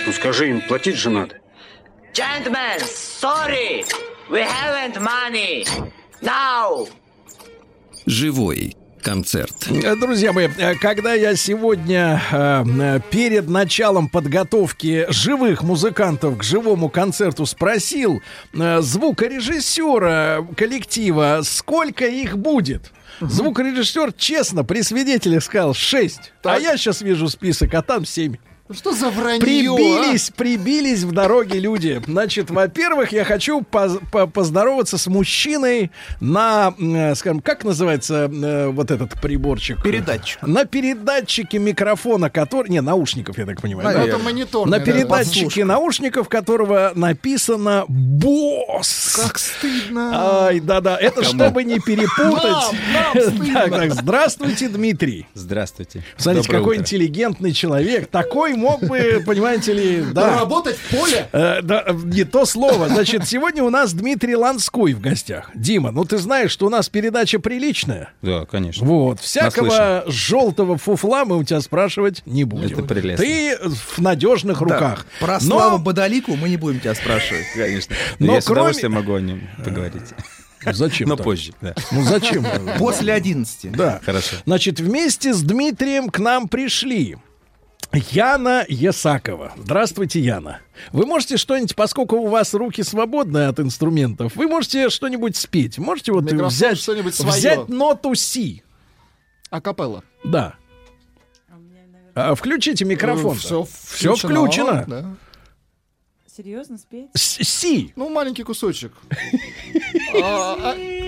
[0.06, 1.36] Ну скажи им, платить же надо.
[2.12, 3.84] Gentlemen, sorry,
[4.28, 5.64] we haven't money.
[6.20, 6.86] Now.
[8.04, 9.68] «Живой» концерт.
[9.68, 16.88] Э, Друзья мои, э, когда я сегодня э, перед началом подготовки живых музыкантов к живому
[16.88, 18.22] концерту спросил
[18.52, 27.28] звукорежиссера коллектива, сколько их будет, звукорежиссер честно при свидетелях сказал 6, а я сейчас вижу
[27.28, 28.36] список, а там 7.
[28.74, 29.40] Что за вранье?
[29.40, 32.00] Прибились, прибились в дороге люди.
[32.06, 35.90] Значит, во-первых, я хочу поз- по- поздороваться с мужчиной
[36.20, 39.82] на, э, скажем, как называется э, вот этот приборчик?
[39.82, 40.42] Передатчик.
[40.42, 42.70] На передатчике микрофона, который...
[42.70, 43.88] Не, наушников, я так понимаю.
[43.88, 43.92] а?
[43.92, 44.04] да?
[44.06, 44.68] Это монитор.
[44.68, 49.16] На передатчике наушников, которого написано «Босс».
[49.16, 50.44] Как стыдно.
[50.46, 52.42] Ай, да-да, это чтобы не перепутать.
[52.42, 52.74] Нам,
[53.14, 53.52] нам.
[53.52, 55.26] Так, так, здравствуйте, Дмитрий.
[55.34, 56.02] Здравствуйте.
[56.16, 56.82] Смотрите, Доброе какой утро.
[56.82, 58.06] интеллигентный человек.
[58.08, 60.38] Такой мог бы, понимаете ли, да.
[60.40, 61.28] Работать в поле?
[61.32, 62.88] Э, да, не то слово.
[62.88, 65.50] Значит, сегодня у нас Дмитрий Ланской в гостях.
[65.54, 68.10] Дима, ну ты знаешь, что у нас передача приличная.
[68.22, 68.86] Да, конечно.
[68.86, 72.72] Вот, всякого желтого фуфла мы у тебя спрашивать не будем.
[72.78, 73.24] Это прелестно.
[73.24, 74.64] Ты в надежных Да.
[74.64, 75.06] руках.
[75.20, 77.44] Про Но- Славу Бодалику мы не будем тебя спрашивать.
[77.54, 77.94] Конечно.
[78.18, 80.02] Но Но я с кроме- удовольствием могу о нем поговорить.
[80.64, 81.08] Зачем?
[81.08, 81.24] Но так?
[81.24, 81.74] позже, да.
[81.90, 82.46] Ну зачем?
[82.78, 83.72] После 11.
[83.72, 84.00] Да.
[84.06, 84.36] Хорошо.
[84.46, 87.16] Значит, вместе с Дмитрием к нам пришли
[87.94, 89.52] Яна Ясакова.
[89.58, 90.60] Здравствуйте, Яна.
[90.92, 95.78] Вы можете что-нибудь, поскольку у вас руки свободны от инструментов, вы можете что-нибудь спеть?
[95.78, 97.32] Можете вот Микрофон, взять, что-нибудь свое.
[97.32, 98.62] взять ноту Си?
[99.50, 100.02] Акапелла.
[100.24, 100.54] Да.
[102.14, 103.36] А, включите микрофон.
[103.36, 104.84] Все, Все включено.
[104.86, 105.04] Да.
[106.34, 107.08] Серьезно спеть?
[107.14, 107.92] С- Си.
[107.96, 108.92] Ну, маленький кусочек.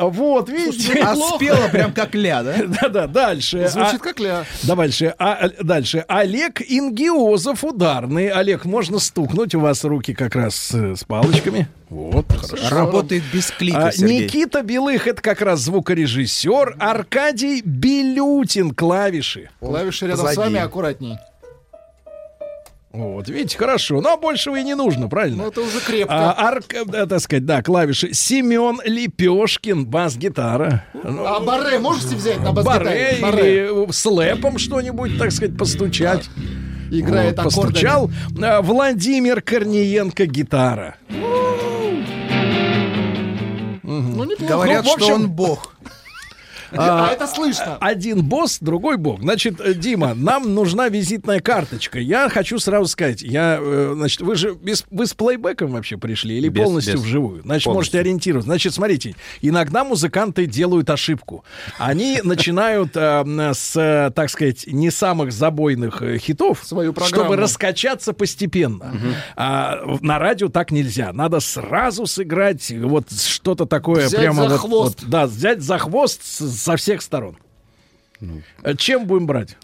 [0.00, 0.98] А, Вот, видите?
[1.02, 2.56] А спела прям как ля, да?
[2.82, 3.68] Да-да, дальше.
[3.68, 4.44] Звучит А- как ля.
[4.62, 6.04] Дальше, а, дальше.
[6.08, 8.28] Олег Ингиозов ударный.
[8.28, 9.54] Олег, можно стукнуть?
[9.54, 11.68] У вас руки как раз э, с палочками.
[11.90, 12.74] Вот, хорошо.
[12.74, 14.24] Работает без клика, А, Сергей.
[14.24, 16.76] Никита Белых это как раз звукорежиссер.
[16.78, 19.50] Аркадий Белютин клавиши.
[19.60, 20.38] Клавиши рядом с позади.
[20.54, 21.18] вами аккуратней.
[22.92, 24.00] Вот, видите, хорошо.
[24.00, 25.44] Но большего и не нужно, правильно?
[25.44, 26.32] Ну, это уже крепко.
[26.32, 28.12] А, арк- да, так сказать, да, клавиши.
[28.12, 30.84] Семен Лепешкин, бас-гитара.
[31.04, 33.66] Ну, А баре можете взять на Баре бас-гитаре?
[33.66, 36.28] или слэпом что-нибудь, так сказать, постучать.
[36.90, 37.72] Играет Вот, аккордами.
[37.72, 38.10] постучал.
[38.42, 40.96] А, Владимир Корниенко, гитара.
[43.82, 44.52] Ну, неплохо.
[44.52, 45.74] Говорят, Ну, в общем- что он бог.
[46.72, 47.76] А, это слышно.
[47.80, 49.20] Один босс, другой бог.
[49.20, 51.98] Значит, э, Дима, нам нужна визитная карточка.
[51.98, 56.36] Я хочу сразу сказать, я, э, значит, вы же без, вы с плейбеком вообще пришли
[56.38, 57.00] или Без- полностью без.
[57.02, 57.42] вживую?
[57.42, 57.72] Значит, Полностью.
[57.74, 58.46] можете ориентироваться.
[58.46, 61.44] Значит, смотрите, иногда музыканты делают ошибку.
[61.78, 67.24] Они начинают э, с, э, так сказать, не самых забойных хитов, Свою программу.
[67.24, 68.92] чтобы раскачаться постепенно.
[69.36, 71.12] А в- на радио так нельзя.
[71.12, 75.00] Надо сразу сыграть вот что-то такое Взять прямо за вот- хвост.
[75.02, 76.20] вот, да, взять за хвост
[76.60, 77.36] со всех сторон.
[78.62, 79.56] Э, Чем будем брать?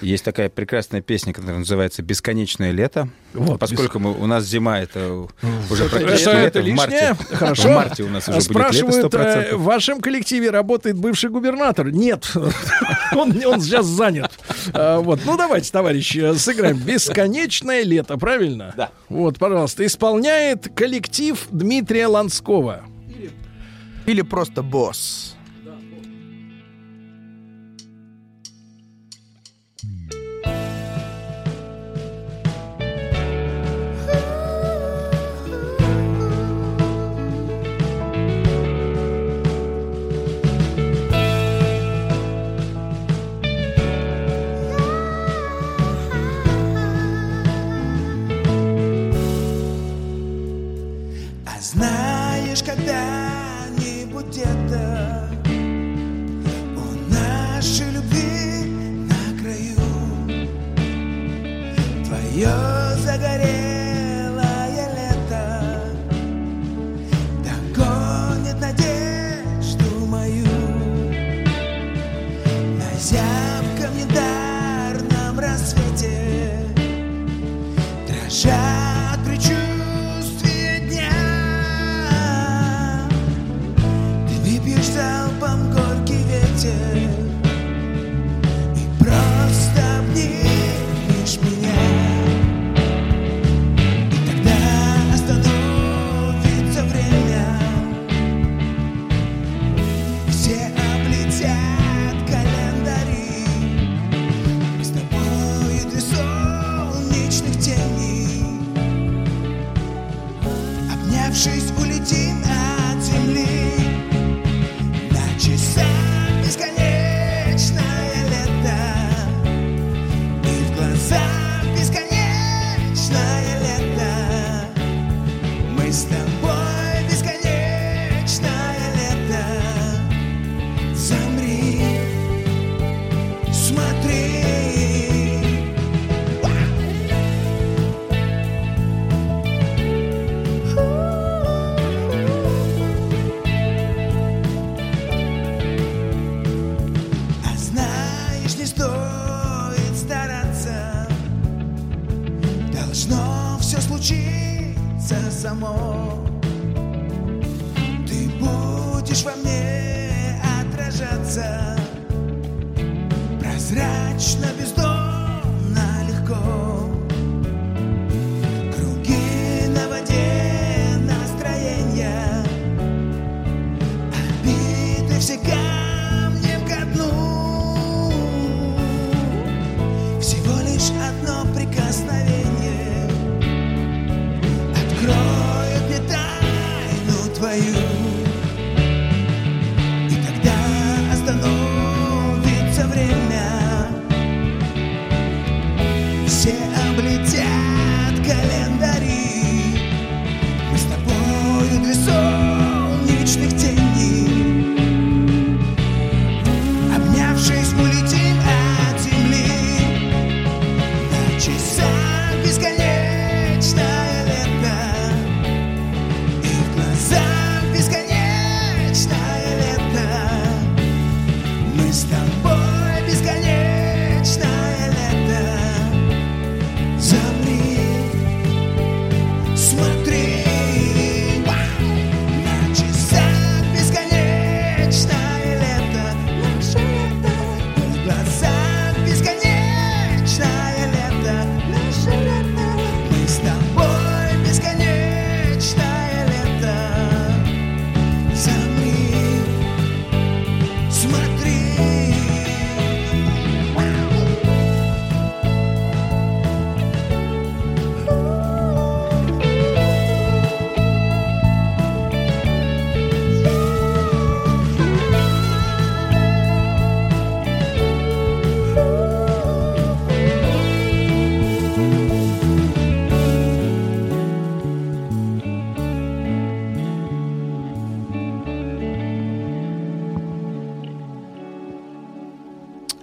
[0.00, 3.08] Есть такая прекрасная песня, которая называется «Бесконечное лето».
[3.34, 5.26] Вот, Поскольку мы, у нас зима, это
[5.68, 6.60] уже Это, практически это лето.
[6.60, 6.76] В лишнее.
[7.16, 7.62] марте, Хорошо.
[7.62, 9.18] в марте у нас уже будет лето Спрашивают, 100%.
[9.18, 11.90] э, в вашем коллективе работает бывший губернатор?
[11.90, 12.30] Нет,
[13.16, 14.30] он, он сейчас занят.
[14.72, 18.72] А, Вот, ну давайте, товарищи, сыграем «Бесконечное лето», правильно?
[18.76, 18.90] Да.
[19.08, 22.84] Вот, пожалуйста, исполняет коллектив Дмитрия Ланского.
[24.06, 25.34] Или просто босс.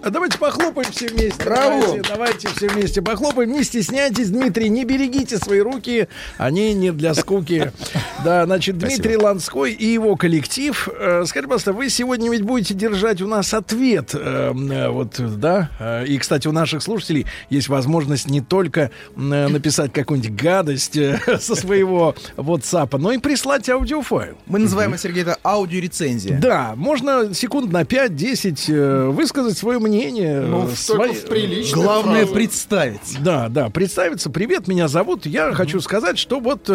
[0.08, 1.44] А давайте похлопаем все вместе.
[1.44, 1.82] Браво!
[1.82, 3.52] Давайте, давайте все вместе похлопаем.
[3.52, 6.08] Не стесняйтесь, Дмитрий, не берегите свои руки.
[6.38, 7.70] Они не для скуки.
[8.28, 10.86] Да, значит, Дмитрий Ланской и его коллектив.
[11.00, 14.10] Э, Скажите, пожалуйста, вы сегодня ведь будете держать у нас ответ.
[14.14, 15.70] э, э, Вот, да.
[16.06, 20.98] И, кстати, у наших слушателей есть возможность не только написать какую-нибудь гадость
[21.40, 24.36] со своего WhatsApp, но и прислать аудиофайл.
[24.46, 26.38] Мы называем, Сергей, это аудиорецензия.
[26.38, 30.40] Да, можно секунд на 5-10 э, высказать свое мнение.
[30.42, 31.14] Ну, свои-
[31.72, 32.34] Главное фразе.
[32.34, 33.16] представить.
[33.20, 34.28] Да, да, представиться.
[34.28, 35.24] Привет, меня зовут.
[35.24, 36.68] Я хочу сказать, что вот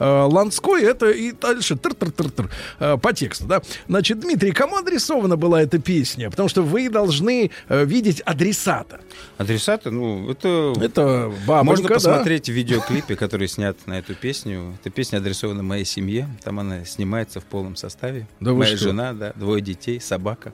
[0.00, 3.62] Ланской это и дальше тыр-тыр-тыр-тыр, э, по тексту, да.
[3.88, 6.30] Значит, Дмитрий, кому адресована была эта песня?
[6.30, 9.00] Потому что вы должны э, видеть адресата.
[9.38, 10.74] Адресаты, ну, это...
[10.80, 11.94] Это бабонька, Можно да?
[11.94, 14.76] посмотреть в видеоклипе, который снят на эту песню.
[14.80, 16.28] Эта песня адресована моей семье.
[16.42, 18.28] Там она снимается в полном составе.
[18.40, 18.88] Да Моя что?
[18.88, 20.52] жена, да, двое детей, собака.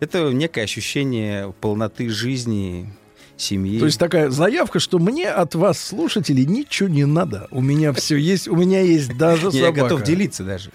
[0.00, 2.92] Это некое ощущение полноты жизни,
[3.36, 3.78] семьи.
[3.78, 7.48] То есть такая заявка, что мне от вас, слушателей, ничего не надо.
[7.50, 9.82] У меня все есть, у меня есть даже Не, я собака.
[9.82, 10.70] готов делиться даже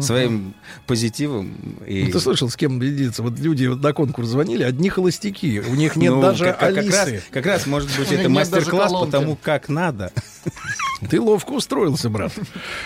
[0.00, 0.54] своим
[0.86, 1.76] позитивом.
[1.86, 2.04] И...
[2.04, 3.22] Ну, ты слышал, с кем делиться?
[3.22, 5.60] Вот люди вот на конкурс звонили, одни холостяки.
[5.60, 6.96] У них нет Ну, даже как, как Алисы.
[6.96, 10.12] раз, как раз, может быть, это мастер-класс по тому, как надо.
[11.10, 12.32] Ты ловко устроился, брат.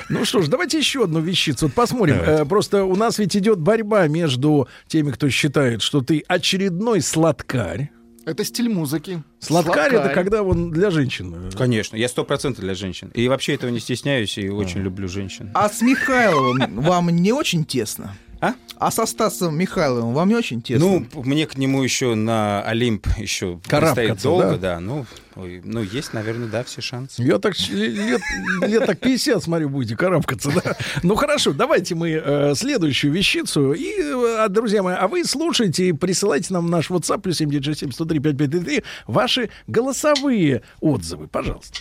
[0.08, 1.66] Ну что ж, давайте еще одну вещицу.
[1.66, 2.16] Вот посмотрим.
[2.16, 7.90] Э, просто у нас ведь идет борьба между теми, кто считает, что ты очередной сладкарь.
[8.28, 9.22] Это стиль музыки.
[9.40, 11.50] Сладкарь, это когда он для женщин.
[11.56, 13.10] Конечно, я сто процентов для женщин.
[13.14, 15.50] И вообще этого не стесняюсь и очень люблю женщин.
[15.54, 18.14] А с Михайловым вам не очень тесно?
[18.40, 18.54] А?
[18.76, 21.04] А со Стасом Михайловым вам не очень тесно?
[21.12, 24.74] Ну, мне к нему еще на Олимп еще предстоит долго, да?
[24.74, 24.80] да.
[24.80, 25.04] Ну,
[25.34, 27.20] ой, ну, есть, наверное, да, все шансы.
[27.20, 28.20] Я так лет,
[28.62, 30.76] лет так 50, смотрю, будете карабкаться, да?
[31.02, 33.72] Ну хорошо, давайте мы э, следующую вещицу.
[33.72, 38.18] И, э, друзья мои, а вы слушайте и присылайте нам наш WhatsApp плюс 7967 103
[38.20, 41.78] 5533 ваши голосовые отзывы, пожалуйста.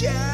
[0.00, 0.29] shine.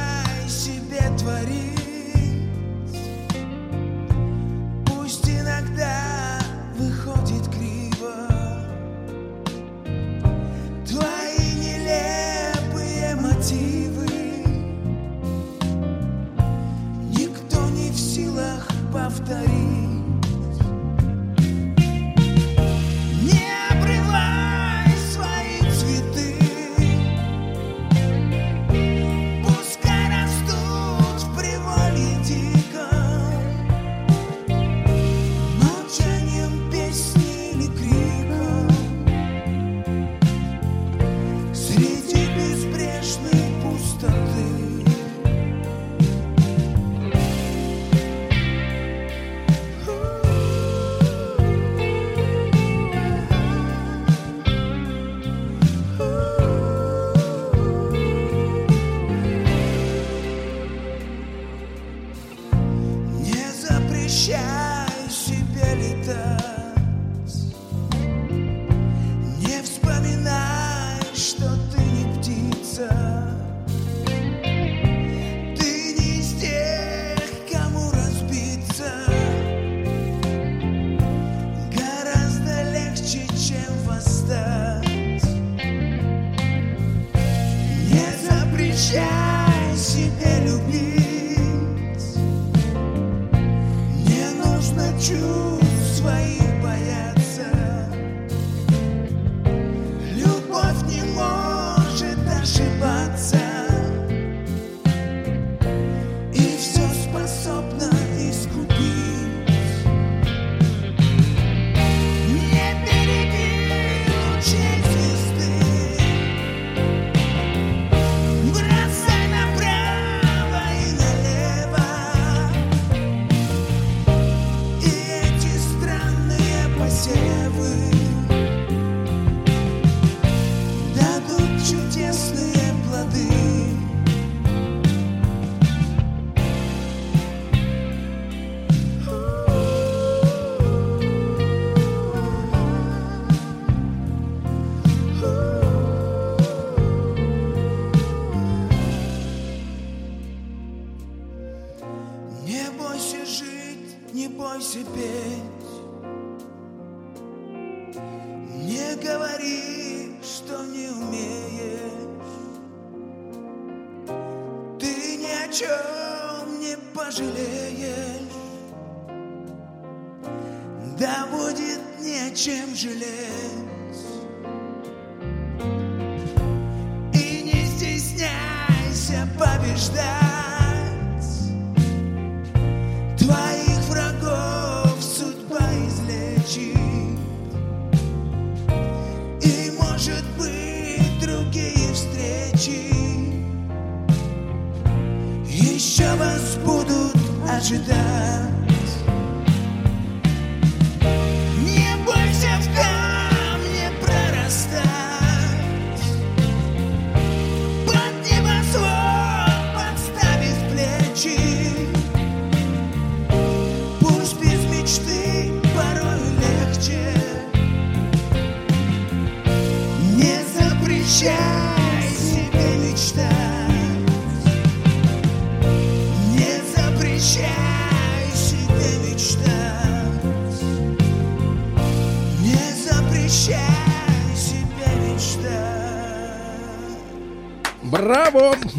[172.76, 173.25] je l'ai.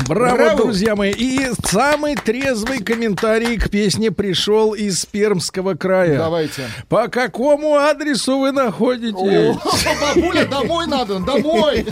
[0.07, 1.11] Браво, браво, друзья мои.
[1.11, 6.17] И самый трезвый комментарий к песне пришел из Пермского края.
[6.17, 6.69] Давайте.
[6.87, 9.15] По какому адресу вы находитесь?
[9.15, 9.59] О,
[10.15, 11.85] бабуля, домой надо, домой.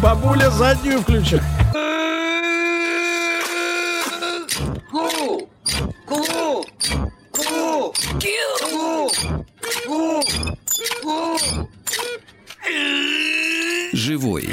[0.00, 1.40] Бабуля заднюю включи.
[4.92, 5.48] Ку!
[6.06, 6.24] Ку!
[7.32, 7.32] Ку!
[7.32, 7.92] Ку!
[8.66, 9.10] Ку!
[11.02, 11.38] Ку!
[13.92, 14.48] Живой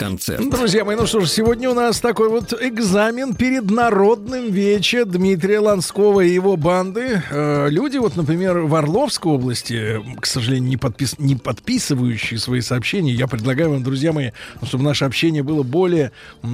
[0.00, 0.40] концерт.
[0.60, 5.58] Друзья мои, ну что ж, сегодня у нас такой вот экзамен перед народным вече Дмитрия
[5.58, 7.22] Ланского и его банды.
[7.30, 11.18] Э, люди, вот, например, в Орловской области, к сожалению, не, подпис...
[11.18, 16.12] не подписывающие свои сообщения, я предлагаю вам, друзья мои, ну, чтобы наше общение было более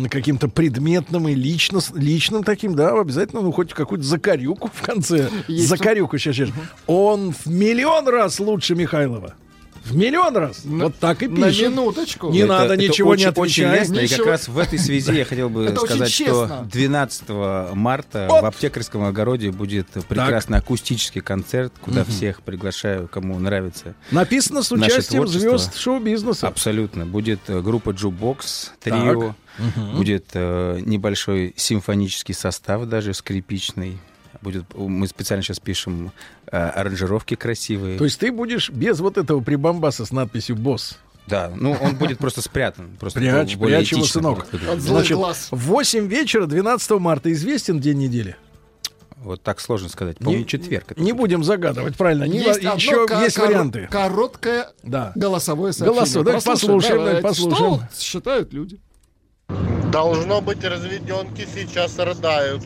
[0.08, 1.80] каким-то предметным и лично...
[1.94, 5.30] личным таким, да, обязательно, ну, хоть какую-то закорюку в конце.
[5.48, 6.50] Есть закорюку сейчас, сейчас.
[6.86, 9.34] Он в миллион раз лучше Михайлова.
[9.86, 10.62] В миллион раз.
[10.64, 11.70] вот так и На пишет.
[11.70, 12.30] минуточку.
[12.30, 13.80] Не Это- надо это ничего очень, не Очень отвечать.
[13.80, 13.98] лестно.
[13.98, 14.18] И Ничего.
[14.18, 16.68] как раз в этой связи я хотел бы Это очень сказать, что честно.
[16.72, 18.42] 12 марта Вот.
[18.42, 23.94] в аптекарском огороде будет прекрасный акустический концерт, куда всех приглашаю, кому нравится.
[24.10, 26.48] Написано с участием звезд шоу-бизнеса.
[26.48, 27.06] Абсолютно.
[27.06, 29.34] Будет э, группа Jukebox, трио,
[29.94, 33.98] будет э, небольшой симфонический состав, даже скрипичный.
[34.42, 36.12] Будет, мы специально сейчас пишем
[36.50, 37.98] э, аранжировки красивые.
[37.98, 40.98] То есть ты будешь без вот этого прибамбаса с надписью «Босс».
[41.26, 42.90] Да, ну он будет просто спрятан.
[43.00, 44.46] Просто Прячь, более прячь его, сынок.
[44.50, 44.68] будет.
[44.68, 45.48] От Значит, глаз.
[45.50, 48.36] в 8 вечера 12 марта известен день недели.
[49.16, 50.18] Вот так сложно сказать.
[50.18, 50.92] По-моему, четверг.
[50.92, 52.24] это Не будем загадывать, правильно.
[52.24, 53.88] Не Есть одно еще ко- есть варианты.
[53.90, 55.10] Короткое Да.
[55.16, 55.98] голосовое сообщение.
[56.00, 56.24] Голосовое.
[56.26, 57.74] Давайте послушаем, давайте послушаем.
[57.90, 58.78] Что считают люди?
[59.90, 62.62] Должно быть, разведенки сейчас рыдают.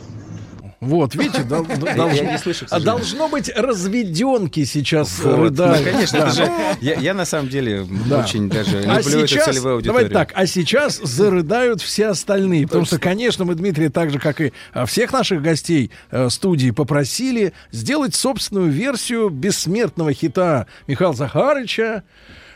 [0.81, 1.63] Вот, видите, дол-
[1.95, 5.37] должно- слышу, а должно быть разведенки сейчас Вот.
[5.37, 5.85] рыдают.
[5.85, 6.29] Ну, конечно, Да.
[6.31, 6.51] же...
[6.81, 8.21] Я, я на самом деле Да.
[8.21, 10.09] очень даже А люблю эту сейчас, целевую аудиторию.
[10.09, 14.41] давайте так, а сейчас зарыдают все остальные, потому что, конечно, мы Дмитрия так же, как
[14.41, 22.03] и а, всех наших гостей э, студии, попросили сделать собственную версию бессмертного хита Михаила Захарыча.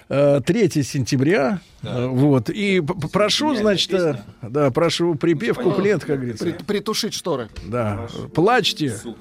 [0.09, 6.17] Э, 3 сентября, Э, вот, и п- прошу, значит, э, да, прошу припев, куплет, как
[6.17, 7.47] говорится, При- притушить шторы.
[7.67, 9.15] да, плачьте, Все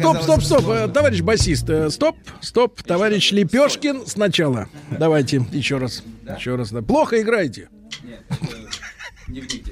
[0.00, 4.68] Стоп, стоп, стоп, э, товарищ басист, э, стоп, стоп, товарищ Лепешкин сначала.
[4.90, 6.02] Давайте еще раз,
[6.38, 6.72] еще раз.
[6.86, 7.68] Плохо играете.
[9.28, 9.62] Не в них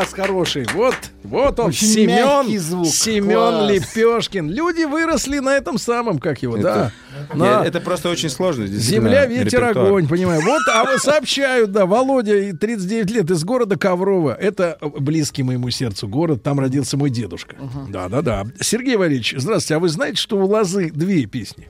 [0.00, 0.66] бас хороший.
[0.74, 2.86] Вот, вот он, Очень Семен, звук.
[2.86, 3.70] Семен Класс.
[3.70, 4.50] Лепешкин.
[4.50, 6.92] Люди выросли на этом самом, как его, да.
[7.30, 8.66] Это, На- это просто очень сложно.
[8.66, 9.86] Земля, действительно, ветер, репертуар.
[9.86, 10.42] огонь, понимаю.
[10.42, 14.34] Вот, а вот сообщают, да, Володя, и 39 лет, из города Коврова.
[14.34, 17.56] Это близкий моему сердцу город, там родился мой дедушка.
[17.88, 18.44] Да, да, да.
[18.60, 21.68] Сергей Валерьевич, здравствуйте, а вы знаете, что у Лозы две песни?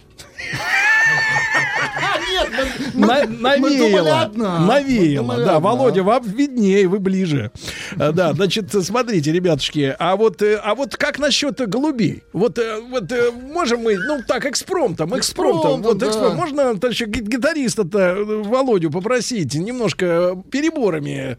[2.36, 4.32] Нет, мы, На- мы- мы думали навеяло.
[4.34, 5.60] Мы навеяло, да, одна.
[5.60, 7.50] Володя, вам виднее, вы ближе.
[7.98, 12.22] А, Да, значит, смотрите, ребятушки, а вот, э, а вот как насчет э, голубей?
[12.32, 16.34] Вот, э, вот э, можем мы, ну так, экспромтом, экспромтом, Экспромтом, вот да.
[16.34, 21.36] Можно товарища ги- гитариста-то э, Володю попросить немножко э, переборами.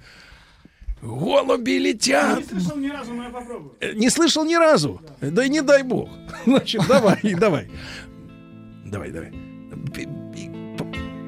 [1.01, 2.39] Голуби летят.
[3.79, 4.99] Э, Не слышал ни разу.
[5.21, 6.09] Да и не дай бог.
[6.45, 7.69] Значит, давай, давай.
[8.85, 9.31] Давай, давай.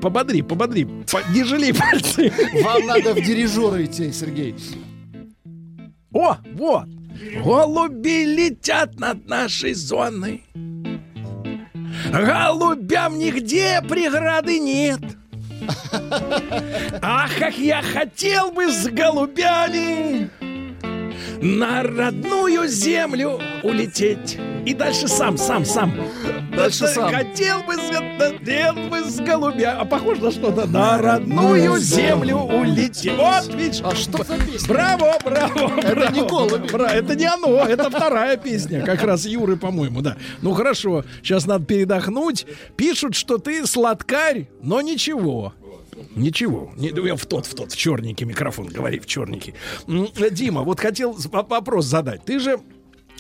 [0.02, 0.86] Пободри, пободри.
[0.86, 2.32] По- Не жалей пальцы.
[2.64, 4.56] Вам надо в дирижеры идти, Сергей.
[6.14, 6.86] О, вот.
[7.44, 10.44] Голуби летят над нашей зоной.
[12.12, 15.02] Голубям нигде преграды нет.
[17.02, 20.30] Ах, как я хотел бы с голубями
[21.42, 24.38] на родную землю улететь.
[24.66, 25.94] И дальше сам, сам, сам.
[26.56, 27.14] Дальше сам.
[27.14, 27.70] Хотел бы
[28.50, 29.78] хотел бы с голубя.
[29.80, 30.66] А похоже на что-то?
[30.68, 33.14] На родную землю улететь.
[33.18, 33.82] Вот, видишь.
[33.84, 34.68] А что за песня?
[34.68, 36.12] Браво, браво, Это браво.
[36.14, 36.68] не голуби.
[36.72, 40.18] Бра- это не оно, это вторая песня, как раз Юры, по-моему, да.
[40.42, 42.46] Ну хорошо, сейчас надо передохнуть.
[42.76, 45.54] Пишут, что ты сладкарь, но ничего.
[46.16, 46.72] Ничего.
[46.76, 49.54] Не, ну, я в тот, в тот, в черненький микрофон, говори, в черненький.
[50.32, 52.24] Дима, вот хотел вопрос задать.
[52.26, 52.60] Ты же,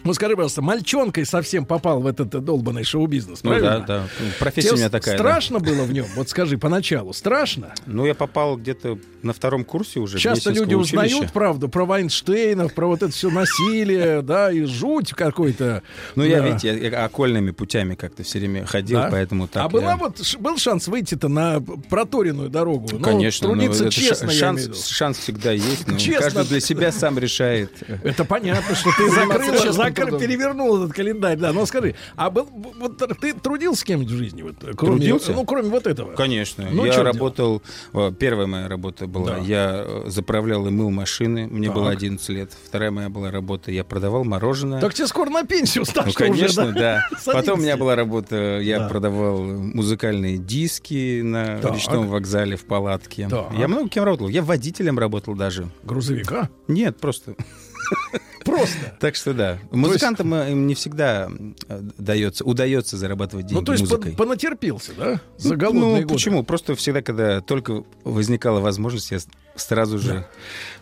[0.03, 3.80] ну скажи, пожалуйста, мальчонкой совсем попал в этот долбанный шоу-бизнес, Ну правильно?
[3.80, 4.03] да, да.
[4.39, 5.17] Профессия Тебе у меня такая.
[5.17, 5.23] да.
[5.23, 6.05] Страшно было в нем?
[6.15, 7.73] Вот скажи, поначалу, страшно?
[7.85, 10.17] Ну, я попал где-то на втором курсе уже.
[10.17, 15.11] Часто люди Гнесинское узнают правду про Вайнштейнов, про вот это все насилие, да, и жуть
[15.13, 15.84] какой-то.
[16.15, 16.47] Ну, я, Да.
[16.47, 19.09] видите, я, окольными путями как-то все время ходил, Да?
[19.11, 21.59] поэтому так а была вот был шанс выйти-то на
[21.89, 22.88] проторенную дорогу?
[22.91, 25.85] Ну, Конечно, ну, трудиться честно, шанс, всегда есть.
[25.97, 26.21] Честно.
[26.23, 27.71] каждый для себя сам решает.
[28.03, 29.55] Это понятно, что ты закрыл,
[29.95, 30.20] трудом.
[30.20, 31.53] перевернул этот календарь, да.
[31.53, 32.45] Но скажи, а был,
[32.80, 34.41] вот ты трудился с кем-нибудь в жизни?
[34.41, 35.32] Вот, кроме, Трудился?
[35.34, 36.14] Ну, кроме вот этого.
[36.14, 36.68] Конечно.
[36.72, 37.61] Ну, я работал...
[37.94, 39.38] э, Первая моя работа была, Да.
[39.38, 41.76] я э, заправлял и мыл машины, мне Так.
[41.76, 42.52] было 11 лет.
[42.68, 44.82] Вторая моя была работа, я продавал мороженое.
[44.82, 47.07] Так тебе скоро на пенсию Ну, стать конечно, уже, да.
[47.18, 47.80] С Потом у меня 11.
[47.80, 48.88] была работа, я Да.
[48.90, 51.76] продавал музыкальные диски на Так.
[51.76, 53.28] речном вокзале в палатке.
[53.30, 53.52] Так.
[53.57, 54.28] Я много кем работал.
[54.30, 55.68] Я водителем работал даже.
[55.84, 56.49] Грузовика?
[56.68, 57.36] Нет, просто.
[58.45, 58.95] Просто.
[58.99, 59.60] Так что да.
[59.72, 61.30] Музыкантам им не всегда
[61.68, 65.22] э, дается, удается зарабатывать деньги Ну, то есть понатерпелся, да?
[65.38, 66.14] За Ну, голодные годы.
[66.14, 66.44] почему?
[66.44, 69.20] Просто всегда, когда только возникала возможность, я
[69.61, 70.26] сразу же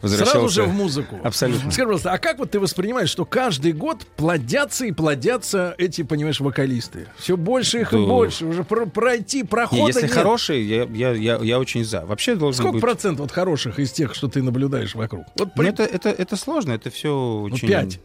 [0.01, 0.31] возвращался.
[0.31, 1.19] Сразу же в музыку.
[1.23, 1.71] Абсолютно.
[1.71, 6.39] Скажи, пожалуйста, а как вот ты воспринимаешь, что каждый год плодятся и плодятся эти, понимаешь,
[6.39, 7.07] вокалисты?
[7.17, 8.03] Все больше их и Да.
[8.05, 8.45] больше.
[8.45, 10.11] Уже про- пройти Не, прохода если нет.
[10.11, 12.05] хороший, я, я, я, я очень за.
[12.05, 12.81] Вообще должен Сколько быть...
[12.81, 15.25] процентов вот хороших из тех, что ты наблюдаешь вокруг?
[15.37, 17.13] Вот Ну, при- это, это, это сложно, это все
[17.51, 17.67] очень...
[17.67, 17.99] пять.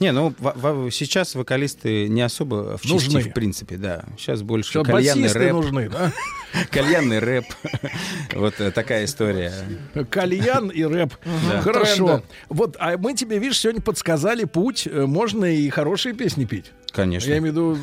[0.00, 0.32] Не, ну
[0.90, 3.20] сейчас вокалисты не особо в Нужны.
[3.20, 4.04] в принципе, да.
[4.16, 5.52] Сейчас больше Что кальянный рэп.
[5.52, 6.12] нужны, да?
[6.70, 7.44] Кальянный рэп.
[8.34, 9.52] Вот э, такая история.
[10.10, 11.14] Кальян и рэп.
[11.62, 12.22] Хорошо.
[12.48, 14.86] Вот, а мы тебе, видишь, сегодня подсказали путь.
[14.86, 16.72] Э, Можно и хорошие песни петь.
[16.92, 17.30] Конечно.
[17.30, 17.76] Я имею в виду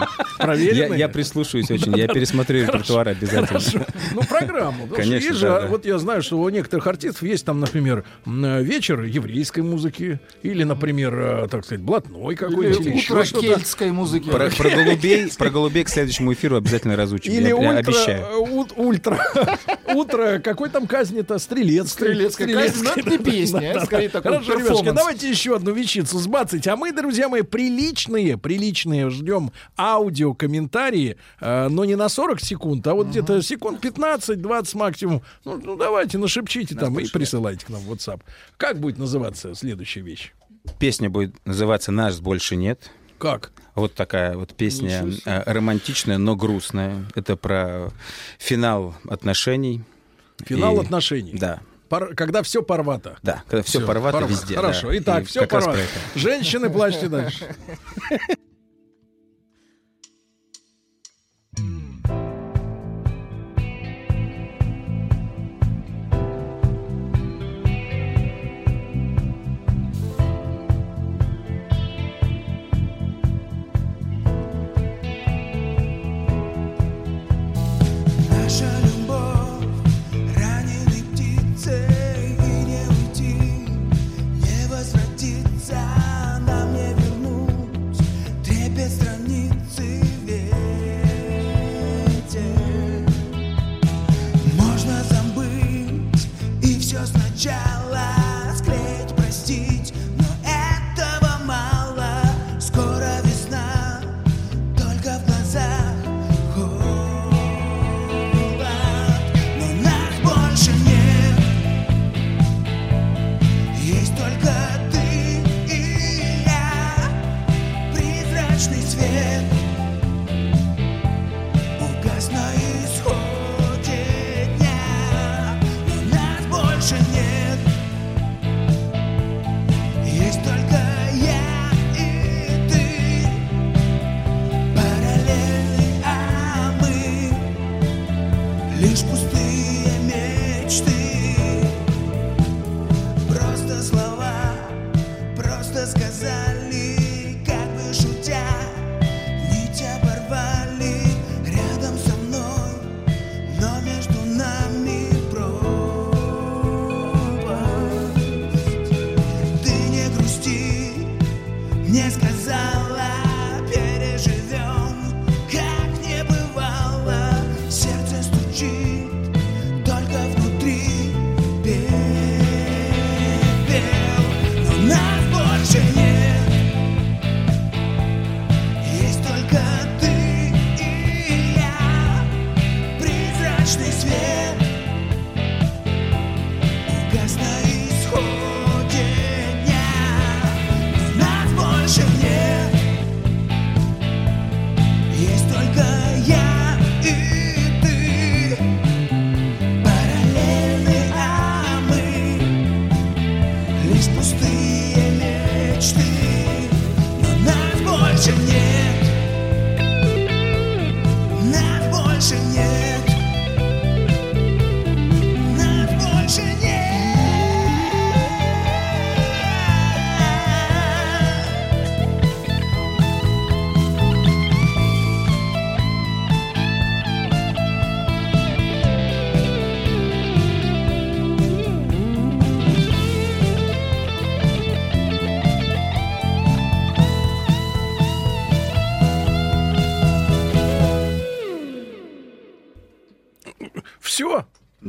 [0.00, 0.98] Я, проверенные.
[0.98, 3.46] я прислушаюсь очень, я пересмотрю репертуар обязательно.
[3.46, 3.80] Хорошо.
[4.14, 4.86] Ну, программу.
[4.86, 5.66] Что Конечно, есть же, да, да.
[5.66, 10.64] вот я знаю, что у некоторых артистов есть там, например, э, вечер еврейской музыки, или,
[10.64, 14.30] например, э, так сказать, блатной какой-нибудь, или утро кельтской музыки.
[14.30, 17.32] Про, про голубей, про голубей к следующему эфиру обязательно разучим.
[17.32, 18.20] Или я, ультра, я обещаю.
[18.26, 19.18] э, ут- ультра,
[19.94, 22.10] утро, какой там казни-то, стрелецкая.
[22.14, 26.66] Стрелецкая казнь, но это песня, скорее такой Хорошо, ребятушки, давайте еще одну вещицу сбацать.
[26.68, 32.94] А мы, друзья мои, приличные, приличные ждем аудиокомментарии, э, но не на 40 секунд, а
[32.94, 35.22] вот где-то секунд 15-20 максимум.
[35.44, 38.20] Ну, ну, давайте, нашепчите там и присылайте к нам в WhatsApp.
[38.56, 40.32] Как будет называться следующая вещь?
[40.78, 42.90] Песня будет называться «Нас больше нет».
[43.18, 43.52] Как?
[43.74, 47.06] Вот такая вот песня э, романтичная, но грустная.
[47.14, 47.90] Это про
[48.38, 49.82] финал отношений.
[50.44, 51.32] Финал И- отношений.
[51.34, 51.60] Да.
[51.88, 53.16] Пор- когда все порвато.
[53.22, 54.32] Да, когда все Всё, порвато порвато.
[54.34, 54.54] везде.
[54.56, 54.88] Хорошо.
[54.88, 54.98] да.
[54.98, 55.78] Итак, И все порвато.
[56.14, 57.54] Женщины, плачьте дальше.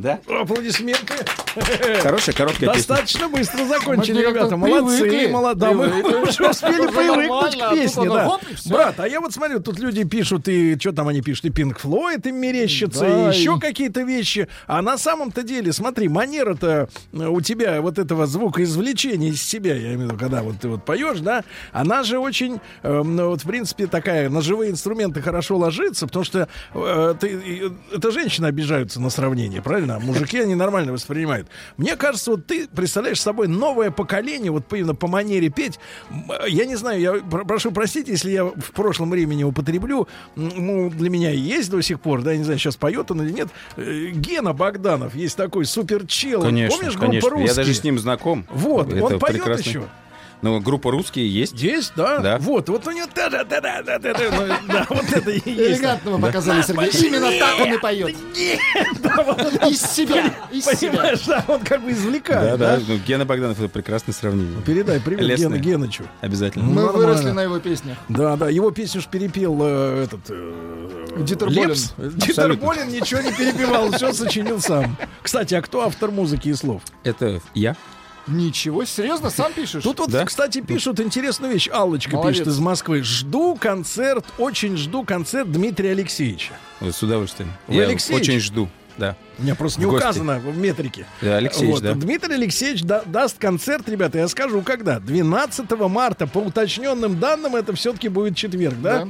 [0.07, 0.21] Да?
[0.39, 1.15] Аплодисменты.
[2.01, 2.88] Хорошая, короткая песня.
[2.88, 4.57] Достаточно быстро закончили, ребята.
[4.57, 5.31] Молодцы, привыкли.
[5.31, 5.59] молодцы.
[5.59, 5.88] Да, мы
[6.23, 8.39] уже успели привыкнуть к а песне, да.
[8.65, 11.79] Брат, а я вот смотрю, тут люди пишут, и что там они пишут, и Пинк
[11.79, 14.47] Флойд им мерещится, Да, и еще и- какие-то вещи.
[14.67, 19.93] А на самом-то деле, смотри, манера-то э, у тебя вот этого звукоизвлечения из себя, я
[19.93, 23.43] имею в виду, когда вот ты вот поешь, да, она же очень, э, ну, вот
[23.43, 28.45] в принципе такая, на живые инструменты хорошо ложится, потому что э, ты, и, это женщины
[28.47, 29.95] обижаются на сравнение, правильно?
[29.95, 31.47] А мужики они нормально воспринимают.
[31.78, 35.80] Мне кажется, вот ты представляешь собой новое поколение, вот именно по манере петь.
[36.48, 41.10] Я не знаю, я про- прошу простить, если я в прошлом времени употреблю, ну, для
[41.10, 43.48] меня есть до сих пор, да, я не знаю, сейчас поет он или нет.
[43.76, 46.41] Э, Гена Богданов есть такой супер чел.
[46.41, 47.28] Конечно, Помнишь группу конечно.
[47.28, 47.56] Я «Русские»?
[47.56, 48.45] даже с ним знаком.
[48.49, 49.69] Вот, Это он поет прекрасный.
[49.69, 49.84] еще.
[50.41, 51.53] Но группа русские есть.
[51.61, 52.19] Есть, да?
[52.19, 52.38] Да.
[52.39, 55.31] Вот, вот у него да, да, да, да, да, да, да, ну, да, вот это
[55.31, 55.80] и есть.
[55.80, 57.07] Элегантно вы показали, Сергей.
[57.07, 58.15] Именно так он и поет.
[59.69, 60.34] Из себя.
[60.51, 60.91] Из себя.
[60.91, 62.59] Понимаешь, да, он как бы извлекает.
[62.59, 62.84] Да, да.
[62.88, 64.61] Ну, Гена Богданов это прекрасное сравнение.
[64.61, 65.39] Передай привет.
[65.39, 66.03] Гена Генычу.
[66.22, 66.65] Обязательно.
[66.65, 66.97] Мы Нормально.
[66.99, 67.97] выросли на его песнях.
[68.09, 70.19] Да, да, его песню ж перепел э, этот...
[70.30, 71.93] э, Дитер Лепс.
[71.97, 72.11] Болин.
[72.14, 72.68] Дитер Абсолютно.
[72.68, 74.97] Болин ничего не перепевал, все сочинил сам.
[75.23, 76.84] Кстати, а кто автор музыки и слов?
[77.03, 77.76] Это я.
[78.28, 79.84] Ничего, серьезно, сам пишешь?
[79.84, 80.26] Тут вот, Да.
[80.26, 81.70] кстати, пишут интересную вещь.
[81.72, 82.40] Аллочка Молодец.
[82.40, 83.02] пишет из Москвы.
[83.04, 86.54] Жду концерт, очень жду концерт Дмитрия Алексеевича.
[86.80, 87.52] Вот с удовольствием.
[87.68, 88.28] Вы я Алексеевич?
[88.30, 88.70] очень жду.
[88.98, 89.16] Да.
[89.39, 90.03] У меня просто не гости.
[90.03, 91.05] указано в метрике.
[91.22, 91.84] Да, Алексеевич, Вот.
[91.84, 91.93] да.
[91.93, 94.99] Дмитрий Алексеевич да- даст концерт, ребята, я скажу, когда?
[94.99, 96.26] 12 марта.
[96.27, 99.05] По уточненным данным, это все-таки будет четверг, да?
[99.05, 99.09] Да.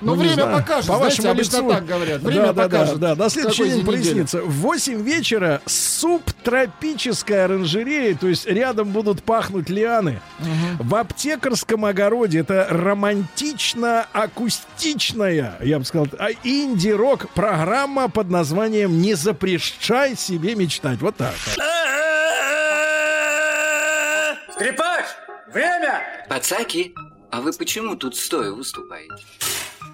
[0.00, 0.56] Ну, не время знаю.
[0.58, 1.68] покажет, По знаете, вашему обычно лицу.
[1.70, 2.22] так говорят.
[2.22, 4.40] Время да, да, покажет, Да, да, на следующий день прояснится.
[4.42, 10.20] В 8 вечера субтропическая оранжерея, то есть рядом будут пахнуть лианы.
[10.78, 19.14] В аптекарском огороде это романтично-акустичная, я бы сказал, а инди-рок программа под названием «Не
[19.66, 21.00] запрещай себе мечтать».
[21.00, 21.34] Вот так.
[24.52, 25.04] Скрипач,
[25.52, 26.26] время!
[26.28, 26.94] Пацаки,
[27.30, 29.24] а вы почему тут стоя выступаете?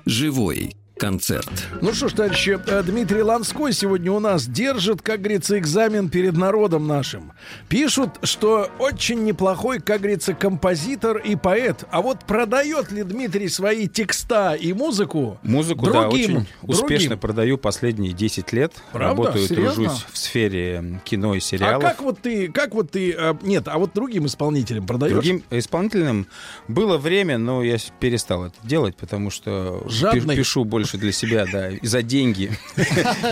[0.06, 0.74] Живой
[1.06, 1.50] концерт.
[1.80, 6.36] Ну что ж, товарищи, э, Дмитрий Ланской сегодня у нас держит, как говорится, экзамен перед
[6.36, 7.32] народом нашим.
[7.68, 11.82] Пишут, что очень неплохой, как говорится, композитор и поэт.
[11.90, 16.46] А вот продает ли Дмитрий свои текста и музыку Музыку, другим, да, очень другим?
[16.62, 18.72] успешно продаю последние 10 лет.
[18.92, 19.22] Правда?
[19.24, 19.84] Работаю, Серьезно?
[19.86, 21.82] тружусь в сфере кино и А сериалов.
[21.82, 25.14] как вот ты, как вот ты, э, нет, а вот другим исполнителям продаешь?
[25.14, 26.28] Другим исполнителям
[26.68, 30.36] было время, но я перестал это делать, потому что Жадный.
[30.36, 32.50] пишу больше для себя, да, и за деньги.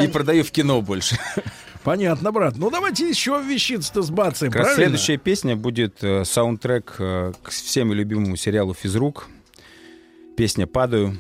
[0.03, 1.19] И продаю в кино больше.
[1.83, 2.57] Понятно, брат.
[2.57, 4.75] Ну давайте еще вещиц-то сбацаем, правильно?
[4.75, 9.29] следующая песня будет э, саундтрек э, к всеми любимому сериалу «Физрук».
[10.37, 11.19] Песня «Падаю».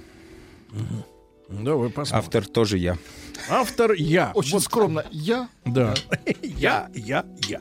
[1.49, 2.27] Давай посмотрим.
[2.27, 2.97] Автор тоже я.
[3.49, 4.33] Автор я.
[4.35, 5.05] Очень Вот, скромно.
[5.11, 5.95] Я Да.
[6.43, 7.61] Я, я, я.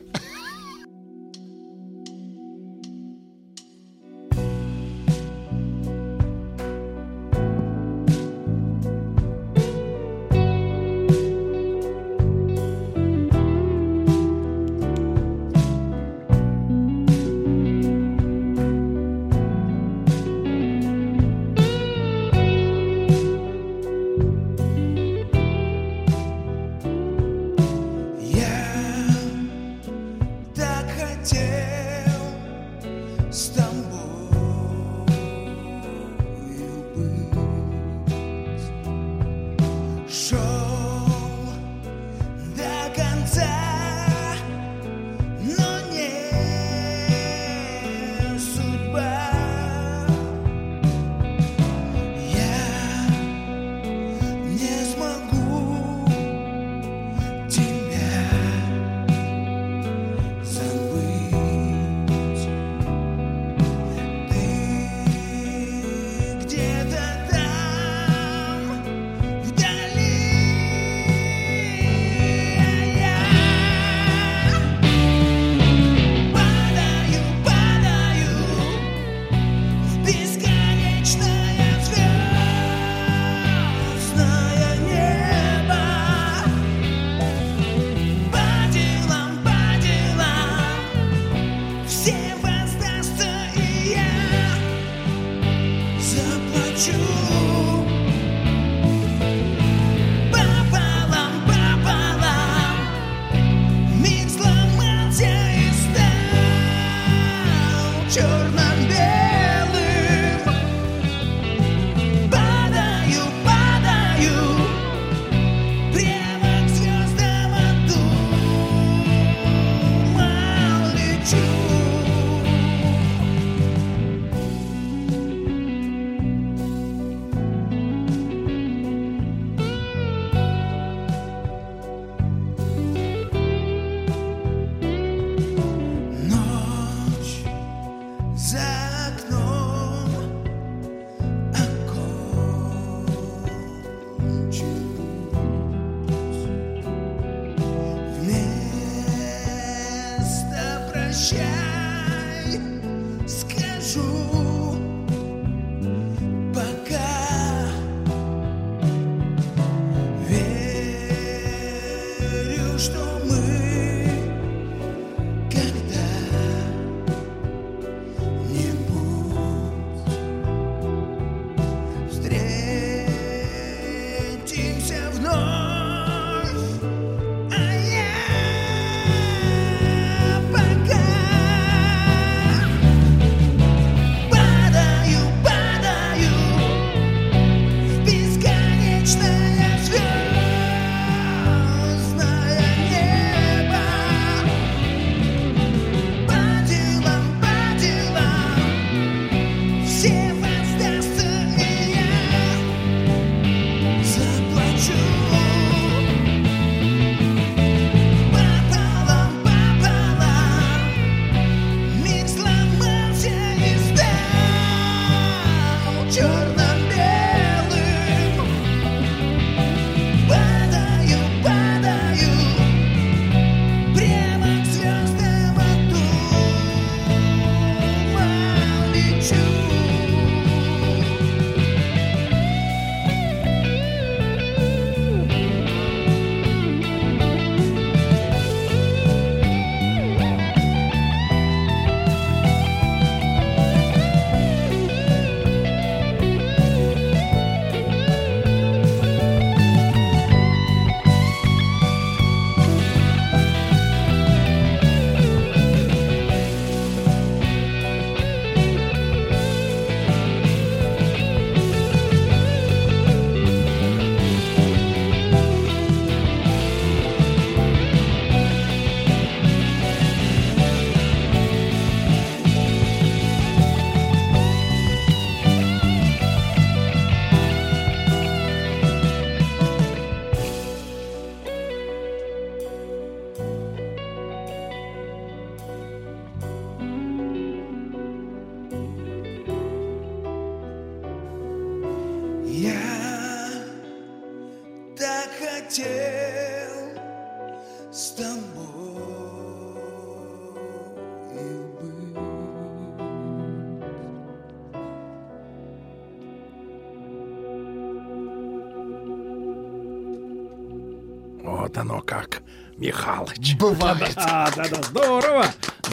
[313.60, 314.12] Бывает.
[314.16, 315.46] Да, да, да, здорово,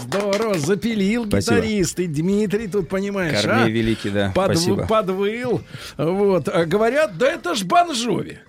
[0.04, 1.58] здорово, запилил Спасибо.
[1.58, 2.00] гитарист.
[2.00, 3.68] И Дмитрий тут, понимаешь, Корней а?
[3.70, 4.88] великий, да, Подв- спасибо.
[4.88, 5.62] Подвыл.
[5.98, 6.48] Вот.
[6.48, 8.40] А говорят, да это ж Бонжови.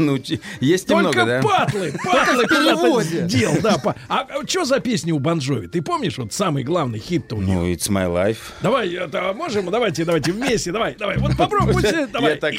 [0.00, 0.16] Ну,
[0.60, 1.42] есть Только немного, да?
[1.42, 3.22] патлы, патлы переводе.
[3.22, 3.78] дел, да.
[3.78, 5.66] па- А что за песня у Бонжови?
[5.66, 7.62] Ты помнишь вот самый главный хит-то у него?
[7.62, 8.38] Ну, it's my life.
[8.62, 11.16] Давай, это, можем, давайте, давайте вместе, давай, давай.
[11.18, 12.34] Вот попробуйте, давай.
[12.34, 12.54] Я так-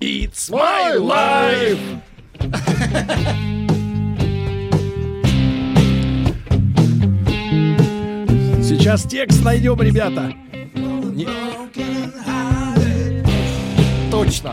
[0.00, 1.78] It's my life.
[8.88, 10.32] Сейчас текст найдем, ребята.
[10.74, 11.28] Не-
[14.10, 14.52] Точно.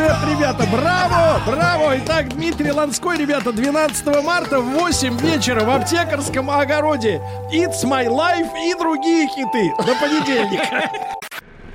[0.00, 0.66] Концерт, ребята!
[0.66, 1.42] Браво!
[1.46, 1.98] Браво!
[1.98, 7.20] Итак, Дмитрий Ланской, ребята, 12 марта в 8 вечера в аптекарском огороде.
[7.52, 9.72] It's my life и другие хиты.
[9.78, 10.90] До понедельника.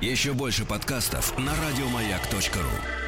[0.00, 3.05] Еще больше подкастов на радиомаяк.ру.